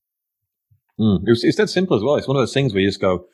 Mm. 1.00 1.22
It's, 1.26 1.44
it's 1.44 1.58
that 1.58 1.70
simple 1.70 1.98
as 1.98 2.04
well. 2.04 2.16
It's 2.16 2.28
one 2.28 2.38
of 2.38 2.42
those 2.42 2.54
things 2.54 2.74
where 2.74 2.82
you 2.82 2.88
just 2.88 3.02
go, 3.02 3.26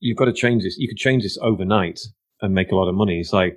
you've 0.00 0.16
got 0.16 0.24
to 0.26 0.32
change 0.32 0.64
this. 0.64 0.76
You 0.78 0.88
could 0.88 0.98
change 0.98 1.22
this 1.22 1.38
overnight 1.40 2.00
and 2.40 2.54
make 2.54 2.72
a 2.72 2.76
lot 2.76 2.88
of 2.88 2.94
money. 2.94 3.20
It's 3.20 3.32
like, 3.32 3.56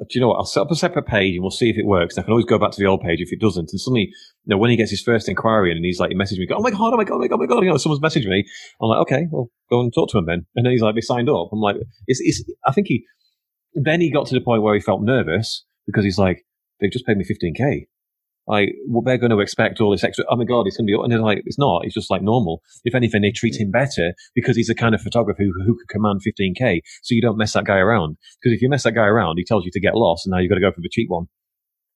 do 0.00 0.06
you 0.10 0.20
know 0.20 0.28
what? 0.28 0.36
I'll 0.36 0.44
set 0.44 0.62
up 0.62 0.70
a 0.72 0.74
separate 0.74 1.06
page 1.06 1.34
and 1.34 1.42
we'll 1.42 1.52
see 1.52 1.70
if 1.70 1.78
it 1.78 1.86
works. 1.86 2.18
I 2.18 2.22
can 2.22 2.32
always 2.32 2.46
go 2.46 2.58
back 2.58 2.72
to 2.72 2.80
the 2.80 2.86
old 2.86 3.00
page 3.00 3.20
if 3.20 3.32
it 3.32 3.40
doesn't. 3.40 3.70
And 3.70 3.80
suddenly, 3.80 4.10
you 4.44 4.46
know, 4.46 4.58
when 4.58 4.70
he 4.70 4.76
gets 4.76 4.90
his 4.90 5.00
first 5.00 5.28
inquiry 5.28 5.70
in 5.70 5.76
and 5.76 5.86
he's 5.86 6.00
like, 6.00 6.10
he 6.10 6.16
messaged 6.16 6.38
me, 6.38 6.48
oh 6.50 6.60
my 6.60 6.70
God, 6.70 6.92
oh 6.92 6.96
my 6.96 7.04
God, 7.04 7.14
oh 7.14 7.18
my 7.18 7.28
God, 7.28 7.36
oh 7.36 7.38
my 7.38 7.46
God, 7.46 7.62
you 7.62 7.70
know, 7.70 7.76
someone's 7.76 8.02
messaged 8.02 8.26
me. 8.26 8.44
I'm 8.82 8.88
like, 8.88 9.00
okay, 9.02 9.26
well, 9.30 9.50
go 9.70 9.80
and 9.80 9.94
talk 9.94 10.10
to 10.10 10.18
him 10.18 10.26
then. 10.26 10.46
And 10.56 10.66
then 10.66 10.72
he's 10.72 10.82
like, 10.82 10.96
they 10.96 11.00
signed 11.00 11.28
up. 11.28 11.50
I'm 11.52 11.60
like, 11.60 11.76
it's, 12.08 12.20
it's, 12.20 12.42
I 12.66 12.72
think 12.72 12.88
he, 12.88 13.04
then 13.74 14.00
he 14.00 14.10
got 14.10 14.26
to 14.26 14.34
the 14.34 14.40
point 14.40 14.62
where 14.62 14.74
he 14.74 14.80
felt 14.80 15.02
nervous 15.02 15.64
because 15.86 16.04
he's 16.04 16.18
like, 16.18 16.44
they've 16.80 16.90
just 16.90 17.06
paid 17.06 17.16
me 17.16 17.24
15K 17.24 17.86
like 18.46 18.74
well, 18.88 19.02
they're 19.02 19.18
going 19.18 19.30
to 19.30 19.40
expect 19.40 19.80
all 19.80 19.90
this 19.90 20.04
extra. 20.04 20.24
Oh 20.28 20.36
my 20.36 20.44
god, 20.44 20.66
it's 20.66 20.76
going 20.76 20.86
to 20.86 20.90
be, 20.90 21.02
and 21.02 21.10
they're 21.10 21.20
like, 21.20 21.42
it's 21.46 21.58
not. 21.58 21.84
It's 21.84 21.94
just 21.94 22.10
like 22.10 22.22
normal. 22.22 22.62
If 22.84 22.94
anything, 22.94 23.22
they 23.22 23.30
treat 23.30 23.58
him 23.58 23.70
better 23.70 24.14
because 24.34 24.56
he's 24.56 24.68
the 24.68 24.74
kind 24.74 24.94
of 24.94 25.00
photographer 25.00 25.42
who 25.42 25.52
who 25.64 25.76
can 25.76 25.86
command 25.88 26.20
15k. 26.26 26.80
So 27.02 27.14
you 27.14 27.22
don't 27.22 27.38
mess 27.38 27.54
that 27.54 27.64
guy 27.64 27.78
around. 27.78 28.16
Because 28.42 28.54
if 28.54 28.62
you 28.62 28.68
mess 28.68 28.82
that 28.82 28.92
guy 28.92 29.06
around, 29.06 29.36
he 29.36 29.44
tells 29.44 29.64
you 29.64 29.70
to 29.72 29.80
get 29.80 29.94
lost, 29.94 30.26
and 30.26 30.32
now 30.32 30.38
you've 30.38 30.50
got 30.50 30.56
to 30.56 30.60
go 30.60 30.72
for 30.72 30.80
the 30.80 30.90
cheap 30.90 31.08
one. 31.08 31.26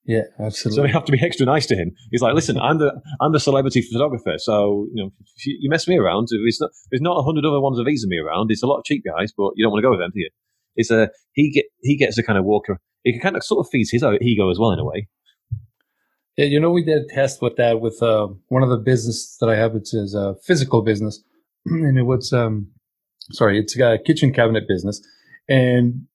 Yeah, 0.08 0.22
absolutely. 0.40 0.76
So 0.76 0.82
we 0.84 0.90
have 0.90 1.04
to 1.04 1.12
be 1.12 1.20
extra 1.22 1.44
nice 1.44 1.66
to 1.66 1.76
him. 1.76 1.92
He's 2.10 2.22
like, 2.22 2.34
listen, 2.34 2.58
I'm 2.58 2.78
the 2.78 2.98
I'm 3.20 3.32
the 3.32 3.40
celebrity 3.40 3.82
photographer, 3.82 4.36
so 4.38 4.86
you 4.94 5.04
know, 5.04 5.10
you, 5.44 5.58
you 5.60 5.68
mess 5.68 5.86
me 5.86 5.98
around. 5.98 6.28
It's 6.30 6.60
not 6.60 6.70
there's 6.90 7.02
not 7.02 7.18
a 7.18 7.22
hundred 7.22 7.44
other 7.44 7.60
ones 7.60 7.78
of 7.78 7.84
these 7.84 8.06
me 8.06 8.16
around. 8.16 8.50
It's 8.50 8.62
a 8.62 8.66
lot 8.66 8.78
of 8.78 8.84
cheap 8.84 9.04
guys, 9.04 9.34
but 9.36 9.50
you 9.56 9.64
don't 9.64 9.72
want 9.72 9.82
to 9.82 9.86
go 9.86 9.90
with 9.90 10.00
them, 10.00 10.12
do 10.14 10.20
you? 10.20 10.30
It's 10.76 10.90
a 10.90 11.10
he 11.32 11.50
get 11.50 11.66
he 11.82 11.98
gets 11.98 12.16
a 12.16 12.22
kind 12.22 12.38
of 12.38 12.46
walker. 12.46 12.80
He 13.04 13.18
kind 13.18 13.36
of 13.36 13.44
sort 13.44 13.64
of 13.64 13.70
feeds 13.70 13.90
his 13.90 14.02
ego 14.22 14.50
as 14.50 14.58
well 14.58 14.70
in 14.70 14.78
a 14.78 14.84
way. 14.84 15.08
Yeah, 16.38 16.44
you 16.44 16.60
know, 16.60 16.70
we 16.70 16.84
did 16.84 17.02
a 17.02 17.06
test 17.12 17.42
with 17.42 17.56
that 17.56 17.80
with 17.80 18.00
uh, 18.00 18.28
one 18.46 18.62
of 18.62 18.68
the 18.68 18.76
business 18.76 19.36
that 19.40 19.48
I 19.48 19.56
have. 19.56 19.74
It's 19.74 19.92
is 19.92 20.14
a 20.14 20.36
physical 20.46 20.82
business, 20.82 21.20
and 21.66 21.98
it 21.98 22.04
was 22.04 22.32
um, 22.32 22.68
sorry, 23.32 23.58
it's 23.58 23.76
a 23.76 23.98
kitchen 23.98 24.32
cabinet 24.32 24.68
business, 24.68 25.02
and 25.48 26.06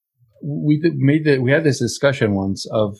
we 0.42 0.80
did, 0.80 0.96
made 0.96 1.26
that 1.26 1.42
we 1.42 1.52
had 1.52 1.66
this 1.66 1.78
discussion 1.78 2.36
once 2.36 2.66
of 2.72 2.96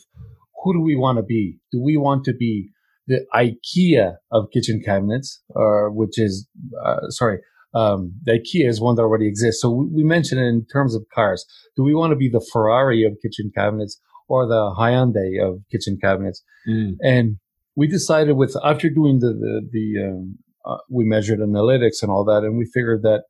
who 0.62 0.74
do 0.74 0.80
we 0.82 0.96
want 0.96 1.16
to 1.16 1.22
be? 1.22 1.56
Do 1.72 1.82
we 1.82 1.96
want 1.96 2.24
to 2.24 2.34
be 2.34 2.68
the 3.06 3.24
IKEA 3.34 4.16
of 4.30 4.50
kitchen 4.52 4.82
cabinets, 4.84 5.42
or 5.48 5.90
which 5.90 6.18
is 6.18 6.46
uh, 6.84 7.08
sorry, 7.08 7.38
um, 7.72 8.12
the 8.24 8.32
IKEA 8.32 8.68
is 8.68 8.82
one 8.82 8.96
that 8.96 9.02
already 9.02 9.28
exists. 9.28 9.62
So 9.62 9.70
we, 9.70 9.86
we 9.86 10.04
mentioned 10.04 10.42
it 10.42 10.48
in 10.48 10.66
terms 10.70 10.94
of 10.94 11.06
cars. 11.14 11.46
Do 11.74 11.84
we 11.84 11.94
want 11.94 12.10
to 12.10 12.16
be 12.16 12.28
the 12.28 12.46
Ferrari 12.52 13.02
of 13.02 13.16
kitchen 13.22 13.50
cabinets, 13.56 13.98
or 14.28 14.46
the 14.46 14.74
Hyundai 14.78 15.42
of 15.44 15.60
kitchen 15.70 15.98
cabinets. 16.00 16.42
Mm. 16.68 16.96
And 17.02 17.36
we 17.76 17.86
decided 17.86 18.36
with 18.36 18.56
after 18.64 18.88
doing 18.88 19.18
the 19.20 19.28
the, 19.28 19.68
the 19.70 20.08
um, 20.08 20.38
uh, 20.64 20.78
we 20.88 21.04
measured 21.04 21.40
analytics 21.40 22.02
and 22.02 22.10
all 22.10 22.24
that, 22.24 22.42
and 22.42 22.56
we 22.56 22.66
figured 22.72 23.02
that 23.02 23.24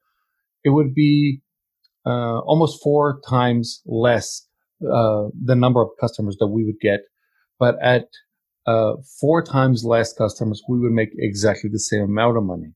it 0.63 0.71
would 0.71 0.95
be 0.95 1.41
uh, 2.07 2.39
almost 2.41 2.83
four 2.83 3.21
times 3.29 3.83
less 3.87 4.47
uh, 4.83 5.29
the 5.43 5.55
number 5.55 5.83
of 5.83 5.89
customers 6.01 6.37
that 6.39 6.49
we 6.49 6.65
would 6.65 6.81
get, 6.81 7.01
but 7.59 7.77
at 7.83 8.07
uh, 8.67 8.95
four 9.21 9.43
times 9.43 9.85
less 9.85 10.13
customers, 10.13 10.63
we 10.69 10.79
would 10.79 10.93
make 10.93 11.11
exactly 11.19 11.71
the 11.71 11.79
same 11.79 12.03
amount 12.03 12.37
of 12.37 12.45
money. 12.45 12.73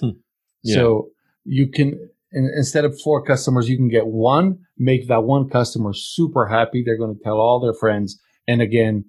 Hmm. 0.00 0.18
Yeah. 0.62 0.74
So 0.74 1.08
you 1.44 1.68
can 1.68 2.10
instead 2.36 2.84
of 2.84 3.00
four 3.00 3.24
customers, 3.24 3.68
you 3.68 3.76
can 3.76 3.88
get 3.88 4.06
one, 4.06 4.58
make 4.76 5.08
that 5.08 5.24
one 5.24 5.48
customer 5.48 5.92
super 5.94 6.46
happy. 6.46 6.82
They're 6.84 6.98
going 6.98 7.16
to 7.16 7.24
tell 7.24 7.38
all 7.38 7.60
their 7.60 7.74
friends. 7.74 8.20
And 8.46 8.60
again, 8.60 9.04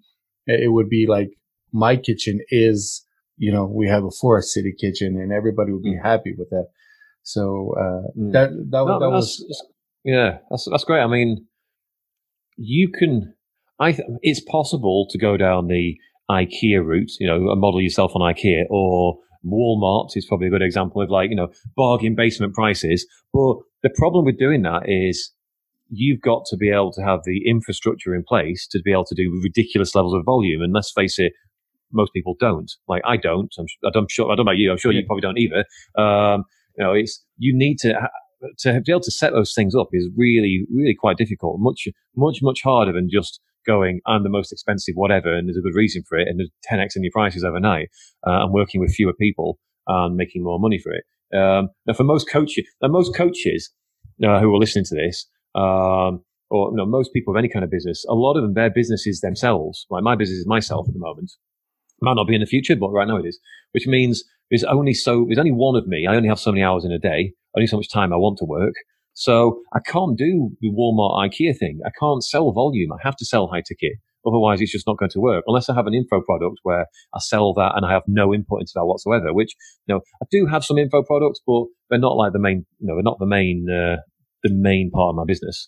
it 0.45 0.71
would 0.71 0.89
be 0.89 1.07
like 1.07 1.31
my 1.73 1.97
kitchen 1.97 2.39
is, 2.49 3.05
you 3.37 3.51
know, 3.51 3.65
we 3.65 3.87
have 3.89 4.03
a 4.03 4.11
Forest 4.11 4.53
City 4.53 4.73
kitchen 4.79 5.19
and 5.19 5.31
everybody 5.31 5.73
would 5.73 5.83
be 5.83 5.95
mm. 5.95 6.03
happy 6.03 6.33
with 6.37 6.49
that. 6.51 6.67
So, 7.23 7.75
uh, 7.77 8.17
mm. 8.17 8.31
that, 8.31 8.49
that, 8.71 8.85
no, 8.85 8.99
that 8.99 9.09
was, 9.09 9.43
yeah, 10.03 10.37
that's, 10.49 10.67
that's 10.71 10.85
great. 10.85 11.01
I 11.01 11.07
mean, 11.07 11.45
you 12.55 12.89
can, 12.89 13.35
I, 13.79 13.91
th- 13.91 14.07
it's 14.21 14.39
possible 14.39 15.07
to 15.11 15.17
go 15.17 15.35
down 15.35 15.67
the 15.67 15.97
IKEA 16.31 16.83
route, 16.83 17.11
you 17.19 17.27
know, 17.27 17.53
model 17.55 17.81
yourself 17.81 18.13
on 18.15 18.21
IKEA 18.21 18.63
or, 18.69 19.19
Walmart 19.51 20.09
is 20.15 20.25
probably 20.25 20.47
a 20.47 20.51
good 20.51 20.61
example 20.61 21.01
of 21.01 21.09
like, 21.09 21.29
you 21.29 21.35
know, 21.35 21.49
bargain 21.75 22.15
basement 22.15 22.53
prices. 22.53 23.05
But 23.33 23.57
the 23.83 23.89
problem 23.95 24.25
with 24.25 24.37
doing 24.37 24.63
that 24.63 24.83
is 24.87 25.31
you've 25.89 26.21
got 26.21 26.43
to 26.47 26.57
be 26.57 26.69
able 26.69 26.91
to 26.93 27.01
have 27.01 27.21
the 27.25 27.47
infrastructure 27.49 28.13
in 28.13 28.23
place 28.27 28.67
to 28.67 28.81
be 28.83 28.91
able 28.91 29.05
to 29.05 29.15
do 29.15 29.39
ridiculous 29.43 29.95
levels 29.95 30.13
of 30.13 30.25
volume. 30.25 30.61
And 30.61 30.73
let's 30.73 30.91
face 30.91 31.17
it, 31.17 31.33
most 31.91 32.11
people 32.13 32.35
don't. 32.39 32.71
Like 32.87 33.01
I 33.05 33.17
don't. 33.17 33.53
I'm, 33.57 33.65
I'm 33.95 34.07
sure. 34.09 34.25
I 34.25 34.35
don't 34.35 34.45
know 34.45 34.51
about 34.51 34.57
you. 34.57 34.71
I'm 34.71 34.77
sure 34.77 34.91
you 34.91 35.05
probably 35.05 35.21
don't 35.21 35.37
either. 35.37 35.65
Um, 35.97 36.43
you 36.77 36.83
know, 36.83 36.93
it's 36.93 37.23
you 37.37 37.57
need 37.57 37.77
to 37.79 38.09
to 38.59 38.81
be 38.81 38.91
able 38.91 39.01
to 39.01 39.11
set 39.11 39.33
those 39.33 39.53
things 39.53 39.75
up 39.75 39.87
is 39.93 40.09
really, 40.15 40.65
really 40.73 40.95
quite 40.97 41.17
difficult. 41.17 41.57
Much, 41.59 41.87
much, 42.15 42.39
much 42.41 42.61
harder 42.63 42.91
than 42.91 43.09
just 43.11 43.39
going, 43.67 43.99
I'm 44.07 44.23
the 44.23 44.29
most 44.29 44.51
expensive, 44.51 44.95
whatever, 44.95 45.35
and 45.35 45.47
there's 45.47 45.57
a 45.57 45.61
good 45.61 45.75
reason 45.75 46.03
for 46.07 46.17
it, 46.17 46.27
and 46.27 46.39
there's 46.39 46.49
10x 46.71 46.95
in 46.95 47.03
your 47.03 47.11
prices 47.13 47.43
overnight, 47.43 47.89
uh, 48.25 48.43
and 48.43 48.53
working 48.53 48.81
with 48.81 48.93
fewer 48.93 49.13
people 49.19 49.59
and 49.87 50.15
making 50.15 50.43
more 50.43 50.59
money 50.59 50.79
for 50.79 50.91
it. 50.91 51.03
Um, 51.35 51.69
now, 51.85 51.93
for 51.93 52.03
most 52.03 52.29
coaches, 52.29 52.65
now 52.81 52.87
most 52.87 53.15
coaches 53.15 53.71
uh, 54.23 54.39
who 54.39 54.53
are 54.55 54.59
listening 54.59 54.85
to 54.85 54.95
this, 54.95 55.27
um, 55.55 56.23
or 56.49 56.71
you 56.71 56.77
know, 56.77 56.85
most 56.85 57.11
people 57.13 57.33
of 57.33 57.37
any 57.37 57.49
kind 57.49 57.63
of 57.63 57.71
business, 57.71 58.05
a 58.09 58.13
lot 58.13 58.37
of 58.37 58.43
them, 58.43 58.53
their 58.53 58.69
business 58.69 59.05
is 59.05 59.19
themselves. 59.21 59.85
Like 59.89 60.03
my 60.03 60.15
business 60.15 60.39
is 60.39 60.47
myself 60.47 60.87
at 60.87 60.93
the 60.93 60.99
moment. 60.99 61.31
Might 62.01 62.13
not 62.13 62.27
be 62.27 62.35
in 62.35 62.41
the 62.41 62.47
future, 62.47 62.75
but 62.75 62.91
right 62.91 63.07
now 63.07 63.17
it 63.17 63.25
is. 63.25 63.39
Which 63.71 63.87
means 63.87 64.23
there's 64.49 64.63
only 64.63 64.93
so 64.93 65.25
there's 65.27 65.39
only 65.39 65.51
one 65.51 65.75
of 65.75 65.87
me. 65.87 66.07
I 66.07 66.15
only 66.15 66.29
have 66.29 66.39
so 66.39 66.51
many 66.51 66.63
hours 66.63 66.85
in 66.85 66.91
a 66.91 66.99
day. 66.99 67.33
Only 67.55 67.67
so 67.67 67.77
much 67.77 67.89
time 67.91 68.13
I 68.13 68.17
want 68.17 68.37
to 68.39 68.45
work. 68.45 68.73
So 69.17 69.61
I 69.73 69.79
can't 69.79 70.15
do 70.15 70.51
the 70.61 70.69
Walmart 70.69 71.27
IKEA 71.27 71.57
thing. 71.57 71.79
I 71.83 71.89
can't 71.99 72.23
sell 72.23 72.51
volume. 72.51 72.91
I 72.93 72.97
have 73.01 73.15
to 73.15 73.25
sell 73.25 73.47
high 73.47 73.63
ticket. 73.67 73.93
Otherwise, 74.27 74.61
it's 74.61 74.71
just 74.71 74.85
not 74.85 74.99
going 74.99 75.09
to 75.09 75.19
work 75.19 75.43
unless 75.47 75.69
I 75.69 75.73
have 75.73 75.87
an 75.87 75.95
info 75.95 76.21
product 76.21 76.59
where 76.61 76.85
I 77.15 77.19
sell 77.19 77.51
that 77.55 77.71
and 77.75 77.83
I 77.83 77.91
have 77.93 78.03
no 78.07 78.31
input 78.31 78.59
into 78.59 78.73
that 78.75 78.85
whatsoever. 78.85 79.33
Which, 79.33 79.55
you 79.87 79.95
know, 79.95 80.01
I 80.21 80.27
do 80.29 80.45
have 80.45 80.63
some 80.63 80.77
info 80.77 81.01
products, 81.01 81.39
but 81.47 81.63
they're 81.89 81.97
not 81.97 82.15
like 82.15 82.33
the 82.33 82.39
main, 82.39 82.67
you 82.77 82.87
know, 82.87 82.95
they're 82.95 83.03
not 83.03 83.17
the 83.17 83.25
main, 83.25 83.65
uh, 83.67 83.97
the 84.43 84.53
main 84.53 84.91
part 84.91 85.09
of 85.09 85.15
my 85.15 85.25
business. 85.25 85.67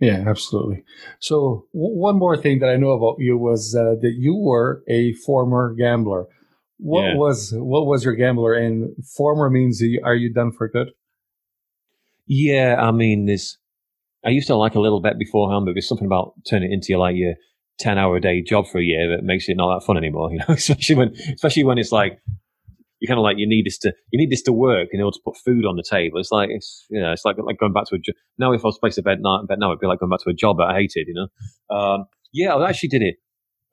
Yeah, 0.00 0.24
absolutely. 0.26 0.82
So 1.20 1.66
w- 1.72 1.96
one 1.96 2.18
more 2.18 2.36
thing 2.36 2.58
that 2.58 2.70
I 2.70 2.76
know 2.76 2.90
about 2.90 3.16
you 3.20 3.38
was 3.38 3.72
uh, 3.72 3.94
that 4.00 4.14
you 4.18 4.34
were 4.34 4.82
a 4.88 5.12
former 5.12 5.76
gambler. 5.78 6.24
What 6.78 7.02
yeah. 7.02 7.14
was 7.14 7.52
what 7.54 7.86
was 7.86 8.04
your 8.04 8.14
gambler? 8.14 8.54
And 8.54 8.96
former 9.16 9.48
means 9.48 9.80
are 10.02 10.14
you 10.16 10.32
done 10.32 10.50
for 10.50 10.68
good? 10.68 10.88
Yeah, 12.32 12.76
I 12.78 12.92
mean, 12.92 13.26
there's. 13.26 13.58
I 14.24 14.28
used 14.28 14.46
to 14.46 14.54
like 14.54 14.76
a 14.76 14.80
little 14.80 15.00
bit 15.00 15.18
beforehand, 15.18 15.66
but 15.66 15.74
there's 15.74 15.88
something 15.88 16.06
about 16.06 16.34
turning 16.48 16.70
it 16.70 16.74
into 16.74 16.96
like 16.96 17.16
your 17.16 17.34
ten 17.80 17.98
hour 17.98 18.16
a 18.16 18.20
day 18.20 18.40
job 18.40 18.68
for 18.68 18.78
a 18.78 18.84
year 18.84 19.10
that 19.10 19.24
makes 19.24 19.48
it 19.48 19.56
not 19.56 19.74
that 19.74 19.84
fun 19.84 19.96
anymore. 19.96 20.30
You 20.30 20.38
know, 20.38 20.44
especially 20.54 20.94
when 20.94 21.12
especially 21.34 21.64
when 21.64 21.76
it's 21.76 21.90
like 21.90 22.20
you 23.00 23.08
kind 23.08 23.18
of 23.18 23.24
like 23.24 23.36
you 23.38 23.48
need 23.48 23.66
this 23.66 23.78
to 23.78 23.92
you 24.12 24.18
need 24.18 24.30
this 24.30 24.42
to 24.42 24.52
work 24.52 24.90
in 24.92 25.00
order 25.00 25.12
to 25.12 25.20
put 25.24 25.38
food 25.38 25.64
on 25.64 25.74
the 25.74 25.82
table. 25.82 26.20
It's 26.20 26.30
like 26.30 26.50
it's 26.52 26.86
you 26.88 27.00
know 27.00 27.10
it's 27.10 27.24
like 27.24 27.36
like 27.38 27.58
going 27.58 27.72
back 27.72 27.86
to 27.86 27.96
a 27.96 27.98
job. 27.98 28.14
Now 28.38 28.52
if 28.52 28.60
I 28.60 28.68
was 28.68 28.78
placed 28.78 28.98
a 28.98 29.02
bet 29.02 29.18
now, 29.20 29.42
bet 29.48 29.58
now 29.58 29.70
it'd 29.70 29.80
be 29.80 29.88
like 29.88 29.98
going 29.98 30.10
back 30.10 30.20
to 30.20 30.30
a 30.30 30.34
job 30.34 30.58
that 30.58 30.68
I 30.70 30.74
hated. 30.74 31.08
You 31.08 31.14
know, 31.14 31.76
um, 31.76 32.04
yeah, 32.32 32.54
I 32.54 32.68
actually 32.68 32.90
did 32.90 33.02
it. 33.02 33.16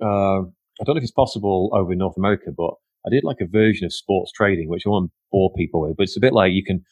Uh, 0.02 0.50
I 0.80 0.84
don't 0.84 0.96
know 0.96 0.98
if 0.98 1.04
it's 1.04 1.12
possible 1.12 1.70
over 1.74 1.94
in 1.94 2.00
North 2.00 2.18
America, 2.18 2.50
but 2.58 2.72
I 3.06 3.12
did 3.12 3.24
like 3.24 3.38
a 3.40 3.46
version 3.46 3.86
of 3.86 3.94
sports 3.94 4.32
trading, 4.32 4.68
which 4.68 4.84
I 4.88 4.90
won't 4.90 5.12
bore 5.32 5.52
people 5.56 5.82
with. 5.82 5.96
But 5.96 6.04
it's 6.04 6.18
a 6.18 6.22
bit 6.22 6.34
like 6.34 6.54
you 6.54 6.64
can 6.64 6.84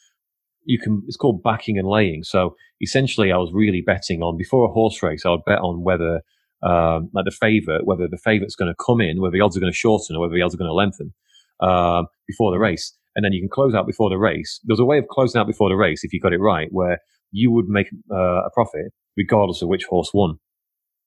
you 0.66 0.78
can, 0.78 1.02
it's 1.06 1.16
called 1.16 1.42
backing 1.42 1.78
and 1.78 1.88
laying. 1.88 2.22
So 2.22 2.56
essentially 2.82 3.32
I 3.32 3.38
was 3.38 3.50
really 3.52 3.82
betting 3.84 4.22
on 4.22 4.36
before 4.36 4.68
a 4.68 4.72
horse 4.72 5.02
race, 5.02 5.24
I 5.24 5.30
would 5.30 5.44
bet 5.46 5.60
on 5.60 5.82
whether 5.82 6.20
um, 6.62 7.10
like 7.14 7.24
the 7.24 7.30
favorite, 7.30 7.86
whether 7.86 8.08
the 8.08 8.18
favorite's 8.18 8.56
going 8.56 8.72
to 8.72 8.84
come 8.84 9.00
in, 9.00 9.20
whether 9.20 9.32
the 9.32 9.40
odds 9.40 9.56
are 9.56 9.60
going 9.60 9.72
to 9.72 9.76
shorten 9.76 10.16
or 10.16 10.20
whether 10.20 10.34
the 10.34 10.42
odds 10.42 10.54
are 10.54 10.58
going 10.58 10.68
to 10.68 10.74
lengthen 10.74 11.12
um, 11.60 12.06
before 12.26 12.52
the 12.52 12.58
race. 12.58 12.94
And 13.14 13.24
then 13.24 13.32
you 13.32 13.40
can 13.40 13.48
close 13.48 13.74
out 13.74 13.86
before 13.86 14.10
the 14.10 14.18
race. 14.18 14.60
There's 14.64 14.80
a 14.80 14.84
way 14.84 14.98
of 14.98 15.08
closing 15.08 15.40
out 15.40 15.46
before 15.46 15.70
the 15.70 15.76
race 15.76 16.04
if 16.04 16.12
you 16.12 16.20
got 16.20 16.32
it 16.32 16.40
right, 16.40 16.68
where 16.70 16.98
you 17.32 17.50
would 17.50 17.68
make 17.68 17.88
uh, 18.10 18.42
a 18.44 18.50
profit 18.52 18.92
regardless 19.16 19.62
of 19.62 19.68
which 19.68 19.84
horse 19.84 20.10
won. 20.12 20.38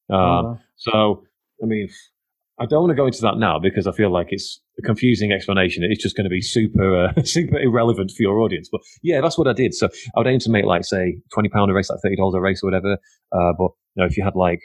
Um, 0.09 0.19
uh-huh. 0.19 0.55
So, 0.77 1.23
I 1.61 1.65
mean, 1.65 1.89
I 2.59 2.65
don't 2.65 2.81
want 2.81 2.91
to 2.91 2.95
go 2.95 3.05
into 3.05 3.21
that 3.21 3.37
now 3.37 3.57
because 3.57 3.87
I 3.87 3.91
feel 3.93 4.11
like 4.11 4.27
it's 4.31 4.59
a 4.77 4.81
confusing 4.81 5.31
explanation. 5.31 5.83
It's 5.83 6.03
just 6.03 6.15
going 6.15 6.25
to 6.25 6.29
be 6.29 6.41
super, 6.41 7.05
uh, 7.05 7.21
super 7.23 7.57
irrelevant 7.57 8.11
for 8.11 8.23
your 8.23 8.39
audience. 8.39 8.69
But 8.71 8.81
yeah, 9.01 9.21
that's 9.21 9.37
what 9.37 9.47
I 9.47 9.53
did. 9.53 9.73
So 9.73 9.87
I 10.15 10.19
would 10.19 10.27
aim 10.27 10.39
to 10.39 10.49
make 10.49 10.65
like, 10.65 10.83
say, 10.83 11.17
£20 11.37 11.69
a 11.69 11.73
race, 11.73 11.89
like 11.89 11.99
$30 12.05 12.35
a 12.35 12.41
race 12.41 12.61
or 12.61 12.67
whatever. 12.67 12.97
Uh, 13.31 13.53
but 13.57 13.71
you 13.95 14.01
know, 14.01 14.05
if 14.05 14.17
you 14.17 14.23
had 14.23 14.35
like 14.35 14.59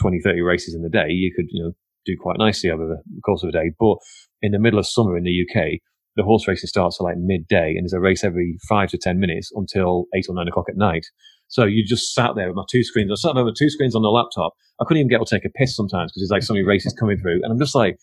20, 0.00 0.20
30 0.20 0.40
races 0.42 0.74
in 0.74 0.82
the 0.82 0.90
day, 0.90 1.08
you 1.08 1.32
could, 1.34 1.46
you 1.48 1.62
know, 1.64 1.72
do 2.04 2.16
quite 2.20 2.38
nicely 2.38 2.70
over 2.70 2.86
the 2.86 3.20
course 3.24 3.42
of 3.42 3.48
a 3.48 3.52
day. 3.52 3.70
But 3.78 3.96
in 4.42 4.52
the 4.52 4.58
middle 4.58 4.78
of 4.78 4.86
summer 4.86 5.16
in 5.16 5.24
the 5.24 5.46
UK, 5.46 5.80
the 6.16 6.24
horse 6.24 6.48
racing 6.48 6.68
starts 6.68 6.98
at 7.00 7.04
like 7.04 7.16
midday 7.16 7.74
and 7.76 7.84
there's 7.84 7.92
a 7.92 8.00
race 8.00 8.24
every 8.24 8.58
five 8.68 8.88
to 8.90 8.98
10 8.98 9.20
minutes 9.20 9.52
until 9.54 10.06
eight 10.14 10.26
or 10.28 10.34
nine 10.34 10.48
o'clock 10.48 10.66
at 10.68 10.76
night. 10.76 11.06
So 11.48 11.64
you 11.64 11.84
just 11.84 12.14
sat 12.14 12.34
there 12.36 12.46
with 12.48 12.56
my 12.56 12.64
two 12.70 12.84
screens. 12.84 13.10
I 13.10 13.14
sat 13.14 13.34
there 13.34 13.44
with 13.44 13.56
two 13.56 13.70
screens 13.70 13.94
on 13.94 14.02
the 14.02 14.10
laptop. 14.10 14.54
I 14.80 14.84
couldn't 14.84 15.00
even 15.00 15.08
get 15.08 15.24
to 15.24 15.34
take 15.34 15.44
a 15.44 15.50
piss 15.50 15.74
sometimes 15.74 16.12
because 16.12 16.22
there's 16.22 16.30
like 16.30 16.42
so 16.42 16.54
many 16.54 16.64
races 16.64 16.94
coming 16.98 17.18
through. 17.18 17.40
And 17.42 17.50
I'm 17.50 17.58
just 17.58 17.74
like, 17.74 17.98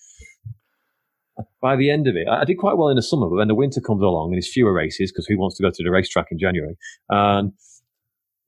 by 1.61 1.75
the 1.75 1.89
end 1.89 2.07
of 2.07 2.15
it, 2.15 2.27
I 2.27 2.43
did 2.45 2.57
quite 2.57 2.77
well 2.77 2.89
in 2.89 2.95
the 2.95 3.01
summer, 3.01 3.29
but 3.29 3.37
then 3.37 3.47
the 3.47 3.55
winter 3.55 3.81
comes 3.81 4.01
along 4.01 4.27
and 4.27 4.35
there's 4.35 4.51
fewer 4.51 4.73
races 4.73 5.11
because 5.11 5.25
who 5.25 5.37
wants 5.37 5.57
to 5.57 5.63
go 5.63 5.69
to 5.69 5.83
the 5.83 5.91
racetrack 5.91 6.27
in 6.31 6.39
January? 6.39 6.75
And 7.09 7.53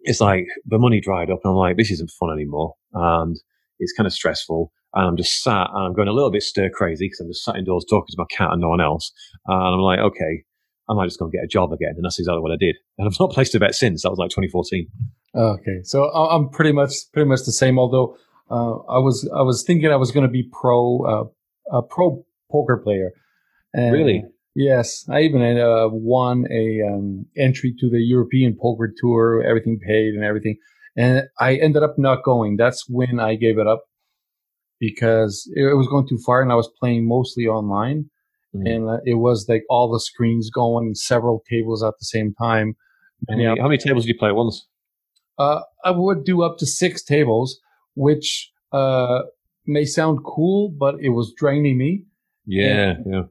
it's 0.01 0.21
like 0.21 0.45
the 0.65 0.79
money 0.79 1.01
dried 1.01 1.29
up 1.29 1.39
and 1.43 1.51
I'm 1.51 1.57
like, 1.57 1.77
this 1.77 1.91
isn't 1.91 2.11
fun 2.11 2.31
anymore. 2.31 2.73
And 2.93 3.37
it's 3.79 3.93
kind 3.93 4.07
of 4.07 4.13
stressful. 4.13 4.71
And 4.93 5.05
I'm 5.05 5.17
just 5.17 5.43
sat 5.43 5.67
and 5.73 5.85
I'm 5.85 5.93
going 5.93 6.07
a 6.07 6.13
little 6.13 6.31
bit 6.31 6.43
stir 6.43 6.69
crazy 6.69 7.05
because 7.05 7.19
I'm 7.19 7.29
just 7.29 7.43
sat 7.43 7.57
indoors 7.57 7.85
talking 7.89 8.07
to 8.11 8.17
my 8.17 8.25
cat 8.35 8.51
and 8.51 8.61
no 8.61 8.69
one 8.69 8.81
else. 8.81 9.11
And 9.45 9.75
I'm 9.75 9.81
like, 9.81 9.99
okay, 9.99 10.43
I 10.89 10.93
might 10.93 11.05
just 11.05 11.19
go 11.19 11.25
and 11.25 11.31
get 11.31 11.43
a 11.43 11.47
job 11.47 11.73
again. 11.73 11.93
And 11.95 12.05
that's 12.05 12.19
exactly 12.19 12.41
what 12.41 12.51
I 12.51 12.57
did. 12.57 12.75
And 12.97 13.07
I've 13.07 13.19
not 13.19 13.31
placed 13.31 13.55
a 13.55 13.59
bet 13.59 13.75
since. 13.75 14.03
That 14.03 14.09
was 14.09 14.19
like 14.19 14.29
2014. 14.29 14.87
Okay. 15.35 15.79
So 15.83 16.05
I'm 16.09 16.49
pretty 16.49 16.71
much, 16.71 16.93
pretty 17.13 17.27
much 17.27 17.41
the 17.45 17.51
same. 17.51 17.77
Although, 17.77 18.17
uh, 18.49 18.77
I 18.89 18.99
was, 18.99 19.29
I 19.35 19.41
was 19.41 19.63
thinking 19.63 19.91
I 19.91 19.97
was 19.97 20.11
going 20.11 20.25
to 20.25 20.31
be 20.31 20.49
pro, 20.51 21.31
uh, 21.71 21.77
a 21.77 21.81
pro 21.81 22.25
poker 22.49 22.77
player. 22.77 23.11
And 23.73 23.91
really? 23.91 24.23
Yes. 24.55 25.05
I 25.09 25.21
even 25.21 25.41
uh, 25.59 25.89
won 25.89 26.45
a 26.49 26.81
um, 26.87 27.25
entry 27.37 27.75
to 27.79 27.89
the 27.89 27.99
European 27.99 28.57
poker 28.59 28.91
tour, 28.97 29.43
everything 29.43 29.79
paid 29.85 30.13
and 30.13 30.23
everything. 30.23 30.57
And 30.95 31.23
I 31.39 31.55
ended 31.55 31.83
up 31.83 31.95
not 31.97 32.23
going. 32.23 32.55
That's 32.57 32.85
when 32.89 33.19
I 33.19 33.35
gave 33.35 33.59
it 33.59 33.67
up 33.67 33.83
because 34.79 35.51
it 35.55 35.75
was 35.75 35.87
going 35.87 36.07
too 36.07 36.19
far 36.25 36.41
and 36.41 36.51
I 36.51 36.55
was 36.55 36.69
playing 36.79 37.07
mostly 37.07 37.45
online 37.45 38.09
mm-hmm. 38.59 38.67
and 38.67 38.89
uh, 38.89 38.97
it 39.05 39.15
was 39.15 39.45
like 39.47 39.63
all 39.69 39.91
the 39.91 39.99
screens 39.99 40.49
going, 40.49 40.93
several 40.95 41.43
tables 41.49 41.83
at 41.83 41.93
the 41.99 42.05
same 42.05 42.33
time. 42.33 42.75
How 43.29 43.35
many, 43.35 43.59
how 43.59 43.67
many 43.67 43.77
tables 43.77 44.05
did 44.05 44.09
you 44.09 44.19
play 44.19 44.29
at 44.29 44.35
once? 44.35 44.67
Uh, 45.39 45.61
I 45.83 45.91
would 45.91 46.23
do 46.23 46.43
up 46.43 46.57
to 46.59 46.65
six 46.65 47.03
tables, 47.03 47.59
which 47.95 48.51
uh, 48.71 49.21
may 49.65 49.85
sound 49.85 50.19
cool, 50.25 50.69
but 50.69 50.95
it 50.99 51.09
was 51.09 51.33
draining 51.35 51.77
me. 51.77 52.03
Yeah, 52.45 52.91
and, 52.91 53.05
yeah. 53.11 53.21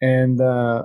And 0.00 0.40
uh, 0.40 0.84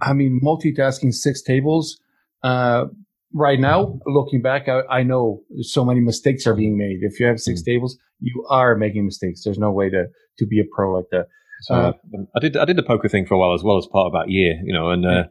I 0.00 0.12
mean, 0.12 0.40
multitasking 0.42 1.14
six 1.14 1.42
tables. 1.42 1.98
Uh, 2.42 2.86
right 3.32 3.60
now, 3.60 3.98
looking 4.06 4.42
back, 4.42 4.68
I, 4.68 4.80
I, 4.90 5.02
know 5.02 5.42
so 5.60 5.84
many 5.84 6.00
mistakes 6.00 6.46
are 6.46 6.54
being 6.54 6.76
made. 6.76 6.98
If 7.02 7.20
you 7.20 7.26
have 7.26 7.40
6 7.40 7.60
mm 7.60 7.64
tables, 7.64 7.96
you 8.20 8.44
are 8.50 8.74
making 8.74 9.04
mistakes. 9.04 9.44
There's 9.44 9.58
no 9.58 9.70
way 9.70 9.90
to 9.90 10.06
to 10.38 10.46
be 10.46 10.60
a 10.60 10.64
pro 10.72 10.94
like 10.94 11.06
that. 11.10 11.26
So 11.62 11.74
uh, 11.74 11.92
I 12.36 12.40
did 12.40 12.56
I 12.56 12.64
did 12.64 12.76
the 12.76 12.82
poker 12.82 13.08
thing 13.08 13.26
for 13.26 13.34
a 13.34 13.38
while 13.38 13.54
as 13.54 13.62
well 13.62 13.78
as 13.78 13.86
part 13.86 14.06
of 14.06 14.12
that 14.12 14.30
year, 14.30 14.60
you 14.64 14.72
know, 14.72 14.90
and 14.90 15.06
uh, 15.06 15.24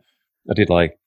I 0.49 0.53
did 0.53 0.69
like 0.69 0.97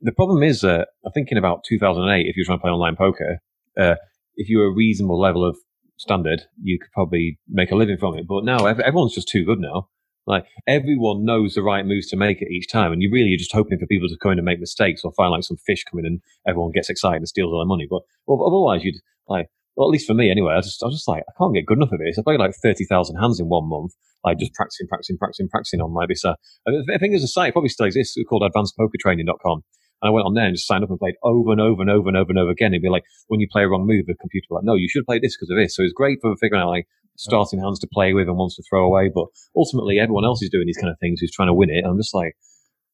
the 0.00 0.12
problem 0.12 0.42
is 0.42 0.64
uh, 0.64 0.84
I'm 1.04 1.12
thinking 1.12 1.38
about 1.38 1.64
2008. 1.64 2.26
If 2.26 2.36
you're 2.36 2.46
trying 2.46 2.58
to 2.58 2.62
play 2.62 2.70
online 2.70 2.96
poker, 2.96 3.38
uh, 3.78 3.96
if 4.36 4.48
you're 4.48 4.66
a 4.66 4.74
reasonable 4.74 5.20
level 5.20 5.44
of 5.46 5.56
standard, 5.96 6.42
you 6.62 6.78
could 6.78 6.92
probably 6.92 7.38
make 7.48 7.70
a 7.70 7.76
living 7.76 7.98
from 7.98 8.16
it. 8.18 8.26
But 8.26 8.44
now 8.44 8.66
everyone's 8.66 9.14
just 9.14 9.28
too 9.28 9.44
good 9.44 9.60
now. 9.60 9.88
Like 10.26 10.46
everyone 10.66 11.24
knows 11.24 11.54
the 11.54 11.62
right 11.62 11.84
moves 11.84 12.08
to 12.08 12.16
make 12.16 12.40
at 12.40 12.48
each 12.48 12.70
time, 12.70 12.92
and 12.92 13.02
you 13.02 13.10
really 13.12 13.34
are 13.34 13.38
just 13.38 13.52
hoping 13.52 13.78
for 13.78 13.86
people 13.86 14.08
to 14.08 14.16
come 14.22 14.32
in 14.32 14.38
and 14.38 14.46
make 14.46 14.60
mistakes 14.60 15.02
or 15.04 15.12
find 15.12 15.30
like 15.30 15.44
some 15.44 15.58
fish 15.58 15.84
coming 15.84 16.06
and 16.06 16.20
everyone 16.48 16.72
gets 16.72 16.88
excited 16.88 17.18
and 17.18 17.28
steals 17.28 17.52
all 17.52 17.60
their 17.60 17.66
money. 17.66 17.86
But 17.88 18.02
well, 18.26 18.46
otherwise, 18.46 18.84
you'd 18.84 19.00
like 19.28 19.48
well, 19.76 19.88
at 19.88 19.92
least 19.92 20.06
for 20.06 20.14
me 20.14 20.30
anyway, 20.30 20.54
I 20.54 20.60
just 20.60 20.82
I 20.82 20.86
was 20.86 20.96
just 20.96 21.08
like 21.08 21.24
I 21.28 21.32
can't 21.38 21.54
get 21.54 21.66
good 21.66 21.78
enough 21.78 21.92
of 21.92 21.98
this. 21.98 22.18
I 22.18 22.22
played 22.22 22.40
like 22.40 22.54
thirty 22.62 22.84
thousand 22.84 23.16
hands 23.16 23.40
in 23.40 23.46
one 23.46 23.68
month, 23.68 23.92
like 24.24 24.38
just 24.38 24.54
practicing, 24.54 24.86
practicing, 24.86 25.18
practicing, 25.18 25.48
practicing 25.48 25.80
on 25.80 25.92
like 25.92 26.08
this. 26.08 26.24
Uh, 26.24 26.34
I 26.66 26.98
think 26.98 27.12
there's 27.12 27.24
a 27.24 27.28
site 27.28 27.52
probably 27.52 27.70
still 27.70 27.86
exists 27.86 28.16
called 28.28 28.42
AdvancedPokerTraining.com. 28.42 29.62
And 30.02 30.08
I 30.08 30.10
went 30.10 30.26
on 30.26 30.34
there 30.34 30.44
and 30.44 30.54
just 30.54 30.66
signed 30.66 30.84
up 30.84 30.90
and 30.90 30.98
played 30.98 31.14
over 31.22 31.52
and 31.52 31.60
over 31.60 31.80
and 31.80 31.90
over 31.90 32.08
and 32.08 32.16
over 32.16 32.30
and 32.30 32.38
over 32.38 32.50
again. 32.50 32.72
It'd 32.72 32.82
be 32.82 32.88
like 32.88 33.04
when 33.28 33.40
you 33.40 33.48
play 33.50 33.62
a 33.62 33.68
wrong 33.68 33.86
move, 33.86 34.06
the 34.06 34.14
computer 34.14 34.46
would 34.50 34.60
be 34.60 34.66
like, 34.66 34.68
no, 34.68 34.74
you 34.74 34.88
should 34.88 35.06
play 35.06 35.18
this 35.18 35.36
because 35.36 35.50
of 35.50 35.56
this. 35.56 35.74
So 35.74 35.82
it's 35.82 35.92
great 35.92 36.18
for 36.20 36.36
figuring 36.36 36.62
out 36.62 36.68
like 36.68 36.86
starting 37.16 37.60
hands 37.60 37.78
to 37.80 37.88
play 37.92 38.12
with 38.12 38.28
and 38.28 38.36
ones 38.36 38.56
to 38.56 38.62
throw 38.68 38.84
away. 38.84 39.10
But 39.12 39.26
ultimately, 39.56 39.98
everyone 39.98 40.24
else 40.24 40.42
is 40.42 40.50
doing 40.50 40.66
these 40.66 40.76
kind 40.76 40.90
of 40.90 40.98
things 41.00 41.20
who's 41.20 41.32
trying 41.32 41.48
to 41.48 41.54
win 41.54 41.70
it. 41.70 41.78
And 41.78 41.86
I'm 41.86 41.98
just 41.98 42.14
like, 42.14 42.34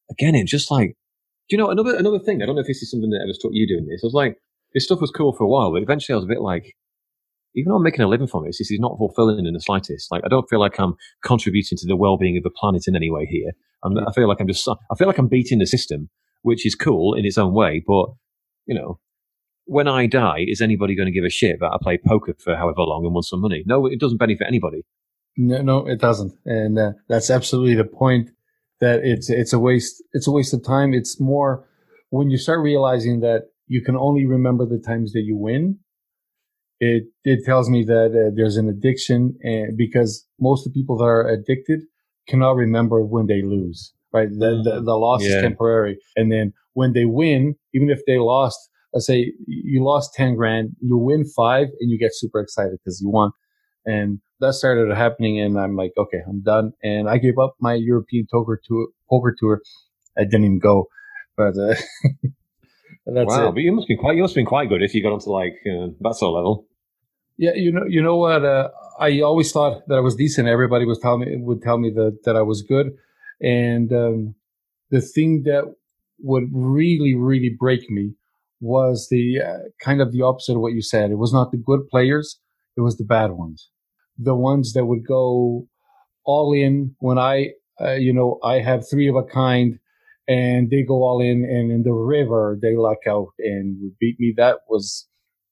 again, 0.09 0.35
it's 0.35 0.51
just 0.51 0.71
like, 0.71 0.95
do 1.49 1.55
you 1.55 1.57
know 1.57 1.69
another 1.69 1.95
another 1.95 2.19
thing? 2.19 2.41
I 2.41 2.45
don't 2.45 2.55
know 2.55 2.61
if 2.61 2.67
this 2.67 2.81
is 2.81 2.89
something 2.89 3.09
that 3.09 3.21
ever 3.23 3.33
struck 3.33 3.51
you 3.53 3.67
doing 3.67 3.87
this. 3.87 4.01
I 4.03 4.07
was 4.07 4.13
like, 4.13 4.37
this 4.73 4.85
stuff 4.85 5.01
was 5.01 5.11
cool 5.11 5.33
for 5.33 5.43
a 5.43 5.47
while, 5.47 5.71
but 5.71 5.81
eventually 5.81 6.13
I 6.13 6.17
was 6.17 6.25
a 6.25 6.27
bit 6.27 6.41
like, 6.41 6.75
even 7.55 7.69
though 7.69 7.75
I'm 7.75 7.83
making 7.83 8.01
a 8.01 8.07
living 8.07 8.27
from 8.27 8.45
this, 8.45 8.59
this 8.59 8.71
is 8.71 8.79
not 8.79 8.97
fulfilling 8.97 9.45
in 9.45 9.53
the 9.53 9.59
slightest. 9.59 10.11
Like, 10.11 10.23
I 10.23 10.29
don't 10.29 10.49
feel 10.49 10.59
like 10.59 10.79
I'm 10.79 10.95
contributing 11.23 11.77
to 11.77 11.87
the 11.87 11.97
well-being 11.97 12.37
of 12.37 12.43
the 12.43 12.49
planet 12.49 12.83
in 12.87 12.95
any 12.95 13.11
way 13.11 13.25
here. 13.25 13.51
I'm, 13.83 13.97
I 13.97 14.11
feel 14.13 14.29
like 14.29 14.39
I'm 14.39 14.47
just, 14.47 14.67
I 14.67 14.95
feel 14.97 15.07
like 15.07 15.17
I'm 15.17 15.27
beating 15.27 15.59
the 15.59 15.65
system, 15.65 16.09
which 16.43 16.65
is 16.65 16.75
cool 16.75 17.13
in 17.13 17.25
its 17.25 17.37
own 17.37 17.53
way. 17.53 17.83
But, 17.85 18.05
you 18.65 18.75
know, 18.75 18.99
when 19.65 19.87
I 19.87 20.05
die, 20.05 20.45
is 20.47 20.61
anybody 20.61 20.95
going 20.95 21.07
to 21.07 21.11
give 21.11 21.25
a 21.25 21.29
shit 21.29 21.59
that 21.59 21.71
I 21.73 21.77
played 21.81 22.03
poker 22.03 22.33
for 22.41 22.55
however 22.55 22.81
long 22.83 23.03
and 23.03 23.13
won 23.13 23.23
some 23.23 23.41
money? 23.41 23.63
No, 23.65 23.85
it 23.85 23.99
doesn't 23.99 24.17
benefit 24.17 24.47
anybody. 24.47 24.85
No, 25.35 25.61
no, 25.61 25.85
it 25.85 25.99
doesn't. 25.99 26.33
And 26.45 26.79
uh, 26.79 26.91
that's 27.09 27.29
absolutely 27.29 27.75
the 27.75 27.83
point 27.83 28.29
that 28.79 29.01
it's, 29.03 29.29
it's 29.29 29.51
a 29.51 29.59
waste. 29.59 30.01
It's 30.13 30.27
a 30.27 30.31
waste 30.31 30.53
of 30.53 30.63
time. 30.63 30.93
It's 30.93 31.19
more 31.19 31.67
when 32.09 32.29
you 32.29 32.37
start 32.37 32.61
realizing 32.61 33.19
that 33.19 33.50
you 33.71 33.81
can 33.81 33.95
only 33.95 34.25
remember 34.25 34.65
the 34.65 34.79
times 34.79 35.13
that 35.13 35.21
you 35.21 35.37
win. 35.37 35.79
It 36.79 37.03
it 37.23 37.45
tells 37.45 37.69
me 37.69 37.83
that 37.85 38.09
uh, 38.11 38.31
there's 38.35 38.57
an 38.57 38.67
addiction 38.67 39.37
and 39.41 39.77
because 39.77 40.27
most 40.39 40.65
of 40.65 40.73
the 40.73 40.79
people 40.79 40.97
that 40.97 41.05
are 41.05 41.27
addicted 41.27 41.81
cannot 42.27 42.55
remember 42.55 42.97
when 43.03 43.27
they 43.27 43.41
lose 43.41 43.93
right? 44.13 44.29
The, 44.29 44.61
the, 44.63 44.81
the 44.81 44.95
loss 44.95 45.23
yeah. 45.23 45.37
is 45.37 45.41
temporary. 45.41 45.97
And 46.15 46.31
then 46.31 46.53
when 46.73 46.93
they 46.93 47.05
win 47.05 47.55
even 47.73 47.89
if 47.89 47.99
they 48.05 48.17
lost 48.17 48.59
let's 48.93 49.05
say 49.05 49.31
you 49.47 49.83
lost 49.83 50.13
10 50.15 50.35
grand 50.35 50.71
you 50.81 50.97
win 50.97 51.23
five 51.35 51.67
and 51.79 51.89
you 51.91 51.97
get 51.97 52.11
super 52.13 52.39
excited 52.41 52.77
because 52.83 52.99
you 53.01 53.09
won. 53.09 53.31
And 53.85 54.19
that 54.39 54.53
started 54.53 54.95
happening 54.95 55.39
and 55.39 55.59
i'm 55.59 55.75
like 55.75 55.91
okay 55.97 56.21
i'm 56.27 56.41
done. 56.41 56.73
And 56.83 57.09
i 57.09 57.17
gave 57.17 57.37
up 57.37 57.55
my 57.59 57.73
european 57.75 58.25
poker 58.31 58.59
tour 58.65 58.87
poker 59.09 59.35
tour. 59.39 59.61
I 60.17 60.23
didn't 60.23 60.45
even 60.45 60.59
go. 60.59 60.87
But 61.37 61.53
uh, 61.57 61.75
that's 63.05 63.27
wow, 63.27 63.49
it. 63.49 63.51
but 63.53 63.61
you 63.61 63.71
must 63.71 63.87
be 63.87 63.97
quite 63.97 64.15
you 64.15 64.21
must 64.21 64.33
have 64.33 64.41
been 64.41 64.45
quite 64.45 64.69
good 64.69 64.83
if 64.83 64.93
you 64.93 65.03
got 65.03 65.13
onto 65.13 65.29
like 65.29 65.53
uh, 65.65 65.87
that 66.01 66.15
sort 66.15 66.29
of 66.29 66.35
level. 66.35 66.67
Yeah, 67.37 67.53
you 67.55 67.71
know, 67.71 67.85
you 67.87 68.03
know 68.03 68.17
what? 68.17 68.45
Uh, 68.45 68.69
I 68.99 69.21
always 69.21 69.51
thought 69.51 69.81
that 69.87 69.95
I 69.95 70.01
was 70.01 70.15
decent. 70.15 70.47
Everybody 70.47 70.85
was 70.85 70.99
telling 70.99 71.21
me 71.21 71.35
would 71.37 71.61
tell 71.61 71.77
me 71.77 71.91
that 71.95 72.19
that 72.25 72.35
I 72.35 72.43
was 72.43 72.61
good, 72.61 72.91
and 73.41 73.91
um, 73.91 74.35
the 74.91 75.01
thing 75.01 75.43
that 75.45 75.73
would 76.19 76.49
really, 76.53 77.15
really 77.15 77.49
break 77.57 77.89
me 77.89 78.13
was 78.59 79.07
the 79.09 79.41
uh, 79.41 79.57
kind 79.83 80.01
of 80.01 80.11
the 80.11 80.21
opposite 80.21 80.53
of 80.53 80.61
what 80.61 80.73
you 80.73 80.83
said. 80.83 81.09
It 81.09 81.17
was 81.17 81.33
not 81.33 81.51
the 81.51 81.57
good 81.57 81.87
players; 81.89 82.39
it 82.77 82.81
was 82.81 82.97
the 82.97 83.05
bad 83.05 83.31
ones, 83.31 83.69
the 84.17 84.35
ones 84.35 84.73
that 84.73 84.85
would 84.85 85.05
go 85.07 85.67
all 86.23 86.53
in 86.53 86.95
when 86.99 87.17
I, 87.17 87.53
uh, 87.79 87.93
you 87.93 88.13
know, 88.13 88.39
I 88.43 88.59
have 88.59 88.87
three 88.87 89.07
of 89.07 89.15
a 89.15 89.23
kind, 89.23 89.79
and 90.27 90.69
they 90.69 90.83
go 90.83 91.03
all 91.03 91.21
in, 91.21 91.43
and 91.43 91.71
in 91.71 91.83
the 91.83 91.93
river 91.93 92.57
they 92.61 92.75
luck 92.75 92.99
out 93.07 93.29
and 93.39 93.77
would 93.81 93.97
beat 93.99 94.19
me. 94.19 94.33
That 94.37 94.59
was 94.69 95.07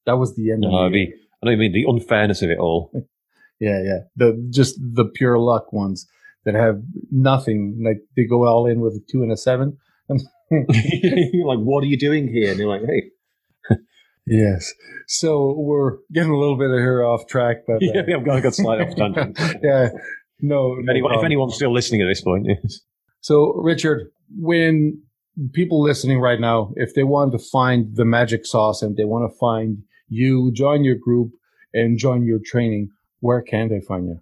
that 0.06 0.18
was 0.18 0.36
the 0.36 0.52
end. 0.52 0.66
of 0.66 0.72
the 0.72 1.14
I 1.42 1.46
don't 1.46 1.60
mean 1.60 1.72
the 1.72 1.86
unfairness 1.88 2.42
of 2.42 2.50
it 2.50 2.60
all. 2.60 2.92
yeah, 3.60 3.82
yeah. 3.84 4.00
The 4.16 4.48
just 4.50 4.80
the 4.80 5.06
pure 5.06 5.38
luck 5.38 5.72
ones 5.72 6.08
that 6.46 6.56
have 6.56 6.82
nothing. 7.12 7.82
Like 7.84 8.02
they 8.16 8.26
go 8.26 8.46
all 8.46 8.66
in 8.68 8.82
with 8.82 8.94
a 8.94 9.02
two 9.12 9.24
and 9.24 9.32
a 9.32 9.38
seven. 9.38 9.78
like, 10.10 11.60
what 11.60 11.84
are 11.84 11.88
you 11.88 11.98
doing 11.98 12.28
here? 12.28 12.52
And 12.52 12.60
you're 12.60 12.70
like, 12.70 12.82
hey. 12.82 13.76
yes. 14.28 14.74
So 15.08 15.54
we're 15.56 15.98
getting 16.12 16.32
a 16.32 16.38
little 16.38 16.58
bit 16.58 16.72
of 16.72 16.78
here 16.78 17.04
off 17.04 17.28
track, 17.28 17.58
but 17.68 17.76
uh, 17.76 17.78
yeah, 17.82 18.16
I've 18.18 18.26
got, 18.26 18.42
got 18.42 18.56
slight 18.56 18.82
off 18.82 18.96
tangent. 18.96 19.38
yeah. 19.62 19.90
No. 20.42 20.78
If, 20.80 20.86
no 20.86 20.92
anyone, 20.92 21.14
if 21.14 21.24
anyone's 21.24 21.56
still 21.56 21.74
listening 21.74 22.02
at 22.02 22.08
this 22.08 22.22
point, 22.22 22.48
yes. 22.48 22.80
So, 23.22 23.54
Richard, 23.54 24.12
when 24.38 25.02
people 25.54 25.82
listening 25.82 26.20
right 26.20 26.40
now, 26.40 26.72
if 26.76 26.94
they 26.94 27.04
want 27.04 27.32
to 27.32 27.40
find 27.40 27.96
the 27.96 28.06
magic 28.06 28.46
sauce 28.46 28.82
and 28.82 28.98
they 28.98 29.06
want 29.06 29.30
to 29.32 29.38
find 29.38 29.80
you 30.08 30.52
join 30.52 30.84
your 30.84 30.96
group 30.96 31.32
and 31.74 31.98
join 31.98 32.26
your 32.26 32.40
training, 32.44 32.90
where 33.20 33.42
can 33.42 33.70
they 33.70 33.80
find 33.80 34.08
you? 34.08 34.20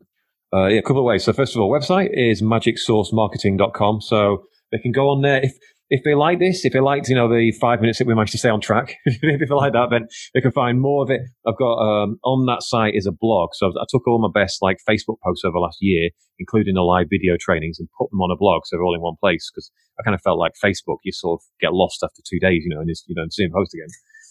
Uh, 0.53 0.67
yeah, 0.67 0.79
a 0.79 0.81
couple 0.81 0.99
of 0.99 1.05
ways. 1.05 1.23
So 1.23 1.33
first 1.33 1.55
of 1.55 1.61
all, 1.61 1.71
website 1.71 2.09
is 2.13 2.41
magicsaucemarketing.com. 2.41 4.01
So 4.01 4.43
they 4.71 4.77
can 4.77 4.91
go 4.91 5.09
on 5.09 5.21
there. 5.21 5.43
If 5.43 5.53
if 5.89 6.03
they 6.03 6.15
like 6.15 6.39
this, 6.39 6.65
if 6.65 6.73
they 6.73 6.79
liked, 6.79 7.07
you 7.07 7.15
know, 7.15 7.29
the 7.29 7.51
five 7.61 7.79
minutes 7.79 7.99
that 7.99 8.07
we 8.07 8.13
managed 8.13 8.33
to 8.33 8.37
stay 8.37 8.49
on 8.49 8.59
track, 8.59 8.95
if 9.05 9.21
they 9.21 9.55
like 9.55 9.73
that, 9.73 9.87
then 9.89 10.07
they 10.33 10.41
can 10.41 10.51
find 10.51 10.81
more 10.81 11.03
of 11.03 11.09
it. 11.09 11.21
I've 11.47 11.57
got 11.57 11.79
um, 11.79 12.19
on 12.23 12.45
that 12.47 12.61
site 12.61 12.93
is 12.95 13.05
a 13.05 13.11
blog. 13.11 13.49
So 13.53 13.67
I 13.69 13.85
took 13.89 14.07
all 14.07 14.19
my 14.19 14.31
best 14.33 14.61
like 14.61 14.77
Facebook 14.89 15.17
posts 15.23 15.45
over 15.45 15.53
the 15.53 15.59
last 15.59 15.77
year, 15.79 16.09
including 16.39 16.75
the 16.75 16.81
live 16.81 17.07
video 17.09 17.35
trainings, 17.39 17.79
and 17.79 17.87
put 17.97 18.11
them 18.11 18.21
on 18.21 18.31
a 18.31 18.37
blog. 18.37 18.63
So 18.65 18.75
they're 18.75 18.83
all 18.83 18.95
in 18.95 19.01
one 19.01 19.15
place 19.19 19.49
because 19.49 19.71
I 19.99 20.03
kind 20.03 20.15
of 20.15 20.21
felt 20.21 20.39
like 20.39 20.53
Facebook, 20.63 20.97
you 21.03 21.13
sort 21.13 21.39
of 21.39 21.45
get 21.61 21.73
lost 21.73 22.03
after 22.03 22.21
two 22.27 22.39
days, 22.39 22.63
you 22.65 22.73
know, 22.73 22.81
and 22.81 22.89
you 22.89 23.15
know, 23.15 23.23
see 23.31 23.45
them 23.45 23.53
post 23.53 23.73
again. 23.73 23.87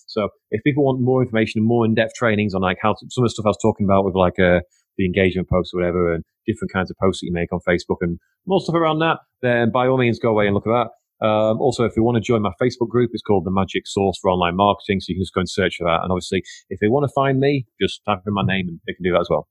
So 0.06 0.28
if 0.50 0.62
people 0.62 0.84
want 0.84 1.00
more 1.00 1.22
information 1.22 1.60
and 1.60 1.68
more 1.68 1.84
in-depth 1.84 2.14
trainings 2.14 2.54
on 2.54 2.62
like 2.62 2.78
how 2.80 2.92
to, 2.92 3.06
some 3.10 3.24
of 3.24 3.26
the 3.26 3.32
stuff 3.32 3.46
I 3.46 3.50
was 3.50 3.58
talking 3.60 3.86
about 3.86 4.04
with 4.04 4.14
like 4.14 4.38
uh, 4.38 4.60
the 4.96 5.04
engagement 5.04 5.48
posts 5.48 5.72
or 5.74 5.80
whatever 5.80 6.14
and 6.14 6.24
different 6.46 6.72
kinds 6.72 6.90
of 6.90 6.96
posts 7.02 7.20
that 7.20 7.26
you 7.26 7.32
make 7.32 7.52
on 7.52 7.60
Facebook 7.68 7.96
and 8.00 8.18
more 8.46 8.60
stuff 8.60 8.76
around 8.76 9.00
that, 9.00 9.18
then 9.42 9.70
by 9.72 9.88
all 9.88 9.98
means 9.98 10.18
go 10.18 10.30
away 10.30 10.46
and 10.46 10.54
look 10.54 10.66
at 10.66 10.70
that. 10.70 10.88
Um, 11.20 11.60
also, 11.60 11.84
if 11.84 11.96
you 11.96 12.02
want 12.02 12.16
to 12.16 12.20
join 12.20 12.42
my 12.42 12.52
Facebook 12.60 12.88
group, 12.88 13.10
it's 13.12 13.22
called 13.22 13.44
the 13.44 13.50
Magic 13.50 13.86
Sauce 13.86 14.18
for 14.20 14.30
Online 14.30 14.56
Marketing. 14.56 15.00
So 15.00 15.06
you 15.08 15.16
can 15.16 15.22
just 15.22 15.34
go 15.34 15.40
and 15.40 15.48
search 15.48 15.76
for 15.76 15.84
that. 15.84 16.00
And 16.02 16.12
obviously, 16.12 16.42
if 16.68 16.78
they 16.80 16.88
want 16.88 17.04
to 17.04 17.12
find 17.14 17.40
me, 17.40 17.66
just 17.80 18.04
type 18.04 18.20
in 18.26 18.34
my 18.34 18.44
name 18.44 18.68
and 18.68 18.80
they 18.86 18.92
can 18.92 19.02
do 19.02 19.12
that 19.12 19.20
as 19.20 19.28
well. 19.30 19.48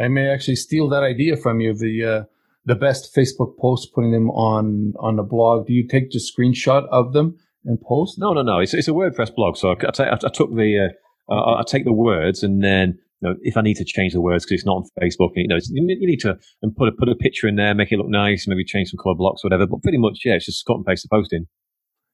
I 0.00 0.08
may 0.08 0.28
actually 0.28 0.56
steal 0.56 0.88
that 0.88 1.02
idea 1.02 1.36
from 1.36 1.60
you. 1.60 1.74
The 1.74 2.04
uh, 2.04 2.24
the 2.64 2.74
best 2.74 3.14
Facebook 3.14 3.58
posts, 3.58 3.90
putting 3.94 4.12
them 4.12 4.30
on 4.30 4.94
on 4.98 5.16
the 5.16 5.22
blog. 5.22 5.66
Do 5.66 5.74
you 5.74 5.86
take 5.86 6.10
the 6.10 6.18
screenshot 6.20 6.88
of 6.90 7.12
them 7.12 7.36
and 7.64 7.80
post? 7.80 8.18
No, 8.18 8.32
no, 8.32 8.42
no. 8.42 8.60
It's 8.60 8.72
it's 8.72 8.88
a 8.88 8.92
WordPress 8.92 9.34
blog. 9.34 9.56
So 9.56 9.72
I, 9.72 10.02
I, 10.02 10.14
I 10.14 10.28
took 10.32 10.54
the 10.54 10.88
uh, 11.28 11.58
I 11.58 11.62
take 11.66 11.84
the 11.84 11.92
words 11.92 12.42
and 12.42 12.62
then 12.62 12.98
you 13.22 13.28
know, 13.28 13.36
if 13.42 13.56
I 13.56 13.60
need 13.60 13.76
to 13.76 13.84
change 13.84 14.12
the 14.12 14.20
words 14.20 14.44
because 14.44 14.60
it's 14.60 14.66
not 14.66 14.76
on 14.76 14.84
Facebook, 15.00 15.30
you 15.36 15.48
know, 15.48 15.58
you 15.70 16.06
need 16.06 16.20
to 16.20 16.36
and 16.62 16.74
put 16.74 16.88
a 16.88 16.92
put 16.92 17.08
a 17.08 17.14
picture 17.14 17.46
in 17.46 17.56
there, 17.56 17.74
make 17.74 17.92
it 17.92 17.98
look 17.98 18.08
nice, 18.08 18.46
maybe 18.48 18.64
change 18.64 18.90
some 18.90 18.98
color 19.02 19.14
blocks, 19.14 19.44
whatever. 19.44 19.66
But 19.66 19.82
pretty 19.82 19.98
much, 19.98 20.20
yeah, 20.24 20.34
it's 20.34 20.46
just 20.46 20.66
cut 20.66 20.76
and 20.76 20.84
paste 20.84 21.04
the 21.04 21.16
post 21.16 21.32
in. 21.32 21.46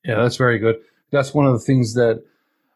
Yeah, 0.05 0.23
that's 0.23 0.37
very 0.37 0.59
good. 0.59 0.77
That's 1.11 1.33
one 1.33 1.47
of 1.47 1.53
the 1.53 1.65
things 1.65 1.95
that 1.95 2.23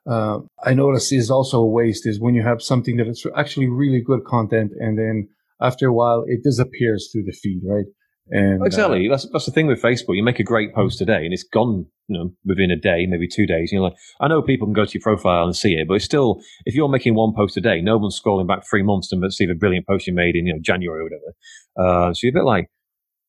uh, 0.09 0.39
I 0.65 0.75
notice 0.75 1.13
is 1.13 1.31
also 1.31 1.61
a 1.61 1.67
waste 1.67 2.07
is 2.07 2.19
when 2.19 2.35
you 2.35 2.43
have 2.43 2.63
something 2.63 2.97
that 2.97 3.07
is 3.07 3.25
actually 3.37 3.69
really 3.69 4.01
good 4.01 4.25
content 4.25 4.73
and 4.81 4.99
then 4.99 5.29
after 5.61 5.87
a 5.87 5.93
while 5.93 6.25
it 6.27 6.43
disappears 6.43 7.11
through 7.13 7.25
the 7.25 7.33
feed, 7.33 7.61
right? 7.65 7.85
And 8.31 8.65
exactly, 8.65 9.09
uh, 9.09 9.13
that's 9.13 9.29
that's 9.31 9.47
the 9.47 9.53
thing 9.53 9.67
with 9.67 9.83
Facebook. 9.83 10.17
You 10.17 10.23
make 10.23 10.39
a 10.39 10.45
great 10.45 10.75
post 10.75 10.99
today, 10.99 11.25
and 11.25 11.33
it's 11.33 11.43
gone, 11.43 11.87
you 12.13 12.19
know, 12.19 12.31
within 12.45 12.71
a 12.71 12.77
day, 12.77 13.07
maybe 13.07 13.27
two 13.27 13.47
days. 13.47 13.73
you're 13.73 13.83
like, 13.83 13.97
I 14.21 14.29
know 14.29 14.43
people 14.43 14.67
can 14.67 14.75
go 14.75 14.85
to 14.85 14.93
your 14.93 15.03
profile 15.03 15.45
and 15.45 15.57
see 15.57 15.75
it, 15.75 15.89
but 15.89 15.95
it's 15.95 16.05
still, 16.05 16.41
if 16.67 16.75
you're 16.75 16.89
making 16.89 17.15
one 17.15 17.33
post 17.35 17.57
a 17.57 17.61
day, 17.61 17.81
no 17.81 17.97
one's 17.97 18.21
scrolling 18.21 18.47
back 18.47 18.65
three 18.69 18.83
months 18.83 19.09
to 19.09 19.31
see 19.31 19.47
the 19.47 19.55
brilliant 19.55 19.87
post 19.87 20.07
you 20.07 20.15
made 20.15 20.37
in 20.37 20.47
you 20.47 20.55
know 20.55 20.61
January 20.61 21.01
or 21.01 21.05
whatever. 21.05 21.33
Uh, 21.77 22.13
so 22.13 22.21
you're 22.23 22.33
a 22.33 22.41
bit 22.41 22.45
like, 22.45 22.69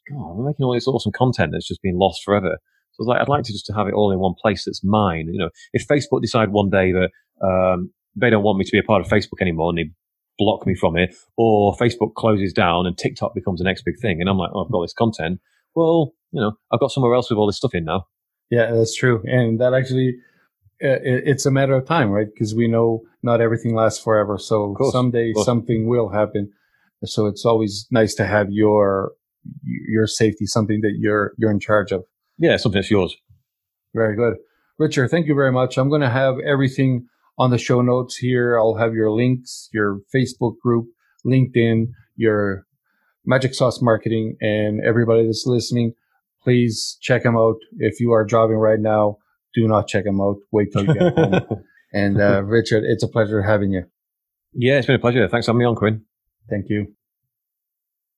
God, 0.09 0.35
we're 0.35 0.47
making 0.47 0.65
all 0.65 0.73
this 0.73 0.87
awesome 0.87 1.11
content 1.11 1.51
that's 1.53 1.67
just 1.67 1.81
been 1.81 1.97
lost 1.97 2.23
forever. 2.23 2.57
So 2.91 3.01
I 3.01 3.03
was 3.03 3.07
like, 3.07 3.21
I'd 3.21 3.29
like 3.29 3.43
to 3.45 3.51
just 3.51 3.65
to 3.67 3.73
have 3.73 3.87
it 3.87 3.93
all 3.93 4.11
in 4.11 4.19
one 4.19 4.35
place 4.39 4.65
that's 4.65 4.83
mine. 4.83 5.29
You 5.31 5.39
know, 5.39 5.49
if 5.71 5.87
Facebook 5.87 6.21
decide 6.21 6.51
one 6.51 6.69
day 6.69 6.91
that 6.91 7.09
um, 7.45 7.91
they 8.15 8.29
don't 8.29 8.43
want 8.43 8.59
me 8.59 8.65
to 8.65 8.71
be 8.71 8.79
a 8.79 8.83
part 8.83 9.01
of 9.01 9.07
Facebook 9.07 9.41
anymore 9.41 9.69
and 9.69 9.77
they 9.77 9.91
block 10.37 10.67
me 10.67 10.75
from 10.75 10.97
it, 10.97 11.15
or 11.37 11.75
Facebook 11.75 12.13
closes 12.15 12.53
down 12.53 12.85
and 12.85 12.97
TikTok 12.97 13.33
becomes 13.33 13.59
the 13.59 13.63
next 13.63 13.83
big 13.83 13.99
thing. 13.99 14.19
And 14.19 14.29
I'm 14.29 14.37
like, 14.37 14.51
oh, 14.53 14.65
I've 14.65 14.71
got 14.71 14.81
this 14.81 14.93
content. 14.93 15.39
Well, 15.75 16.13
you 16.31 16.41
know, 16.41 16.53
I've 16.71 16.79
got 16.79 16.91
somewhere 16.91 17.13
else 17.13 17.29
with 17.29 17.37
all 17.37 17.47
this 17.47 17.57
stuff 17.57 17.73
in 17.73 17.85
now. 17.85 18.05
Yeah, 18.49 18.71
that's 18.71 18.95
true. 18.95 19.23
And 19.25 19.59
that 19.59 19.73
actually, 19.73 20.15
uh, 20.83 20.99
it's 21.03 21.45
a 21.45 21.51
matter 21.51 21.73
of 21.73 21.85
time, 21.87 22.09
right? 22.09 22.27
Because 22.31 22.53
we 22.53 22.67
know 22.67 23.01
not 23.23 23.41
everything 23.41 23.73
lasts 23.75 24.03
forever. 24.03 24.37
So 24.37 24.75
someday 24.91 25.33
something 25.43 25.87
will 25.87 26.09
happen. 26.09 26.51
So 27.05 27.25
it's 27.25 27.45
always 27.45 27.87
nice 27.91 28.13
to 28.15 28.25
have 28.25 28.47
your 28.49 29.11
your 29.63 30.07
safety, 30.07 30.45
something 30.45 30.81
that 30.81 30.93
you're 30.99 31.33
you're 31.37 31.51
in 31.51 31.59
charge 31.59 31.91
of. 31.91 32.03
Yeah, 32.37 32.57
something 32.57 32.79
that's 32.79 32.91
yours. 32.91 33.15
Very 33.93 34.15
good, 34.15 34.35
Richard. 34.77 35.09
Thank 35.09 35.27
you 35.27 35.35
very 35.35 35.51
much. 35.51 35.77
I'm 35.77 35.89
going 35.89 36.01
to 36.01 36.09
have 36.09 36.35
everything 36.45 37.07
on 37.37 37.51
the 37.51 37.57
show 37.57 37.81
notes 37.81 38.17
here. 38.17 38.57
I'll 38.57 38.75
have 38.75 38.93
your 38.93 39.11
links, 39.11 39.69
your 39.73 39.99
Facebook 40.13 40.59
group, 40.59 40.87
LinkedIn, 41.25 41.87
your 42.15 42.65
Magic 43.25 43.53
Sauce 43.53 43.81
Marketing, 43.81 44.35
and 44.41 44.81
everybody 44.83 45.25
that's 45.25 45.45
listening. 45.45 45.93
Please 46.43 46.97
check 47.01 47.23
them 47.23 47.37
out. 47.37 47.55
If 47.77 47.99
you 47.99 48.11
are 48.11 48.25
driving 48.25 48.57
right 48.57 48.79
now, 48.79 49.17
do 49.53 49.67
not 49.67 49.87
check 49.87 50.03
them 50.03 50.19
out. 50.19 50.37
Wait 50.51 50.69
till 50.71 50.85
you 50.85 50.93
get 50.93 51.17
home. 51.17 51.63
And 51.95 52.19
uh, 52.19 52.41
Richard, 52.43 52.83
it's 52.87 53.03
a 53.03 53.07
pleasure 53.07 53.43
having 53.43 53.71
you. 53.71 53.83
Yeah, 54.51 54.79
it's 54.79 54.87
been 54.87 54.95
a 54.95 54.99
pleasure. 54.99 55.27
Thanks 55.27 55.45
for 55.45 55.51
having 55.51 55.59
me 55.59 55.65
on, 55.65 55.75
Quinn. 55.75 56.01
Thank 56.49 56.65
you. 56.69 56.87